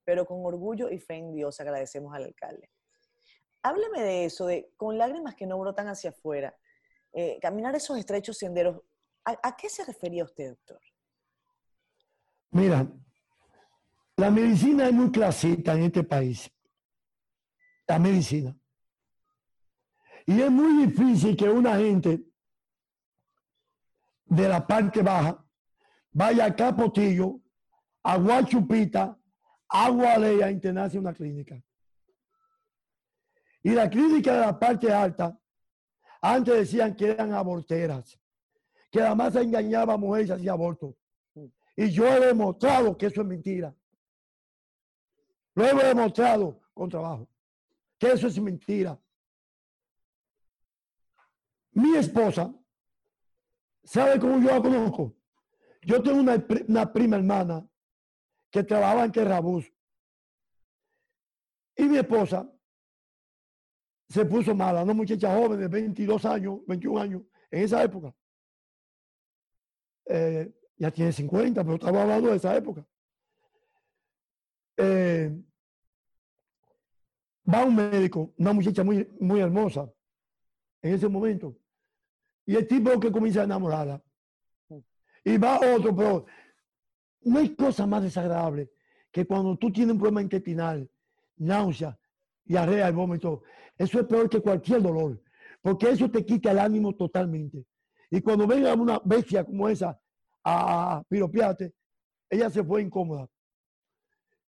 pero 0.04 0.24
con 0.24 0.44
orgullo 0.46 0.88
y 0.90 0.98
fe 0.98 1.16
en 1.16 1.34
Dios 1.34 1.60
agradecemos 1.60 2.14
al 2.14 2.24
alcalde. 2.24 2.70
Hábleme 3.62 4.00
de 4.00 4.24
eso, 4.24 4.46
de 4.46 4.72
con 4.76 4.96
lágrimas 4.96 5.34
que 5.34 5.46
no 5.46 5.58
brotan 5.58 5.88
hacia 5.88 6.10
afuera. 6.10 6.56
Eh, 7.12 7.38
caminar 7.40 7.74
esos 7.74 7.98
estrechos 7.98 8.38
senderos. 8.38 8.80
¿A, 9.24 9.56
qué 9.56 9.68
se 9.68 9.84
refería 9.84 10.24
usted, 10.24 10.48
doctor? 10.48 10.80
Mira, 12.52 12.90
la 14.16 14.30
medicina 14.30 14.86
es 14.86 14.92
muy 14.92 15.10
clasista 15.10 15.74
en 15.74 15.84
este 15.84 16.04
país. 16.04 16.50
La 17.86 17.98
medicina. 17.98 18.56
Y 20.26 20.40
es 20.40 20.50
muy 20.50 20.86
difícil 20.86 21.36
que 21.36 21.48
una 21.48 21.76
gente 21.76 22.22
de 24.26 24.48
la 24.48 24.66
parte 24.66 25.02
baja 25.02 25.44
vaya 26.12 26.44
a 26.44 26.54
Capotillo, 26.54 27.40
a 28.02 28.16
Guachupita, 28.16 29.18
a 29.68 29.90
Gualea 29.90 30.46
a 30.46 30.50
internarse 30.50 30.98
una 30.98 31.14
clínica. 31.14 31.62
Y 33.62 33.70
la 33.70 33.88
clínica 33.88 34.34
de 34.34 34.40
la 34.40 34.58
parte 34.58 34.92
alta 34.92 35.38
antes 36.22 36.54
decían 36.54 36.94
que 36.94 37.10
eran 37.10 37.32
aborteras, 37.32 38.18
que 38.90 39.00
además 39.00 39.32
se 39.32 39.42
engañaba 39.42 39.94
a 39.94 39.98
mujeres 39.98 40.28
y 40.28 40.32
hacía 40.32 40.52
aborto. 40.52 40.96
Y 41.80 41.90
yo 41.92 42.06
he 42.06 42.20
demostrado 42.20 42.94
que 42.94 43.06
eso 43.06 43.22
es 43.22 43.26
mentira. 43.26 43.74
Lo 45.54 45.64
he 45.64 45.84
demostrado 45.86 46.60
con 46.74 46.90
trabajo, 46.90 47.26
que 47.98 48.12
eso 48.12 48.26
es 48.26 48.38
mentira. 48.38 49.00
Mi 51.72 51.96
esposa, 51.96 52.54
¿sabe 53.82 54.20
cómo 54.20 54.38
yo 54.40 54.50
la 54.50 54.60
conozco? 54.60 55.16
Yo 55.80 56.02
tengo 56.02 56.20
una, 56.20 56.44
una 56.68 56.92
prima 56.92 57.16
hermana 57.16 57.66
que 58.50 58.62
trabajaba 58.62 59.06
en 59.06 59.12
Terrabús. 59.12 59.72
Y 61.76 61.84
mi 61.84 61.96
esposa 61.96 62.46
se 64.06 64.26
puso 64.26 64.54
mala, 64.54 64.82
una 64.82 64.92
muchacha 64.92 65.34
joven 65.34 65.60
de 65.60 65.68
22 65.68 66.26
años, 66.26 66.60
21 66.66 67.00
años, 67.00 67.22
en 67.50 67.64
esa 67.64 67.82
época. 67.82 68.14
Eh, 70.04 70.59
ya 70.80 70.90
tiene 70.90 71.12
50, 71.12 71.62
pero 71.62 71.74
estaba 71.74 72.02
hablando 72.02 72.30
de 72.30 72.36
esa 72.36 72.56
época. 72.56 72.86
Eh, 74.78 75.30
va 77.46 77.66
un 77.66 77.76
médico, 77.76 78.32
una 78.38 78.54
muchacha 78.54 78.82
muy, 78.82 79.06
muy 79.20 79.40
hermosa, 79.40 79.92
en 80.80 80.94
ese 80.94 81.06
momento, 81.06 81.54
y 82.46 82.56
el 82.56 82.66
tipo 82.66 82.98
que 82.98 83.12
comienza 83.12 83.42
a 83.42 83.44
enamorarla. 83.44 84.02
Y 85.22 85.36
va 85.36 85.60
otro, 85.60 85.94
pero 85.94 86.24
no 87.24 87.38
hay 87.38 87.54
cosa 87.54 87.86
más 87.86 88.02
desagradable 88.02 88.72
que 89.12 89.26
cuando 89.26 89.58
tú 89.58 89.70
tienes 89.70 89.92
un 89.92 89.98
problema 89.98 90.22
intestinal, 90.22 90.90
náusea, 91.36 91.98
diarrea, 92.42 92.88
el 92.88 92.94
vómito, 92.94 93.42
eso 93.76 94.00
es 94.00 94.06
peor 94.06 94.30
que 94.30 94.40
cualquier 94.40 94.80
dolor, 94.80 95.22
porque 95.60 95.90
eso 95.90 96.10
te 96.10 96.24
quita 96.24 96.52
el 96.52 96.58
ánimo 96.58 96.94
totalmente. 96.94 97.66
Y 98.10 98.22
cuando 98.22 98.46
venga 98.46 98.72
una 98.72 98.98
bestia 99.04 99.44
como 99.44 99.68
esa 99.68 100.00
a 100.44 101.02
piropiarte, 101.08 101.74
ella 102.28 102.50
se 102.50 102.64
fue 102.64 102.82
incómoda. 102.82 103.28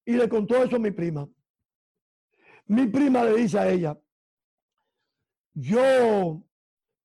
Y 0.06 0.14
le 0.14 0.28
contó 0.28 0.64
eso 0.64 0.76
a 0.76 0.80
mi 0.80 0.92
prima. 0.92 1.28
Mi 2.66 2.88
prima 2.88 3.24
le 3.24 3.36
dice 3.36 3.58
a 3.58 3.70
ella, 3.70 4.00
yo 5.54 6.44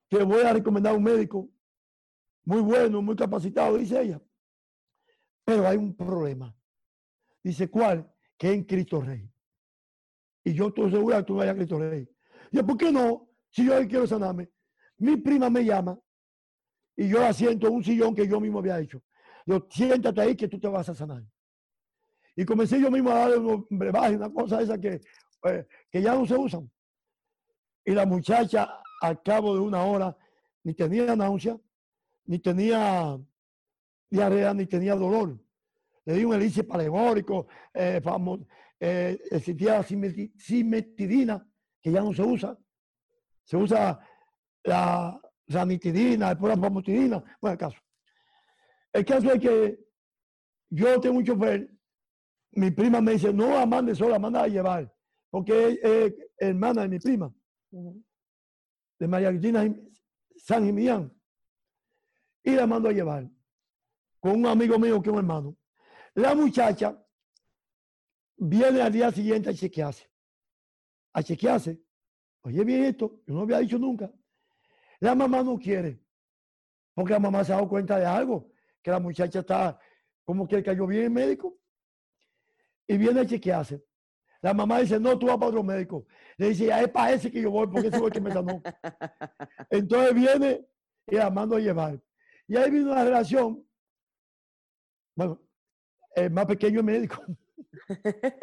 te 0.08 0.22
voy 0.22 0.42
a 0.42 0.52
recomendar 0.52 0.94
un 0.94 1.02
médico 1.02 1.50
muy 2.44 2.60
bueno, 2.60 3.00
muy 3.00 3.16
capacitado, 3.16 3.78
dice 3.78 4.00
ella. 4.00 4.20
Pero 5.44 5.66
hay 5.66 5.76
un 5.76 5.94
problema. 5.94 6.54
Dice, 7.42 7.68
¿cuál? 7.68 8.10
Que 8.36 8.52
en 8.52 8.64
Cristo 8.64 9.00
Rey. 9.00 9.30
Y 10.44 10.54
yo 10.54 10.68
estoy 10.68 10.90
seguro 10.90 11.16
que 11.16 11.22
tú 11.24 11.36
vayas 11.36 11.54
a 11.54 11.56
Cristo 11.56 11.78
Rey. 11.78 12.08
Yo, 12.52 12.64
¿por 12.64 12.76
qué 12.76 12.92
no? 12.92 13.28
Si 13.50 13.64
yo 13.64 13.74
quiero 13.88 14.06
sanarme. 14.06 14.50
Mi 14.98 15.16
prima 15.16 15.50
me 15.50 15.64
llama 15.64 15.98
y 16.96 17.08
yo 17.08 17.24
asiento 17.24 17.66
en 17.66 17.74
un 17.74 17.84
sillón 17.84 18.14
que 18.14 18.28
yo 18.28 18.40
mismo 18.40 18.58
había 18.60 18.78
hecho. 18.80 19.02
Yo, 19.46 19.66
siéntate 19.70 20.20
ahí 20.20 20.36
que 20.36 20.48
tú 20.48 20.58
te 20.58 20.68
vas 20.68 20.88
a 20.88 20.94
sanar. 20.94 21.22
Y 22.36 22.44
comencé 22.44 22.80
yo 22.80 22.90
mismo 22.90 23.10
a 23.10 23.14
darle 23.14 23.38
unos 23.38 23.66
brebajes, 23.70 24.16
una 24.16 24.32
cosa 24.32 24.60
esa 24.60 24.78
que, 24.78 25.00
eh, 25.44 25.66
que 25.90 26.02
ya 26.02 26.14
no 26.14 26.26
se 26.26 26.36
usan. 26.36 26.70
Y 27.84 27.92
la 27.92 28.06
muchacha, 28.06 28.80
al 29.00 29.22
cabo 29.22 29.54
de 29.54 29.60
una 29.60 29.84
hora, 29.84 30.16
ni 30.62 30.74
tenía 30.74 31.14
náusea, 31.14 31.58
ni 32.26 32.38
tenía 32.38 33.18
diarrea, 34.08 34.54
ni 34.54 34.66
tenía 34.66 34.94
dolor. 34.94 35.38
Le 36.06 36.14
di 36.14 36.24
un 36.24 36.34
elixir 36.34 36.66
palegórico, 36.66 37.46
eh, 37.72 38.00
eh, 38.80 39.18
existía 39.30 39.82
simetidina, 39.82 41.46
que 41.80 41.92
ya 41.92 42.00
no 42.00 42.12
se 42.12 42.22
usa. 42.22 42.58
Se 43.44 43.56
usa 43.56 44.00
la 44.62 45.20
ranitidina, 45.48 46.30
después 46.30 46.56
la 46.56 46.62
famotidina. 46.62 47.24
Bueno, 47.40 47.52
el 47.52 47.58
caso. 47.58 47.78
El 48.92 49.04
caso 49.04 49.32
es 49.32 49.40
que 49.40 49.78
yo 50.70 51.00
tengo 51.00 51.18
un 51.18 51.24
chofer, 51.24 51.70
mi 52.52 52.70
prima 52.70 53.00
me 53.00 53.12
dice, 53.12 53.32
no 53.32 53.48
la 53.48 53.66
mande 53.66 53.94
sola, 53.94 54.18
manda 54.18 54.42
a 54.42 54.48
llevar, 54.48 54.92
porque 55.30 55.78
es, 55.82 56.14
hermana 56.38 56.82
de 56.82 56.88
mi 56.88 56.98
prima, 56.98 57.34
de 57.70 59.08
María 59.08 59.30
Cristina 59.30 59.64
San 60.36 60.64
Gimián. 60.64 61.12
y 62.42 62.52
la 62.52 62.66
mando 62.66 62.88
a 62.88 62.92
llevar 62.92 63.28
con 64.20 64.32
un 64.32 64.46
amigo 64.46 64.78
mío 64.78 65.02
que 65.02 65.08
es 65.08 65.12
un 65.12 65.18
hermano. 65.18 65.56
La 66.14 66.34
muchacha 66.34 66.96
viene 68.36 68.80
al 68.80 68.92
día 68.92 69.10
siguiente 69.10 69.50
a 69.50 69.54
chequearse. 69.54 70.10
A 71.12 71.22
chequearse. 71.22 71.82
Oye, 72.42 72.64
bien 72.64 72.84
esto, 72.84 73.22
yo 73.26 73.34
no 73.34 73.42
había 73.42 73.58
dicho 73.58 73.78
nunca. 73.78 74.12
La 75.04 75.14
mamá 75.14 75.42
no 75.42 75.58
quiere, 75.58 76.00
porque 76.94 77.12
la 77.12 77.18
mamá 77.18 77.44
se 77.44 77.52
ha 77.52 77.56
dado 77.56 77.68
cuenta 77.68 77.98
de 77.98 78.06
algo, 78.06 78.50
que 78.82 78.90
la 78.90 78.98
muchacha 78.98 79.40
está 79.40 79.78
como 80.24 80.48
que 80.48 80.62
cayó 80.62 80.86
bien 80.86 81.04
el 81.04 81.10
médico. 81.10 81.58
Y 82.86 82.96
viene 82.96 83.20
a 83.20 83.26
chequearse. 83.26 83.84
La 84.40 84.54
mamá 84.54 84.80
dice, 84.80 84.98
no, 84.98 85.18
tú 85.18 85.26
vas 85.26 85.36
para 85.36 85.48
otro 85.48 85.62
médico. 85.62 86.06
Le 86.38 86.48
dice, 86.48 86.64
ya 86.66 86.80
es 86.80 86.88
para 86.88 87.12
ese 87.12 87.30
que 87.30 87.42
yo 87.42 87.50
voy, 87.50 87.66
porque 87.66 87.88
ese 87.88 87.98
fue 87.98 88.06
el 88.06 88.14
que 88.14 88.20
me 88.22 88.32
sanó. 88.32 88.62
Entonces 89.70 90.14
viene 90.14 90.66
y 91.06 91.16
la 91.16 91.28
mando 91.28 91.56
a 91.56 91.60
llevar. 91.60 92.02
Y 92.48 92.56
ahí 92.56 92.70
vino 92.70 92.92
una 92.92 93.04
relación. 93.04 93.62
Bueno, 95.14 95.38
el 96.16 96.30
más 96.30 96.46
pequeño 96.46 96.80
es 96.80 96.84
médico. 96.86 97.22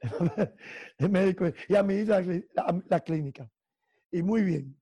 el 0.98 1.10
médico 1.10 1.44
y 1.68 1.74
administra 1.74 2.22
la, 2.54 2.82
la, 2.88 3.00
clínica. 3.00 3.50
Y 4.10 4.22
muy 4.22 4.42
bien. 4.42 4.79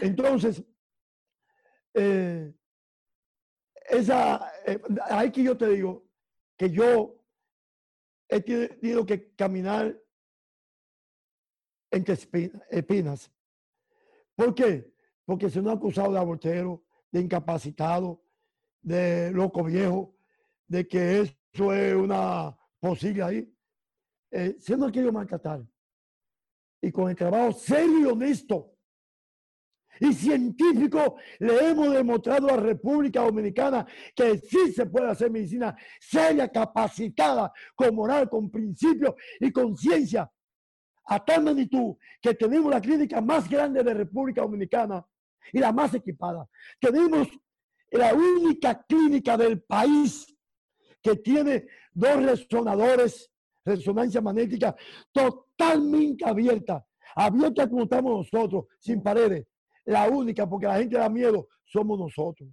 Entonces, 0.00 0.62
eh, 1.94 2.54
esa, 3.88 4.52
eh, 4.66 4.80
ahí 5.10 5.30
que 5.30 5.42
yo 5.42 5.56
te 5.56 5.68
digo 5.68 6.06
que 6.56 6.70
yo 6.70 7.24
he 8.28 8.40
tenido 8.40 9.06
que 9.06 9.34
caminar 9.34 9.98
entre 11.90 12.14
espinas. 12.70 13.30
¿Por 14.34 14.54
qué? 14.54 14.92
Porque 15.24 15.48
se 15.48 15.62
nos 15.62 15.72
ha 15.72 15.76
acusado 15.76 16.12
de 16.12 16.18
abortero, 16.18 16.84
de 17.10 17.20
incapacitado, 17.20 18.22
de 18.82 19.30
loco 19.32 19.64
viejo, 19.64 20.14
de 20.66 20.86
que 20.86 21.20
eso 21.20 21.72
es 21.72 21.94
una 21.94 22.56
posible 22.78 23.22
ahí. 23.22 23.54
Eh, 24.30 24.56
se 24.60 24.76
nos 24.76 24.88
ha 24.88 24.92
querido 24.92 25.12
maltratar. 25.12 25.66
Y 26.80 26.92
con 26.92 27.08
el 27.08 27.16
trabajo 27.16 27.52
serio 27.52 28.00
y 28.00 28.04
honesto 28.04 28.77
y 30.00 30.12
científico 30.12 31.16
le 31.38 31.70
hemos 31.70 31.92
demostrado 31.92 32.50
a 32.50 32.56
República 32.56 33.22
Dominicana 33.22 33.86
que 34.14 34.38
sí 34.38 34.72
se 34.72 34.86
puede 34.86 35.10
hacer 35.10 35.30
medicina 35.30 35.76
seria, 36.00 36.48
capacitada, 36.48 37.52
con 37.74 37.94
moral, 37.94 38.28
con 38.28 38.50
principios 38.50 39.14
y 39.40 39.50
con 39.50 39.76
ciencia. 39.76 40.30
A 41.10 41.24
tal 41.24 41.44
magnitud 41.44 41.96
que 42.20 42.34
tenemos 42.34 42.70
la 42.70 42.80
clínica 42.80 43.20
más 43.20 43.48
grande 43.48 43.82
de 43.82 43.94
República 43.94 44.42
Dominicana 44.42 45.04
y 45.52 45.58
la 45.58 45.72
más 45.72 45.94
equipada. 45.94 46.46
Tenemos 46.78 47.28
la 47.90 48.12
única 48.14 48.82
clínica 48.86 49.36
del 49.36 49.62
país 49.62 50.36
que 51.00 51.16
tiene 51.16 51.66
dos 51.92 52.22
resonadores, 52.22 53.30
resonancia 53.64 54.20
magnética, 54.20 54.76
totalmente 55.10 56.26
abierta, 56.26 56.84
abierta 57.14 57.68
como 57.68 57.84
estamos 57.84 58.28
nosotros, 58.30 58.66
sin 58.78 59.02
paredes 59.02 59.46
la 59.88 60.06
única, 60.06 60.46
porque 60.46 60.66
la 60.66 60.76
gente 60.76 60.98
da 60.98 61.08
miedo, 61.08 61.48
somos 61.64 61.98
nosotros. 61.98 62.50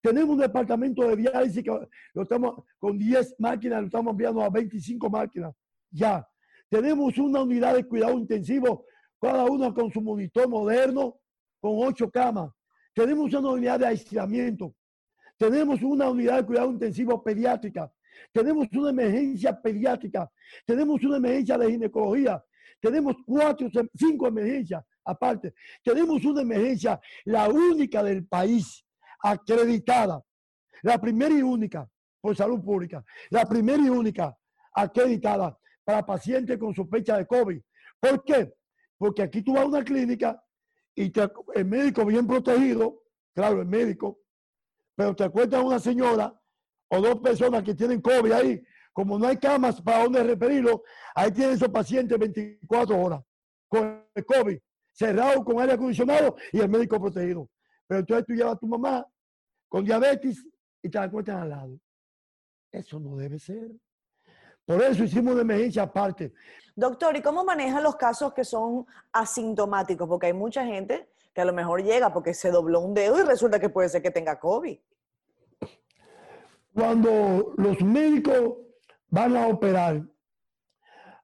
Tenemos 0.00 0.30
un 0.30 0.40
departamento 0.40 1.06
de 1.08 1.16
diálisis 1.16 1.62
que 1.62 1.70
lo 2.14 2.22
estamos 2.22 2.64
con 2.78 2.98
10 2.98 3.34
máquinas, 3.38 3.80
lo 3.80 3.86
estamos 3.86 4.12
enviando 4.12 4.42
a 4.42 4.48
25 4.48 5.10
máquinas. 5.10 5.54
Ya. 5.90 6.26
Tenemos 6.70 7.16
una 7.18 7.42
unidad 7.42 7.74
de 7.74 7.84
cuidado 7.84 8.18
intensivo, 8.18 8.86
cada 9.20 9.44
una 9.44 9.74
con 9.74 9.90
su 9.90 10.00
monitor 10.00 10.48
moderno, 10.48 11.20
con 11.60 11.72
8 11.86 12.10
camas. 12.10 12.50
Tenemos 12.94 13.32
una 13.34 13.50
unidad 13.50 13.80
de 13.80 13.86
aislamiento. 13.86 14.74
Tenemos 15.36 15.82
una 15.82 16.08
unidad 16.08 16.38
de 16.38 16.46
cuidado 16.46 16.70
intensivo 16.70 17.22
pediátrica. 17.22 17.92
Tenemos 18.32 18.68
una 18.72 18.88
emergencia 18.88 19.60
pediátrica. 19.60 20.30
Tenemos 20.64 21.04
una 21.04 21.18
emergencia 21.18 21.58
de 21.58 21.70
ginecología. 21.70 22.42
Tenemos 22.80 23.16
cuatro, 23.26 23.68
cinco 23.94 24.28
emergencias 24.28 24.82
aparte. 25.04 25.54
Tenemos 25.82 26.24
una 26.24 26.42
emergencia, 26.42 27.00
la 27.24 27.48
única 27.48 28.02
del 28.02 28.26
país, 28.26 28.84
acreditada. 29.20 30.22
La 30.82 31.00
primera 31.00 31.34
y 31.34 31.42
única 31.42 31.88
por 32.20 32.36
salud 32.36 32.62
pública. 32.62 33.04
La 33.30 33.44
primera 33.46 33.82
y 33.82 33.88
única 33.88 34.36
acreditada 34.72 35.58
para 35.84 36.04
pacientes 36.04 36.58
con 36.58 36.74
sospecha 36.74 37.16
de 37.16 37.26
COVID. 37.26 37.60
¿Por 38.00 38.24
qué? 38.24 38.54
Porque 38.98 39.22
aquí 39.22 39.42
tú 39.42 39.54
vas 39.54 39.64
a 39.64 39.66
una 39.66 39.84
clínica 39.84 40.42
y 40.94 41.12
el 41.54 41.64
médico 41.64 42.04
bien 42.04 42.26
protegido, 42.26 43.02
claro, 43.34 43.60
el 43.60 43.66
médico, 43.66 44.20
pero 44.96 45.14
te 45.14 45.24
encuentras 45.24 45.62
una 45.62 45.78
señora 45.78 46.38
o 46.88 47.00
dos 47.00 47.20
personas 47.20 47.62
que 47.64 47.74
tienen 47.74 48.00
COVID 48.00 48.32
ahí, 48.32 48.62
como 48.92 49.18
no 49.18 49.26
hay 49.26 49.36
camas 49.38 49.80
para 49.80 50.04
donde 50.04 50.22
referirlo, 50.22 50.84
ahí 51.14 51.32
tienen 51.32 51.56
esos 51.56 51.68
pacientes 51.68 52.16
24 52.16 52.96
horas 52.96 53.22
con 53.68 54.06
el 54.14 54.24
COVID 54.24 54.58
cerrado 54.94 55.44
con 55.44 55.60
aire 55.60 55.72
acondicionado 55.72 56.36
y 56.52 56.60
el 56.60 56.68
médico 56.68 57.00
protegido. 57.00 57.48
Pero 57.86 58.00
entonces 58.00 58.26
tú 58.26 58.32
llevas 58.32 58.54
a 58.54 58.58
tu 58.58 58.66
mamá 58.66 59.06
con 59.68 59.84
diabetes 59.84 60.46
y 60.82 60.88
te 60.88 60.98
la 60.98 61.04
encuentran 61.04 61.40
al 61.40 61.50
lado. 61.50 61.78
Eso 62.70 62.98
no 63.00 63.16
debe 63.16 63.38
ser. 63.38 63.70
Por 64.64 64.82
eso 64.82 65.04
hicimos 65.04 65.34
una 65.34 65.42
emergencia 65.42 65.82
aparte. 65.82 66.32
Doctor, 66.74 67.16
¿y 67.16 67.22
cómo 67.22 67.44
manejan 67.44 67.82
los 67.82 67.96
casos 67.96 68.32
que 68.32 68.44
son 68.44 68.86
asintomáticos? 69.12 70.08
Porque 70.08 70.28
hay 70.28 70.32
mucha 70.32 70.64
gente 70.64 71.10
que 71.34 71.40
a 71.40 71.44
lo 71.44 71.52
mejor 71.52 71.82
llega 71.82 72.12
porque 72.12 72.32
se 72.32 72.50
dobló 72.50 72.80
un 72.80 72.94
dedo 72.94 73.18
y 73.18 73.22
resulta 73.24 73.58
que 73.58 73.68
puede 73.68 73.88
ser 73.88 74.00
que 74.00 74.10
tenga 74.10 74.38
COVID. 74.38 74.78
Cuando 76.72 77.52
los 77.56 77.80
médicos 77.82 78.54
van 79.08 79.36
a 79.36 79.48
operar, 79.48 80.02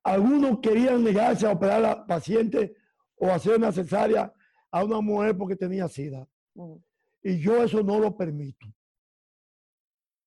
algunos 0.03 0.61
querían 0.61 1.03
negarse 1.03 1.47
a 1.47 1.53
operar 1.53 1.77
a 1.77 1.81
la 1.81 2.07
paciente 2.07 2.77
o 3.21 3.31
hacer 3.31 3.57
una 3.57 3.71
cesárea 3.71 4.33
a 4.71 4.85
una 4.85 5.01
mujer 5.01 5.37
porque 5.37 5.55
tenía 5.55 5.87
sida. 5.89 6.27
Mm. 6.55 6.77
Y 7.23 7.39
yo 7.39 7.63
eso 7.63 7.83
no 7.83 8.01
lo 8.01 8.17
permito. 8.17 8.67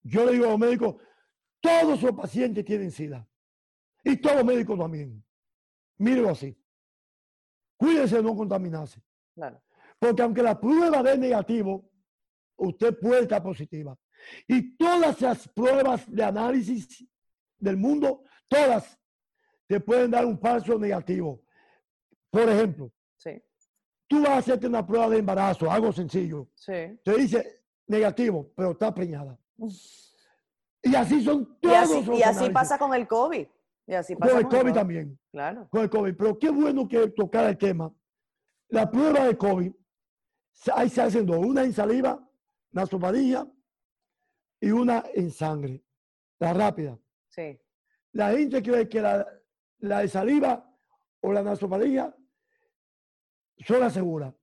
Yo 0.04 0.26
le 0.26 0.34
digo 0.34 0.46
a 0.46 0.50
los 0.50 0.60
médicos, 0.60 0.96
todos 1.60 2.02
los 2.02 2.16
pacientes 2.16 2.64
tienen 2.64 2.92
sida. 2.92 3.28
Y 4.04 4.18
todos 4.18 4.38
los 4.38 4.46
médicos 4.46 4.78
también. 4.78 5.24
Mírelo 5.98 6.30
así. 6.30 6.56
Cuídense 7.78 8.18
de 8.18 8.24
no 8.24 8.36
contaminarse. 8.36 9.02
Porque 9.98 10.22
aunque 10.22 10.44
la 10.44 10.60
prueba 10.60 11.02
de 11.02 11.18
negativo, 11.18 11.90
usted 12.58 12.98
puede 13.00 13.24
estar 13.24 13.42
positiva. 13.42 13.98
Y 14.48 14.78
todas 14.78 15.20
las 15.20 15.48
pruebas 15.48 16.10
de 16.12 16.24
análisis 16.24 17.08
del 17.58 17.78
mundo, 17.78 18.24
todas 18.48 19.00
te 19.66 19.80
pueden 19.80 20.12
dar 20.12 20.26
un 20.26 20.38
falso 20.38 20.78
negativo. 20.78 21.43
Por 22.34 22.50
ejemplo, 22.50 22.92
tú 24.08 24.22
vas 24.24 24.30
a 24.32 24.38
hacerte 24.38 24.66
una 24.66 24.84
prueba 24.84 25.08
de 25.08 25.20
embarazo, 25.20 25.70
algo 25.70 25.92
sencillo. 25.92 26.50
Te 26.66 27.14
dice 27.16 27.64
negativo, 27.86 28.52
pero 28.56 28.72
está 28.72 28.92
preñada. 28.92 29.38
Y 30.82 30.96
así 30.96 31.24
son 31.24 31.60
todos 31.62 31.76
y 31.76 31.78
así, 31.78 32.12
y 32.12 32.24
así 32.24 32.50
pasa 32.50 32.80
con 32.80 32.96
el 32.96 33.08
COVID. 33.08 33.48
Y 33.86 33.94
así 33.94 34.16
pasa 34.16 34.32
con 34.32 34.42
el 34.42 34.48
COVID, 34.48 34.74
también. 34.74 35.20
Claro. 35.32 35.68
Con 35.70 35.82
el 35.82 35.92
COVID. 35.92 36.16
Pero 36.18 36.40
qué 36.40 36.50
bueno 36.50 36.88
que 36.88 37.08
tocar 37.12 37.46
el 37.46 37.58
tema. 37.58 37.94
La 38.70 38.90
prueba 38.90 39.28
de 39.28 39.38
COVID, 39.38 39.72
ahí 40.74 40.90
se 40.90 41.04
hacen 41.04 41.28
dos. 41.28 41.38
Una 41.38 41.64
en 41.64 41.72
saliva, 41.72 42.28
nasofaringia, 42.72 43.48
y 44.60 44.72
una 44.72 45.04
en 45.14 45.30
sangre. 45.30 45.84
La 46.40 46.52
rápida. 46.52 46.98
Sí. 47.28 47.62
La 48.14 48.32
gente 48.32 48.64
cree 48.64 48.90
que 48.90 49.02
la, 49.02 49.28
la 49.78 50.00
de 50.00 50.08
saliva 50.08 50.68
o 51.22 51.32
la 51.32 51.44
nasofaringia 51.44 52.14
son 53.60 53.80
las 53.80 53.94
seguras. 53.94 54.34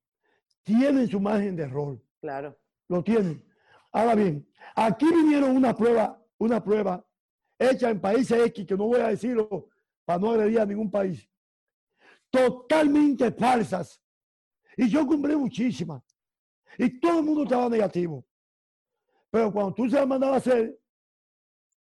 Tienen 0.62 1.08
su 1.08 1.20
margen 1.20 1.56
de 1.56 1.64
error. 1.64 2.00
Claro. 2.20 2.58
Lo 2.88 3.02
tienen. 3.02 3.44
Ahora 3.92 4.14
bien, 4.14 4.48
aquí 4.74 5.06
vinieron 5.06 5.56
una 5.56 5.74
prueba, 5.74 6.22
una 6.38 6.62
prueba 6.62 7.04
hecha 7.58 7.90
en 7.90 8.00
países 8.00 8.46
X, 8.46 8.66
que 8.66 8.76
no 8.76 8.86
voy 8.86 9.00
a 9.00 9.08
decirlo 9.08 9.68
para 10.04 10.18
no 10.18 10.30
agredir 10.30 10.61
a 10.61 10.66
ningún 10.66 10.90
país. 10.90 11.28
Totalmente 12.30 13.32
falsas. 13.32 14.02
Y 14.76 14.88
yo 14.88 15.06
compré 15.06 15.36
muchísimas. 15.36 16.02
Y 16.78 17.00
todo 17.00 17.18
el 17.18 17.24
mundo 17.24 17.42
estaba 17.42 17.68
negativo. 17.68 18.24
Pero 19.30 19.52
cuando 19.52 19.74
tú 19.74 19.88
se 19.88 19.96
las 19.96 20.06
mandabas 20.06 20.46
a 20.46 20.50
hacer 20.50 20.80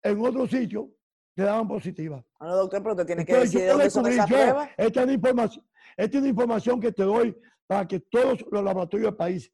en 0.03 0.25
otro 0.25 0.47
sitio, 0.47 0.91
te 1.39 1.45
daban 1.45 1.69
positiva. 1.69 2.25
No, 2.41 2.57
doctor, 2.57 2.83
pero 2.83 2.97
te 2.97 3.05
tiene 3.05 3.25
que 3.25 3.33
decir 3.33 3.61
de 3.61 3.69
dónde 3.69 3.91
son 3.91 4.05
esas 4.09 4.27
pruebas. 4.27 4.71
Esta 4.77 5.05
es 5.05 5.13
información, 5.13 5.65
esta 5.97 6.17
es 6.17 6.23
la 6.25 6.29
información 6.29 6.81
que 6.81 6.91
te 6.91 7.05
doy 7.05 7.41
para 7.65 7.87
que 7.87 8.01
todos 8.01 8.45
los 8.51 8.65
laboratorios 8.65 9.11
del 9.11 9.17
país 9.17 9.53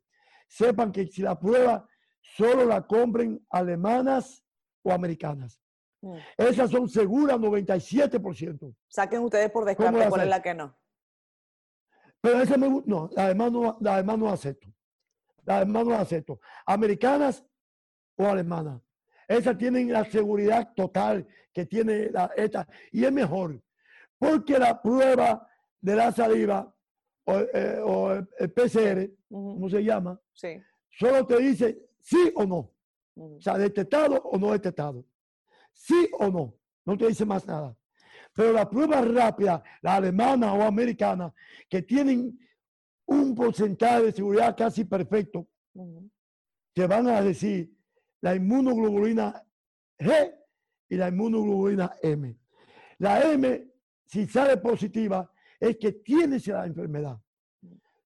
sepan 0.48 0.90
que 0.90 1.06
si 1.06 1.20
la 1.20 1.38
prueba 1.38 1.86
solo 2.22 2.64
la 2.64 2.86
compren 2.86 3.46
alemanas 3.50 4.42
o 4.82 4.92
americanas. 4.92 5.60
Mm. 6.00 6.16
Esas 6.38 6.70
son 6.70 6.88
seguras 6.88 7.36
97%. 7.36 8.74
Saquen 8.88 9.20
ustedes 9.20 9.50
por 9.50 9.66
descarte 9.66 10.08
cuál 10.08 10.22
es 10.22 10.28
la 10.28 10.40
que 10.40 10.54
no. 10.54 10.74
Pero 12.22 12.40
esa 12.40 12.56
me 12.56 12.82
no, 12.86 13.10
además 13.14 13.52
no, 13.52 13.78
además 13.84 14.18
no 14.18 14.30
acepto. 14.30 14.68
Las 15.44 15.66
demás 15.66 15.84
no 15.84 15.94
acepto. 15.96 16.40
Americanas 16.64 17.44
o 18.16 18.26
alemanas. 18.26 18.80
Esas 19.28 19.58
tienen 19.58 19.92
la 19.92 20.04
seguridad 20.04 20.72
total 20.74 21.26
que 21.54 21.64
tiene 21.66 22.10
la, 22.10 22.32
esta. 22.36 22.68
Y 22.90 23.04
es 23.04 23.12
mejor. 23.12 23.62
Porque 24.18 24.58
la 24.58 24.82
prueba 24.82 25.48
de 25.80 25.96
la 25.96 26.12
saliva 26.12 26.74
o, 27.24 27.38
eh, 27.38 28.26
el 28.38 28.52
PCR, 28.52 29.10
¿cómo 29.30 29.70
se 29.70 29.82
llama? 29.82 30.20
Sí. 30.32 30.60
Solo 30.90 31.24
te 31.26 31.38
dice 31.38 31.78
sí 32.00 32.32
o 32.34 32.44
no. 32.44 32.70
O 33.16 33.40
sea, 33.40 33.56
detectado 33.56 34.16
o 34.16 34.36
no 34.36 34.52
detectado. 34.52 35.06
Sí 35.72 36.08
o 36.18 36.28
no. 36.28 36.54
No 36.84 36.98
te 36.98 37.06
dice 37.06 37.24
más 37.24 37.46
nada. 37.46 37.76
Pero 38.34 38.52
la 38.52 38.68
prueba 38.68 39.00
rápida, 39.00 39.62
la 39.80 39.96
alemana 39.96 40.52
o 40.52 40.62
americana, 40.62 41.32
que 41.68 41.82
tienen 41.82 42.38
un 43.06 43.34
porcentaje 43.34 44.06
de 44.06 44.12
seguridad 44.12 44.56
casi 44.56 44.84
perfecto, 44.84 45.48
te 46.72 46.86
van 46.86 47.06
a 47.08 47.22
decir 47.22 47.72
la 48.20 48.34
inmunoglobulina 48.34 49.44
G 49.98 50.34
y 50.94 50.96
la 50.96 51.08
inmunoglobulina 51.08 51.96
M. 52.02 52.38
La 52.98 53.20
M, 53.32 53.66
si 54.06 54.26
sale 54.26 54.56
positiva, 54.58 55.28
es 55.58 55.76
que 55.76 55.92
tienes 55.92 56.46
la 56.46 56.66
enfermedad. 56.66 57.18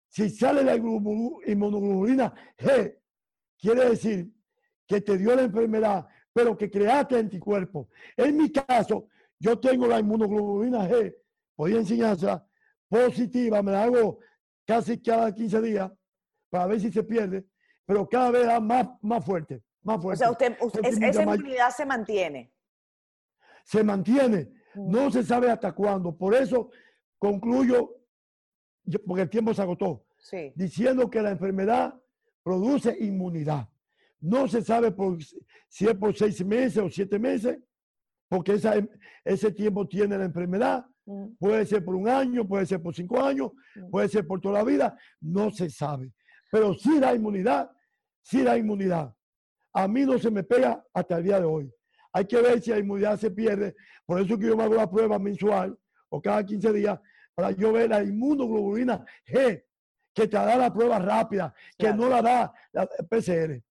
Si 0.08 0.30
sale 0.30 0.64
la 0.64 0.74
inmunoglobulina 0.74 2.32
G, 2.56 2.98
quiere 3.58 3.90
decir 3.90 4.32
que 4.86 5.02
te 5.02 5.18
dio 5.18 5.36
la 5.36 5.42
enfermedad, 5.42 6.08
pero 6.32 6.56
que 6.56 6.70
creaste 6.70 7.18
anticuerpos. 7.18 7.88
En 8.16 8.38
mi 8.38 8.50
caso, 8.50 9.08
yo 9.38 9.58
tengo 9.58 9.86
la 9.86 10.00
inmunoglobulina 10.00 10.88
G, 10.88 11.14
podía 11.54 11.76
enseñársela, 11.76 12.48
positiva, 12.88 13.62
me 13.62 13.72
la 13.72 13.82
hago 13.82 14.20
casi 14.64 15.02
cada 15.02 15.34
15 15.34 15.60
días 15.60 15.92
para 16.48 16.66
ver 16.68 16.80
si 16.80 16.90
se 16.90 17.02
pierde, 17.02 17.44
pero 17.84 18.08
cada 18.08 18.30
vez 18.30 18.46
más, 18.62 18.88
más 19.02 19.22
fuerte, 19.22 19.62
más 19.82 20.00
fuerte. 20.00 20.24
O 20.24 20.34
sea, 20.34 20.56
usted, 20.58 20.84
esa 20.84 21.22
inmunidad 21.22 21.70
se 21.70 21.84
mantiene. 21.84 22.50
Se 23.68 23.84
mantiene. 23.84 24.50
Mm. 24.74 24.90
No 24.90 25.10
se 25.10 25.22
sabe 25.22 25.50
hasta 25.50 25.72
cuándo. 25.72 26.16
Por 26.16 26.34
eso 26.34 26.70
concluyo, 27.18 27.96
porque 29.06 29.22
el 29.22 29.30
tiempo 29.30 29.52
se 29.52 29.60
agotó, 29.60 30.06
diciendo 30.54 31.10
que 31.10 31.20
la 31.20 31.32
enfermedad 31.32 31.94
produce 32.42 32.96
inmunidad. 32.98 33.68
No 34.20 34.48
se 34.48 34.62
sabe 34.62 34.94
si 35.68 35.86
es 35.86 35.94
por 35.94 36.16
seis 36.16 36.42
meses 36.44 36.78
o 36.78 36.88
siete 36.88 37.18
meses, 37.18 37.58
porque 38.28 38.54
esa, 38.54 38.74
ese 39.22 39.52
tiempo 39.52 39.86
tiene 39.86 40.16
la 40.16 40.24
enfermedad. 40.24 40.86
Mm. 41.04 41.34
Puede 41.38 41.66
ser 41.66 41.84
por 41.84 41.94
un 41.94 42.08
año, 42.08 42.48
puede 42.48 42.64
ser 42.64 42.80
por 42.80 42.94
cinco 42.94 43.22
años, 43.22 43.50
mm. 43.76 43.90
puede 43.90 44.08
ser 44.08 44.26
por 44.26 44.40
toda 44.40 44.60
la 44.60 44.64
vida, 44.64 44.96
no 45.20 45.50
se 45.50 45.68
sabe. 45.68 46.14
Pero 46.50 46.72
sí 46.72 46.98
da 46.98 47.14
inmunidad, 47.14 47.70
sí 48.22 48.42
da 48.42 48.56
inmunidad. 48.56 49.14
A 49.74 49.86
mí 49.86 50.06
no 50.06 50.18
se 50.18 50.30
me 50.30 50.42
pega 50.42 50.82
hasta 50.94 51.18
el 51.18 51.24
día 51.24 51.38
de 51.40 51.44
hoy. 51.44 51.70
Hay 52.12 52.24
que 52.26 52.40
ver 52.40 52.60
si 52.60 52.70
la 52.70 52.78
inmunidad 52.78 53.18
se 53.18 53.30
pierde. 53.30 53.74
Por 54.06 54.20
eso 54.20 54.38
que 54.38 54.46
yo 54.46 54.56
me 54.56 54.64
hago 54.64 54.74
la 54.74 54.90
prueba 54.90 55.18
mensual 55.18 55.78
o 56.08 56.20
cada 56.20 56.44
15 56.44 56.72
días 56.72 56.98
para 57.34 57.50
yo 57.52 57.72
ver 57.72 57.90
la 57.90 58.02
inmunoglobulina 58.02 59.04
G, 59.26 59.64
que 60.14 60.26
te 60.26 60.36
da 60.36 60.56
la 60.56 60.72
prueba 60.72 60.98
rápida, 60.98 61.54
que 61.76 61.92
no 61.92 62.08
la 62.08 62.22
da 62.22 62.52
la 62.72 62.86
PCR 62.86 63.62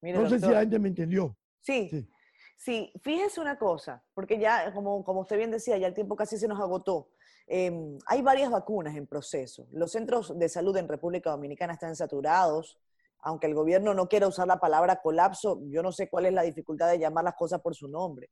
no 0.00 0.28
sé 0.28 0.40
si 0.40 0.46
la 0.46 0.60
gente 0.60 0.78
me 0.78 0.88
entendió. 0.88 1.36
Sí, 1.60 2.08
sí, 2.56 2.92
fíjese 3.02 3.40
una 3.40 3.58
cosa, 3.58 4.02
porque 4.14 4.38
ya, 4.38 4.72
como, 4.72 5.04
como 5.04 5.20
usted 5.20 5.36
bien 5.36 5.50
decía, 5.50 5.76
ya 5.76 5.86
el 5.86 5.94
tiempo 5.94 6.16
casi 6.16 6.38
se 6.38 6.48
nos 6.48 6.60
agotó. 6.60 7.10
Em, 7.46 7.98
hay 8.06 8.22
varias 8.22 8.50
vacunas 8.50 8.94
en 8.96 9.06
proceso. 9.06 9.66
Los 9.72 9.92
centros 9.92 10.38
de 10.38 10.48
salud 10.48 10.76
en 10.76 10.88
República 10.88 11.30
Dominicana 11.30 11.72
están 11.72 11.96
saturados. 11.96 12.78
Aunque 13.20 13.46
el 13.46 13.54
gobierno 13.54 13.94
no 13.94 14.08
quiera 14.08 14.28
usar 14.28 14.46
la 14.46 14.60
palabra 14.60 15.00
colapso, 15.02 15.60
yo 15.66 15.82
no 15.82 15.92
sé 15.92 16.08
cuál 16.08 16.26
es 16.26 16.32
la 16.32 16.42
dificultad 16.42 16.88
de 16.88 16.98
llamar 16.98 17.24
las 17.24 17.34
cosas 17.34 17.60
por 17.60 17.74
su 17.74 17.88
nombre. 17.88 18.30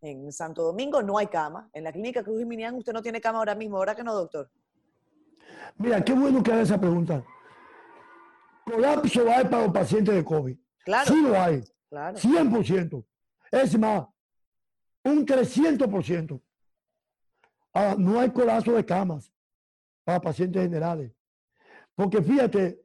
En 0.00 0.32
Santo 0.32 0.62
Domingo 0.62 1.02
no 1.02 1.18
hay 1.18 1.26
cama. 1.26 1.68
En 1.72 1.84
la 1.84 1.92
clínica 1.92 2.22
Cruz 2.22 2.44
Minian 2.46 2.76
usted 2.76 2.92
no 2.92 3.02
tiene 3.02 3.20
cama 3.20 3.38
ahora 3.38 3.54
mismo, 3.54 3.78
¿verdad 3.80 3.96
que 3.96 4.04
no, 4.04 4.14
doctor? 4.14 4.48
Mira, 5.76 6.02
qué 6.04 6.12
bueno 6.12 6.42
que 6.42 6.52
haga 6.52 6.62
esa 6.62 6.78
pregunta. 6.78 7.24
Colapso 8.64 9.28
hay 9.28 9.44
para 9.44 9.64
los 9.64 9.72
pacientes 9.72 10.14
de 10.14 10.24
COVID. 10.24 10.56
Claro. 10.84 11.10
Sí 11.10 11.20
lo 11.20 11.40
hay. 11.40 11.62
Claro. 11.88 12.18
100%. 12.18 13.04
Es 13.50 13.78
más, 13.78 14.06
un 15.04 15.26
300%. 15.26 16.40
Ah, 17.74 17.94
no 17.98 18.20
hay 18.20 18.30
colapso 18.30 18.72
de 18.72 18.84
camas 18.84 19.32
para 20.04 20.20
pacientes 20.20 20.62
generales. 20.62 21.12
Porque 21.94 22.22
fíjate, 22.22 22.80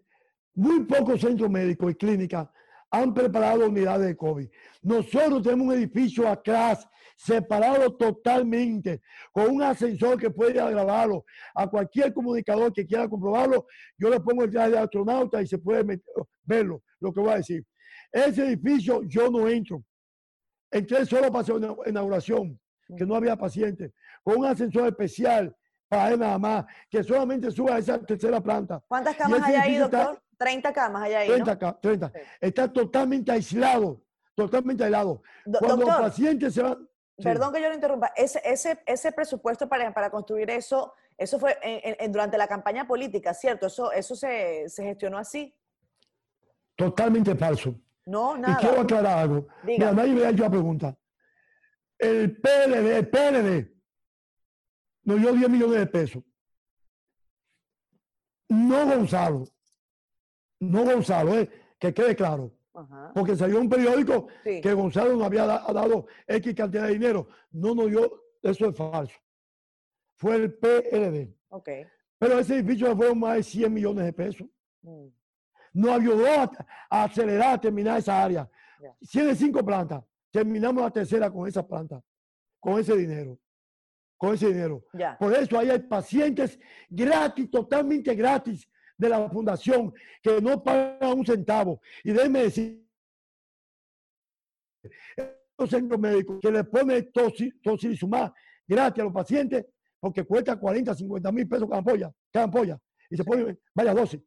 muy 0.56 0.84
pocos 0.86 1.22
centros 1.22 1.50
médicos 1.50 1.92
y 1.92 1.96
clínicas 1.96 2.48
han 2.94 3.12
preparado 3.12 3.68
unidades 3.68 4.06
de 4.06 4.16
COVID. 4.16 4.48
Nosotros 4.84 5.42
tenemos 5.42 5.68
un 5.68 5.74
edificio 5.74 6.30
atrás, 6.30 6.88
separado 7.16 7.96
totalmente, 7.96 9.02
con 9.32 9.50
un 9.50 9.64
ascensor 9.64 10.20
que 10.20 10.30
puede 10.30 10.60
agravarlo. 10.60 11.26
A 11.56 11.68
cualquier 11.68 12.14
comunicador 12.14 12.72
que 12.72 12.86
quiera 12.86 13.10
comprobarlo, 13.10 13.66
yo 13.98 14.10
le 14.10 14.20
pongo 14.20 14.44
el 14.44 14.52
traje 14.52 14.72
de 14.72 14.78
astronauta 14.78 15.42
y 15.42 15.48
se 15.48 15.58
puede 15.58 16.00
verlo, 16.44 16.84
lo 17.00 17.12
que 17.12 17.20
voy 17.20 17.32
a 17.32 17.38
decir. 17.38 17.66
Ese 18.12 18.46
edificio 18.46 19.02
yo 19.08 19.32
no 19.32 19.50
entro. 19.50 19.84
Entré 20.70 21.04
solo 21.08 21.32
para 21.32 21.40
hacer 21.40 21.56
una 21.56 21.76
inauguración, 21.88 22.60
que 22.96 23.08
no 23.08 23.16
había 23.16 23.36
pacientes, 23.36 23.92
con 24.22 24.38
un 24.38 24.46
ascensor 24.46 24.88
especial 24.88 25.56
para 25.88 26.12
él 26.12 26.20
nada 26.20 26.38
más, 26.38 26.66
que 26.92 27.04
solamente 27.04 27.50
suba 27.50 27.76
a 27.76 27.80
esa 27.80 28.00
tercera 28.06 28.40
planta. 28.40 28.84
¿Cuántas 28.88 29.16
camas 29.16 29.42
hay 29.44 29.56
ahí, 29.56 29.78
doctor? 29.78 30.23
30 30.38 30.74
camas 30.74 31.04
hay 31.04 31.14
ahí. 31.14 31.28
30, 31.28 31.80
30. 31.80 32.12
Está 32.40 32.72
totalmente 32.72 33.32
aislado, 33.32 34.02
totalmente 34.36 34.84
aislado. 34.84 35.22
Cuando 35.60 35.86
los 35.86 35.96
pacientes 35.96 36.54
se 36.54 36.62
van. 36.62 36.88
Perdón 37.18 37.54
que 37.54 37.62
yo 37.62 37.70
lo 37.70 37.76
interrumpa. 37.76 38.12
Ese, 38.16 38.42
ese, 38.44 38.82
ese 38.86 39.12
presupuesto 39.12 39.70
para, 39.70 39.94
para 39.94 40.10
construir 40.10 40.50
eso, 40.50 40.94
eso 41.18 41.40
fue 41.40 41.58
durante 42.10 42.38
la 42.38 42.48
campaña 42.48 42.88
política, 42.88 43.34
¿cierto? 43.34 43.68
Eso, 43.68 43.92
eso 43.92 44.16
se, 44.16 44.68
se 44.68 44.84
gestionó 44.84 45.18
así. 45.18 45.56
Totalmente 46.76 47.36
falso. 47.36 47.76
No, 48.06 48.38
nada. 48.38 48.54
Y 48.54 48.66
quiero 48.66 48.82
aclarar 48.82 49.20
algo. 49.20 49.48
Mira, 49.64 49.92
nadie 49.92 50.14
me 50.14 50.26
ha 50.26 50.30
hecho 50.30 50.44
la 50.44 50.50
pregunta. 50.50 50.98
El 51.98 52.36
PLD, 52.42 52.98
el 52.98 53.10
PLD, 53.10 53.74
nos 55.04 55.20
dio 55.20 55.34
10 55.34 55.50
millones 55.50 55.80
de 55.80 55.88
pesos. 55.88 56.24
No 58.50 58.86
Gonzalo. 58.86 59.46
No 60.72 60.84
Gonzalo, 60.84 61.38
eh, 61.38 61.50
que 61.80 61.94
quede 61.94 62.16
claro. 62.16 62.52
Porque 63.14 63.36
salió 63.36 63.60
un 63.60 63.70
periódico 63.70 64.28
que 64.44 64.74
Gonzalo 64.74 65.16
no 65.16 65.26
había 65.26 65.46
dado 65.46 66.08
X 66.26 66.56
cantidad 66.56 66.88
de 66.88 66.94
dinero. 66.94 67.28
No 67.52 67.76
nos 67.76 67.90
dio, 67.90 68.24
eso 68.42 68.70
es 68.70 68.76
falso. 68.76 69.16
Fue 70.16 70.36
el 70.36 70.54
PLD. 70.56 71.36
Okay. 71.50 71.86
Pero 72.18 72.40
ese 72.40 72.56
edificio 72.56 72.96
fue 72.96 73.14
más 73.14 73.36
de 73.36 73.44
100 73.44 73.74
millones 73.74 74.06
de 74.06 74.14
pesos. 74.14 74.48
Mm 74.82 75.08
nos 75.74 76.00
ayudó 76.00 76.28
a, 76.90 77.04
acelerar, 77.04 77.56
a 77.56 77.62
terminar 77.62 77.98
esa 77.98 78.24
área. 78.24 78.50
Tiene 79.10 79.36
cinco 79.36 79.66
plantas. 79.66 80.04
Terminamos 80.32 80.84
la 80.84 80.92
tercera 80.92 81.32
con 81.32 81.48
esa 81.48 81.66
planta, 81.66 82.02
con 82.60 82.80
ese 82.80 82.96
dinero. 82.96 83.40
Con 84.18 84.36
ese 84.36 84.48
dinero. 84.48 84.86
Por 85.20 85.34
eso 85.34 85.60
ahí 85.60 85.70
hay 85.70 85.80
pacientes 85.80 86.60
gratis, 86.90 87.50
totalmente 87.50 88.16
gratis 88.16 88.68
de 88.98 89.10
la 89.10 89.30
fundación, 89.30 89.94
que 90.22 90.42
no 90.42 90.64
pagan 90.64 91.20
un 91.20 91.26
centavo. 91.26 91.82
Y 92.04 92.12
déjenme 92.12 92.44
decir, 92.44 92.88
los 95.58 95.70
centros 95.70 96.00
médicos 96.00 96.40
que 96.42 96.52
le 96.52 96.64
pone 96.64 97.04
tocilizumab 97.64 98.34
gratis 98.68 99.02
a 99.02 99.06
los 99.06 99.14
pacientes, 99.14 99.66
porque 100.00 100.24
cuesta 100.24 100.60
40, 100.60 100.94
50 100.94 101.32
mil 101.32 101.48
pesos 101.48 101.68
cada 101.68 101.80
ampolla, 101.80 102.14
cada 102.32 102.46
ampolla, 102.46 102.80
y 103.10 103.18
se 103.18 103.24
pone 103.24 103.58
vaya 103.74 103.94
dosis. 103.94 104.22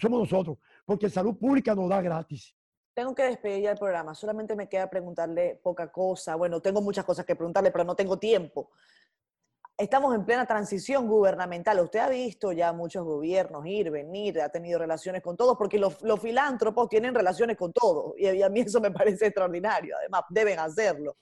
Somos 0.00 0.20
nosotros 0.20 0.58
porque 0.84 1.08
salud 1.08 1.36
pública 1.36 1.74
nos 1.74 1.88
da 1.88 2.00
gratis. 2.00 2.54
Tengo 2.94 3.14
que 3.14 3.22
despedir 3.24 3.62
ya 3.62 3.70
el 3.72 3.78
programa, 3.78 4.14
solamente 4.14 4.56
me 4.56 4.68
queda 4.68 4.90
preguntarle 4.90 5.60
poca 5.62 5.90
cosa. 5.92 6.34
Bueno, 6.34 6.60
tengo 6.60 6.80
muchas 6.80 7.04
cosas 7.04 7.24
que 7.24 7.36
preguntarle, 7.36 7.70
pero 7.70 7.84
no 7.84 7.94
tengo 7.94 8.18
tiempo. 8.18 8.70
Estamos 9.78 10.12
en 10.12 10.24
plena 10.24 10.44
transición 10.44 11.06
gubernamental. 11.06 11.78
Usted 11.78 12.00
ha 12.00 12.08
visto 12.08 12.50
ya 12.50 12.72
muchos 12.72 13.04
gobiernos 13.04 13.64
ir, 13.64 13.92
venir, 13.92 14.40
ha 14.40 14.48
tenido 14.48 14.76
relaciones 14.76 15.22
con 15.22 15.36
todos, 15.36 15.56
porque 15.56 15.78
los, 15.78 15.96
filántropos 16.20 16.88
tienen 16.88 17.14
relaciones 17.14 17.56
con 17.56 17.72
todos. 17.72 18.12
Y 18.18 18.42
a 18.42 18.48
mí 18.48 18.58
eso 18.58 18.80
me 18.80 18.90
parece 18.90 19.26
extraordinario. 19.26 19.94
Además, 19.96 20.22
deben 20.30 20.58
hacerlo. 20.58 21.16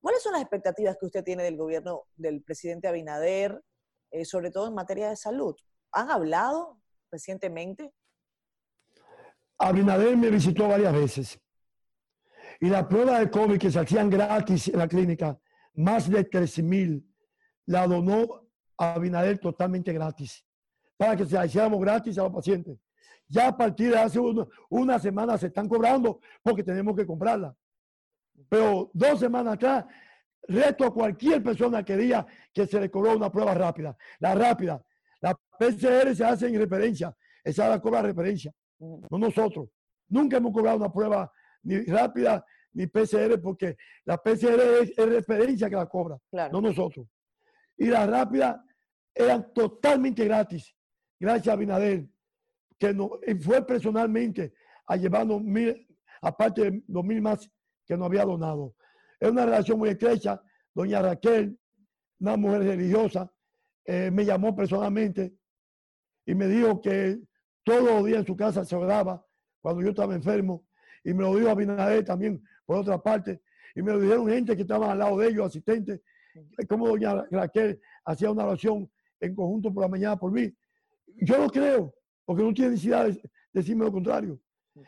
¿Cuáles 0.00 0.22
son 0.22 0.34
las 0.34 0.42
expectativas 0.42 0.96
que 1.00 1.06
usted 1.06 1.24
tiene 1.24 1.42
del 1.42 1.56
gobierno 1.56 2.04
del 2.14 2.44
presidente 2.44 2.86
Abinader, 2.86 3.60
eh, 4.12 4.24
sobre 4.24 4.52
todo 4.52 4.68
en 4.68 4.74
materia 4.74 5.08
de 5.08 5.16
salud? 5.16 5.56
¿Han 5.90 6.12
hablado 6.12 6.78
recientemente? 7.10 7.92
Abinader 9.58 10.16
me 10.16 10.30
visitó 10.30 10.68
varias 10.68 10.92
veces. 10.92 11.40
Y 12.60 12.68
la 12.68 12.88
prueba 12.88 13.18
de 13.18 13.28
COVID 13.28 13.58
que 13.58 13.72
se 13.72 13.80
hacían 13.80 14.08
gratis 14.08 14.68
en 14.68 14.78
la 14.78 14.86
clínica, 14.86 15.36
más 15.74 16.08
de 16.08 16.22
13 16.22 16.62
mil, 16.62 17.13
la 17.66 17.86
donó 17.86 18.48
a 18.78 18.94
Abinader 18.94 19.38
totalmente 19.38 19.92
gratis. 19.92 20.44
Para 20.96 21.16
que 21.16 21.26
se 21.26 21.34
la 21.34 21.46
hiciéramos 21.46 21.80
gratis 21.80 22.18
a 22.18 22.24
los 22.24 22.32
pacientes. 22.32 22.78
Ya 23.28 23.48
a 23.48 23.56
partir 23.56 23.90
de 23.90 23.98
hace 23.98 24.20
una 24.68 24.98
semana 24.98 25.38
se 25.38 25.46
están 25.46 25.68
cobrando 25.68 26.20
porque 26.42 26.62
tenemos 26.62 26.94
que 26.94 27.06
comprarla. 27.06 27.56
Pero 28.48 28.90
dos 28.92 29.18
semanas 29.18 29.54
atrás, 29.54 29.84
reto 30.46 30.84
a 30.84 30.92
cualquier 30.92 31.42
persona 31.42 31.82
que 31.82 31.96
diga 31.96 32.26
que 32.52 32.66
se 32.66 32.80
le 32.80 32.90
cobró 32.90 33.16
una 33.16 33.30
prueba 33.30 33.54
rápida. 33.54 33.96
La 34.20 34.34
rápida. 34.34 34.84
La 35.20 35.34
PCR 35.34 36.14
se 36.14 36.24
hace 36.24 36.48
en 36.48 36.58
referencia. 36.58 37.16
Esa 37.42 37.68
la 37.68 37.80
cobra 37.80 38.02
referencia. 38.02 38.52
No 38.78 39.18
nosotros. 39.18 39.70
Nunca 40.08 40.36
hemos 40.36 40.52
cobrado 40.52 40.76
una 40.76 40.92
prueba 40.92 41.32
ni 41.62 41.80
rápida 41.84 42.44
ni 42.74 42.86
PCR 42.86 43.40
porque 43.40 43.76
la 44.04 44.18
PCR 44.18 44.60
es, 44.82 44.96
referencia 44.96 45.70
que 45.70 45.76
la 45.76 45.86
cobra. 45.86 46.18
No 46.50 46.60
nosotros. 46.60 47.06
Y 47.76 47.86
la 47.86 48.06
rápida 48.06 48.64
eran 49.14 49.52
totalmente 49.52 50.24
gratis. 50.24 50.74
Gracias 51.18 51.52
a 51.52 51.56
Binader, 51.56 52.06
que 52.78 52.92
no, 52.92 53.18
fue 53.40 53.64
personalmente 53.66 54.54
a 54.86 54.96
llevarnos 54.96 55.42
mil, 55.42 55.86
aparte 56.20 56.70
de 56.70 56.82
dos 56.86 57.04
mil 57.04 57.22
más 57.22 57.50
que 57.86 57.96
nos 57.96 58.06
había 58.06 58.24
donado. 58.24 58.74
Es 59.20 59.30
una 59.30 59.44
relación 59.44 59.78
muy 59.78 59.90
estrecha. 59.90 60.42
Doña 60.74 61.00
Raquel, 61.00 61.58
una 62.18 62.36
mujer 62.36 62.62
religiosa, 62.62 63.30
eh, 63.84 64.10
me 64.10 64.24
llamó 64.24 64.56
personalmente 64.56 65.36
y 66.26 66.34
me 66.34 66.48
dijo 66.48 66.80
que 66.80 67.20
todos 67.62 67.82
los 67.82 68.04
días 68.04 68.20
en 68.20 68.26
su 68.26 68.36
casa 68.36 68.64
se 68.64 68.74
oraba 68.74 69.24
cuando 69.60 69.82
yo 69.82 69.90
estaba 69.90 70.14
enfermo. 70.14 70.66
Y 71.04 71.12
me 71.12 71.22
lo 71.22 71.36
dijo 71.36 71.50
a 71.50 71.54
Binader 71.54 72.04
también, 72.04 72.42
por 72.64 72.78
otra 72.78 73.00
parte. 73.02 73.42
Y 73.74 73.82
me 73.82 73.92
lo 73.92 74.00
dijeron 74.00 74.28
gente 74.28 74.56
que 74.56 74.62
estaba 74.62 74.92
al 74.92 74.98
lado 74.98 75.18
de 75.18 75.28
ellos, 75.28 75.46
asistentes, 75.46 76.00
como 76.68 76.88
doña 76.88 77.26
Raquel 77.30 77.80
hacía 78.04 78.30
una 78.30 78.46
oración 78.46 78.90
en 79.20 79.34
conjunto 79.34 79.72
por 79.72 79.82
la 79.82 79.88
mañana 79.88 80.16
por 80.16 80.32
mí. 80.32 80.52
Yo 81.22 81.38
lo 81.38 81.48
creo, 81.48 81.94
porque 82.24 82.42
no 82.42 82.52
tiene 82.52 82.72
necesidad 82.72 83.06
de 83.06 83.20
decirme 83.52 83.84
lo 83.84 83.92
contrario. 83.92 84.40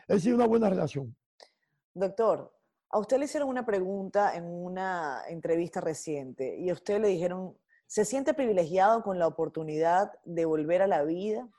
Es 0.07 0.23
sido 0.23 0.35
una 0.35 0.47
buena 0.47 0.69
relación. 0.69 1.15
Doctor, 1.93 2.51
a 2.89 2.99
usted 2.99 3.17
le 3.17 3.25
hicieron 3.25 3.49
una 3.49 3.65
pregunta 3.65 4.35
en 4.35 4.45
una 4.45 5.23
entrevista 5.27 5.81
reciente 5.81 6.57
y 6.57 6.69
a 6.69 6.73
usted 6.73 7.01
le 7.01 7.07
dijeron, 7.09 7.57
¿se 7.85 8.05
siente 8.05 8.33
privilegiado 8.33 9.01
con 9.01 9.17
la 9.19 9.27
oportunidad 9.27 10.11
de 10.25 10.45
volver 10.45 10.81
a 10.81 10.87
la 10.87 11.03
vida? 11.03 11.49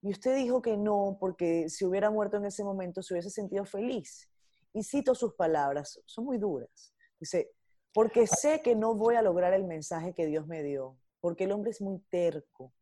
Y 0.00 0.10
usted 0.10 0.36
dijo 0.36 0.62
que 0.62 0.76
no, 0.76 1.16
porque 1.20 1.68
si 1.68 1.84
hubiera 1.84 2.10
muerto 2.10 2.36
en 2.36 2.46
ese 2.46 2.64
momento 2.64 3.02
se 3.02 3.14
hubiese 3.14 3.30
sentido 3.30 3.64
feliz. 3.64 4.28
Y 4.72 4.82
cito 4.82 5.14
sus 5.14 5.34
palabras, 5.34 6.00
son 6.06 6.24
muy 6.24 6.38
duras. 6.38 6.94
Dice, 7.20 7.52
porque 7.92 8.26
sé 8.26 8.62
que 8.62 8.74
no 8.74 8.94
voy 8.94 9.16
a 9.16 9.22
lograr 9.22 9.52
el 9.54 9.64
mensaje 9.64 10.14
que 10.14 10.26
Dios 10.26 10.46
me 10.46 10.62
dio, 10.62 10.96
porque 11.20 11.44
el 11.44 11.52
hombre 11.52 11.70
es 11.70 11.80
muy 11.80 11.98
terco, 12.10 12.72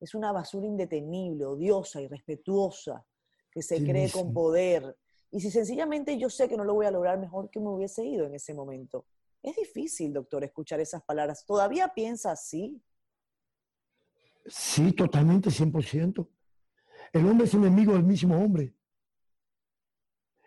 es 0.00 0.14
una 0.14 0.32
basura 0.32 0.66
indetenible, 0.66 1.44
odiosa, 1.44 2.00
irrespetuosa, 2.00 3.04
que 3.50 3.62
se 3.62 3.82
cree 3.84 4.10
con 4.10 4.32
poder, 4.32 4.96
y 5.30 5.40
si 5.40 5.50
sencillamente 5.50 6.18
yo 6.18 6.30
sé 6.30 6.48
que 6.48 6.56
no 6.56 6.64
lo 6.64 6.74
voy 6.74 6.86
a 6.86 6.90
lograr 6.90 7.18
mejor 7.18 7.50
que 7.50 7.60
me 7.60 7.68
hubiese 7.68 8.04
ido 8.04 8.26
en 8.26 8.34
ese 8.34 8.54
momento. 8.54 9.06
Es 9.42 9.56
difícil, 9.56 10.12
doctor, 10.12 10.44
escuchar 10.44 10.80
esas 10.80 11.02
palabras. 11.02 11.44
¿Todavía 11.44 11.92
piensa 11.94 12.32
así? 12.32 12.82
Sí, 14.46 14.92
totalmente, 14.92 15.50
100%. 15.50 16.28
El 17.12 17.26
hombre 17.26 17.46
es 17.46 17.54
enemigo 17.54 17.92
del 17.92 18.04
mismo 18.04 18.36
hombre. 18.36 18.74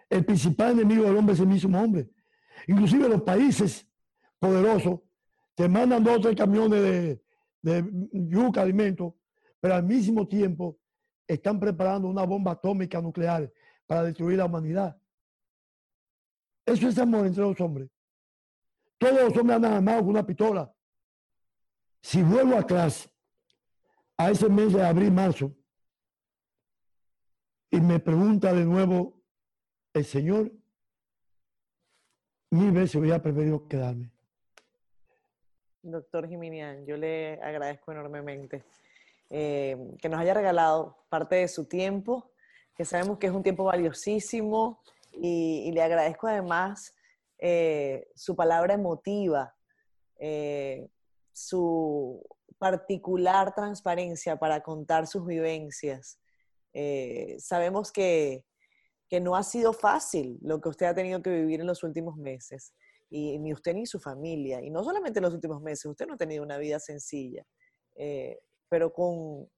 El 0.09 0.25
principal 0.25 0.71
enemigo 0.71 1.03
del 1.03 1.17
hombre 1.17 1.33
es 1.33 1.39
el 1.39 1.47
mismo 1.47 1.79
hombre. 1.79 2.09
Inclusive 2.67 3.07
los 3.07 3.21
países 3.21 3.88
poderosos 4.39 5.01
te 5.55 5.67
mandan 5.67 6.03
dos 6.03 6.17
o 6.17 6.21
tres 6.21 6.35
camiones 6.35 6.81
de, 6.81 7.23
de 7.61 7.89
yuca, 8.13 8.61
alimentos, 8.61 9.13
pero 9.59 9.75
al 9.75 9.83
mismo 9.83 10.27
tiempo 10.27 10.79
están 11.27 11.59
preparando 11.59 12.07
una 12.07 12.23
bomba 12.23 12.53
atómica 12.53 13.01
nuclear 13.01 13.51
para 13.85 14.03
destruir 14.03 14.37
la 14.37 14.45
humanidad. 14.45 14.97
Eso 16.65 16.87
es 16.87 16.97
amor 16.97 17.25
entre 17.25 17.43
los 17.43 17.59
hombres. 17.59 17.89
Todos 18.97 19.29
los 19.29 19.37
hombres 19.37 19.55
andan 19.57 19.73
armados 19.73 20.01
con 20.01 20.09
una 20.11 20.25
pistola. 20.25 20.73
Si 22.01 22.21
vuelvo 22.21 22.55
a 22.55 22.65
clase, 22.65 23.09
a 24.17 24.31
ese 24.31 24.49
mes 24.49 24.73
de 24.73 24.83
abril, 24.83 25.11
marzo, 25.11 25.55
y 27.71 27.79
me 27.81 27.99
pregunta 27.99 28.53
de 28.53 28.65
nuevo 28.65 29.21
el 29.93 30.05
Señor, 30.05 30.51
mil 32.51 32.71
veces 32.71 32.95
hubiera 32.95 33.21
preferido 33.21 33.67
quedarme. 33.67 34.11
Doctor 35.81 36.27
Jiminian, 36.27 36.85
yo 36.85 36.97
le 36.97 37.39
agradezco 37.41 37.91
enormemente 37.91 38.63
eh, 39.29 39.77
que 40.01 40.09
nos 40.09 40.19
haya 40.19 40.33
regalado 40.33 40.97
parte 41.09 41.37
de 41.37 41.47
su 41.47 41.65
tiempo 41.65 42.31
que 42.75 42.83
sabemos 42.83 43.17
que 43.17 43.27
es 43.27 43.33
un 43.33 43.43
tiempo 43.43 43.65
valiosísimo 43.65 44.81
y, 45.11 45.71
le 45.71 45.81
agradezco 45.81 46.27
además 46.27 46.95
eh, 47.37 48.07
su 48.15 48.35
palabra 48.35 48.73
emotiva, 48.73 49.53
eh, 50.17 50.87
su 51.33 52.25
particular 52.57 53.53
transparencia 53.53 54.37
para 54.37 54.61
contar 54.61 55.07
sus 55.07 55.25
vivencias. 55.25 56.19
Sabemos 57.39 57.91
que, 57.91 58.45
que, 59.09 59.19
no 59.19 59.35
ha 59.35 59.43
sido 59.43 59.73
fácil 59.73 60.37
lo 60.41 60.61
que 60.61 60.69
usted 60.69 60.85
ha 60.85 60.93
tenido 60.93 61.21
que 61.21 61.31
vivir 61.31 61.59
en 61.59 61.67
los 61.67 61.83
últimos 61.83 62.15
meses, 62.15 62.73
y 63.09 63.39
ni 63.39 63.53
usted 63.53 63.73
ni 63.73 63.85
su 63.85 63.99
familia, 63.99 64.61
y 64.61 64.69
no 64.69 64.83
solamente 64.83 65.19
en 65.19 65.23
los 65.23 65.33
últimos 65.33 65.61
meses, 65.61 65.85
usted 65.85 66.07
no 66.07 66.13
ha 66.13 66.17
tenido 66.17 66.43
una 66.43 66.57
vida 66.57 66.79
sencilla, 66.79 67.43
pero 68.69 68.93
con, 68.93 69.49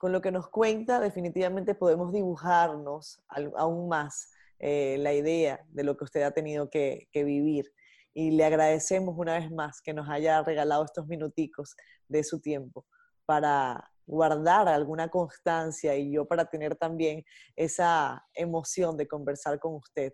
con 0.00 0.12
lo 0.12 0.22
que 0.22 0.32
nos 0.32 0.48
cuenta, 0.48 0.98
definitivamente 0.98 1.74
podemos 1.74 2.10
dibujarnos 2.10 3.20
aún 3.28 3.86
más 3.86 4.30
eh, 4.58 4.96
la 4.98 5.14
idea 5.14 5.64
de 5.68 5.84
lo 5.84 5.96
que 5.96 6.04
usted 6.04 6.22
ha 6.22 6.30
tenido 6.30 6.68
que, 6.68 7.08
vivir. 7.12 7.70
Y 8.14 8.30
le 8.30 8.44
agradecemos 8.44 9.14
una 9.18 9.38
vez 9.38 9.50
más 9.50 9.80
que 9.80 9.94
nos 9.94 10.08
haya 10.08 10.42
regalado 10.42 10.84
estos 10.84 11.06
minuticos 11.06 11.76
de 12.08 12.24
su 12.24 12.40
tiempo 12.40 12.86
para 13.24 13.90
guardar 14.06 14.68
alguna 14.68 15.08
constancia 15.08 15.96
y 15.96 16.12
yo 16.12 16.26
para 16.26 16.46
tener 16.46 16.76
también 16.76 17.24
esa 17.54 18.26
emoción 18.34 18.96
de 18.96 19.06
conversar 19.06 19.58
con 19.58 19.74
usted. 19.74 20.12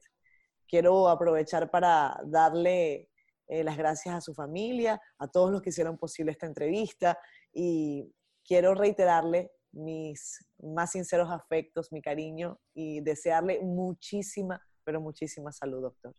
Quiero 0.69 1.09
aprovechar 1.09 1.71
para 1.71 2.21
darle 2.25 3.09
eh, 3.49 3.63
las 3.65 3.77
gracias 3.77 4.15
a 4.15 4.21
su 4.21 4.35
familia, 4.35 5.01
a 5.19 5.29
todos 5.29 5.51
los 5.51 5.63
que 5.63 5.71
hicieron 5.71 5.99
posible 5.99 6.33
esta 6.33 6.47
entrevista 6.47 7.19
y 7.53 8.13
quiero 8.45 8.75
reiterarle 8.75 9.53
mis 9.73 10.45
más 10.59 10.93
sinceros 10.93 11.31
afectos, 11.31 11.93
mi 11.93 12.01
cariño 12.01 12.59
y 12.75 13.01
desearle 13.01 13.61
muchísima, 13.61 14.61
pero 14.85 15.01
muchísima 15.01 15.53
salud, 15.53 15.83
doctor. 15.83 16.15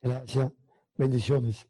Gracias. 0.00 0.50
Bendiciones. 0.96 1.66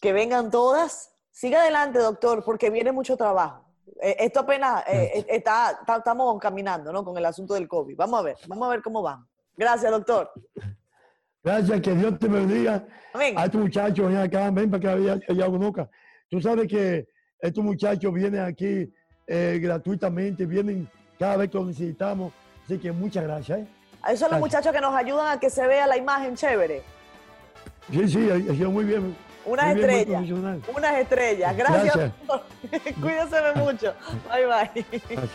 Que 0.00 0.12
vengan 0.12 0.50
todas. 0.50 1.14
Siga 1.30 1.62
adelante, 1.62 1.98
doctor, 1.98 2.44
porque 2.44 2.70
viene 2.70 2.92
mucho 2.92 3.16
trabajo. 3.16 3.64
Eh, 4.00 4.16
esto 4.20 4.40
apenas 4.40 4.84
eh, 4.86 5.18
eh, 5.18 5.26
está, 5.28 5.80
estamos 5.96 6.38
caminando, 6.40 6.92
¿no? 6.92 7.04
Con 7.04 7.16
el 7.18 7.24
asunto 7.24 7.54
del 7.54 7.68
COVID. 7.68 7.96
Vamos 7.96 8.20
a 8.20 8.22
ver, 8.22 8.36
vamos 8.46 8.66
a 8.66 8.70
ver 8.70 8.82
cómo 8.82 9.02
van. 9.02 9.28
Gracias, 9.56 9.90
doctor. 9.90 10.32
Gracias, 11.42 11.80
que 11.80 11.94
Dios 11.94 12.18
te 12.18 12.28
bendiga. 12.28 12.84
Amén. 13.12 13.34
A 13.36 13.44
estos 13.44 13.60
muchachos, 13.60 14.08
ven 14.08 14.16
acá, 14.16 14.50
ven 14.50 14.70
para 14.70 14.80
que 14.80 14.88
haya, 14.88 15.20
haya 15.28 15.48
nunca. 15.48 15.88
Tú 16.30 16.40
sabes 16.40 16.66
que 16.66 17.06
estos 17.38 17.62
muchachos 17.62 18.12
vienen 18.12 18.40
aquí 18.40 18.90
eh, 19.26 19.58
gratuitamente, 19.62 20.46
vienen 20.46 20.88
cada 21.18 21.36
vez 21.36 21.50
que 21.50 21.58
lo 21.58 21.66
necesitamos. 21.66 22.32
Así 22.64 22.78
que 22.78 22.90
muchas 22.92 23.24
gracias. 23.24 23.58
¿eh? 23.60 23.66
Esos 24.06 24.20
son 24.20 24.30
los 24.32 24.40
muchachos 24.40 24.72
que 24.72 24.80
nos 24.80 24.94
ayudan 24.94 25.28
a 25.28 25.38
que 25.38 25.50
se 25.50 25.66
vea 25.66 25.86
la 25.86 25.96
imagen 25.96 26.34
chévere. 26.34 26.82
Sí, 27.92 28.08
sí, 28.08 28.30
ha 28.30 28.54
sido 28.54 28.70
muy 28.70 28.84
bien. 28.84 29.14
Unas 29.44 29.76
estrellas. 29.76 30.24
Unas 30.74 30.98
estrellas. 30.98 31.56
Gracias. 31.56 32.12
Cuídense 33.00 33.36
mucho. 33.56 33.94
Bye, 34.30 34.46
bye. 34.46 35.28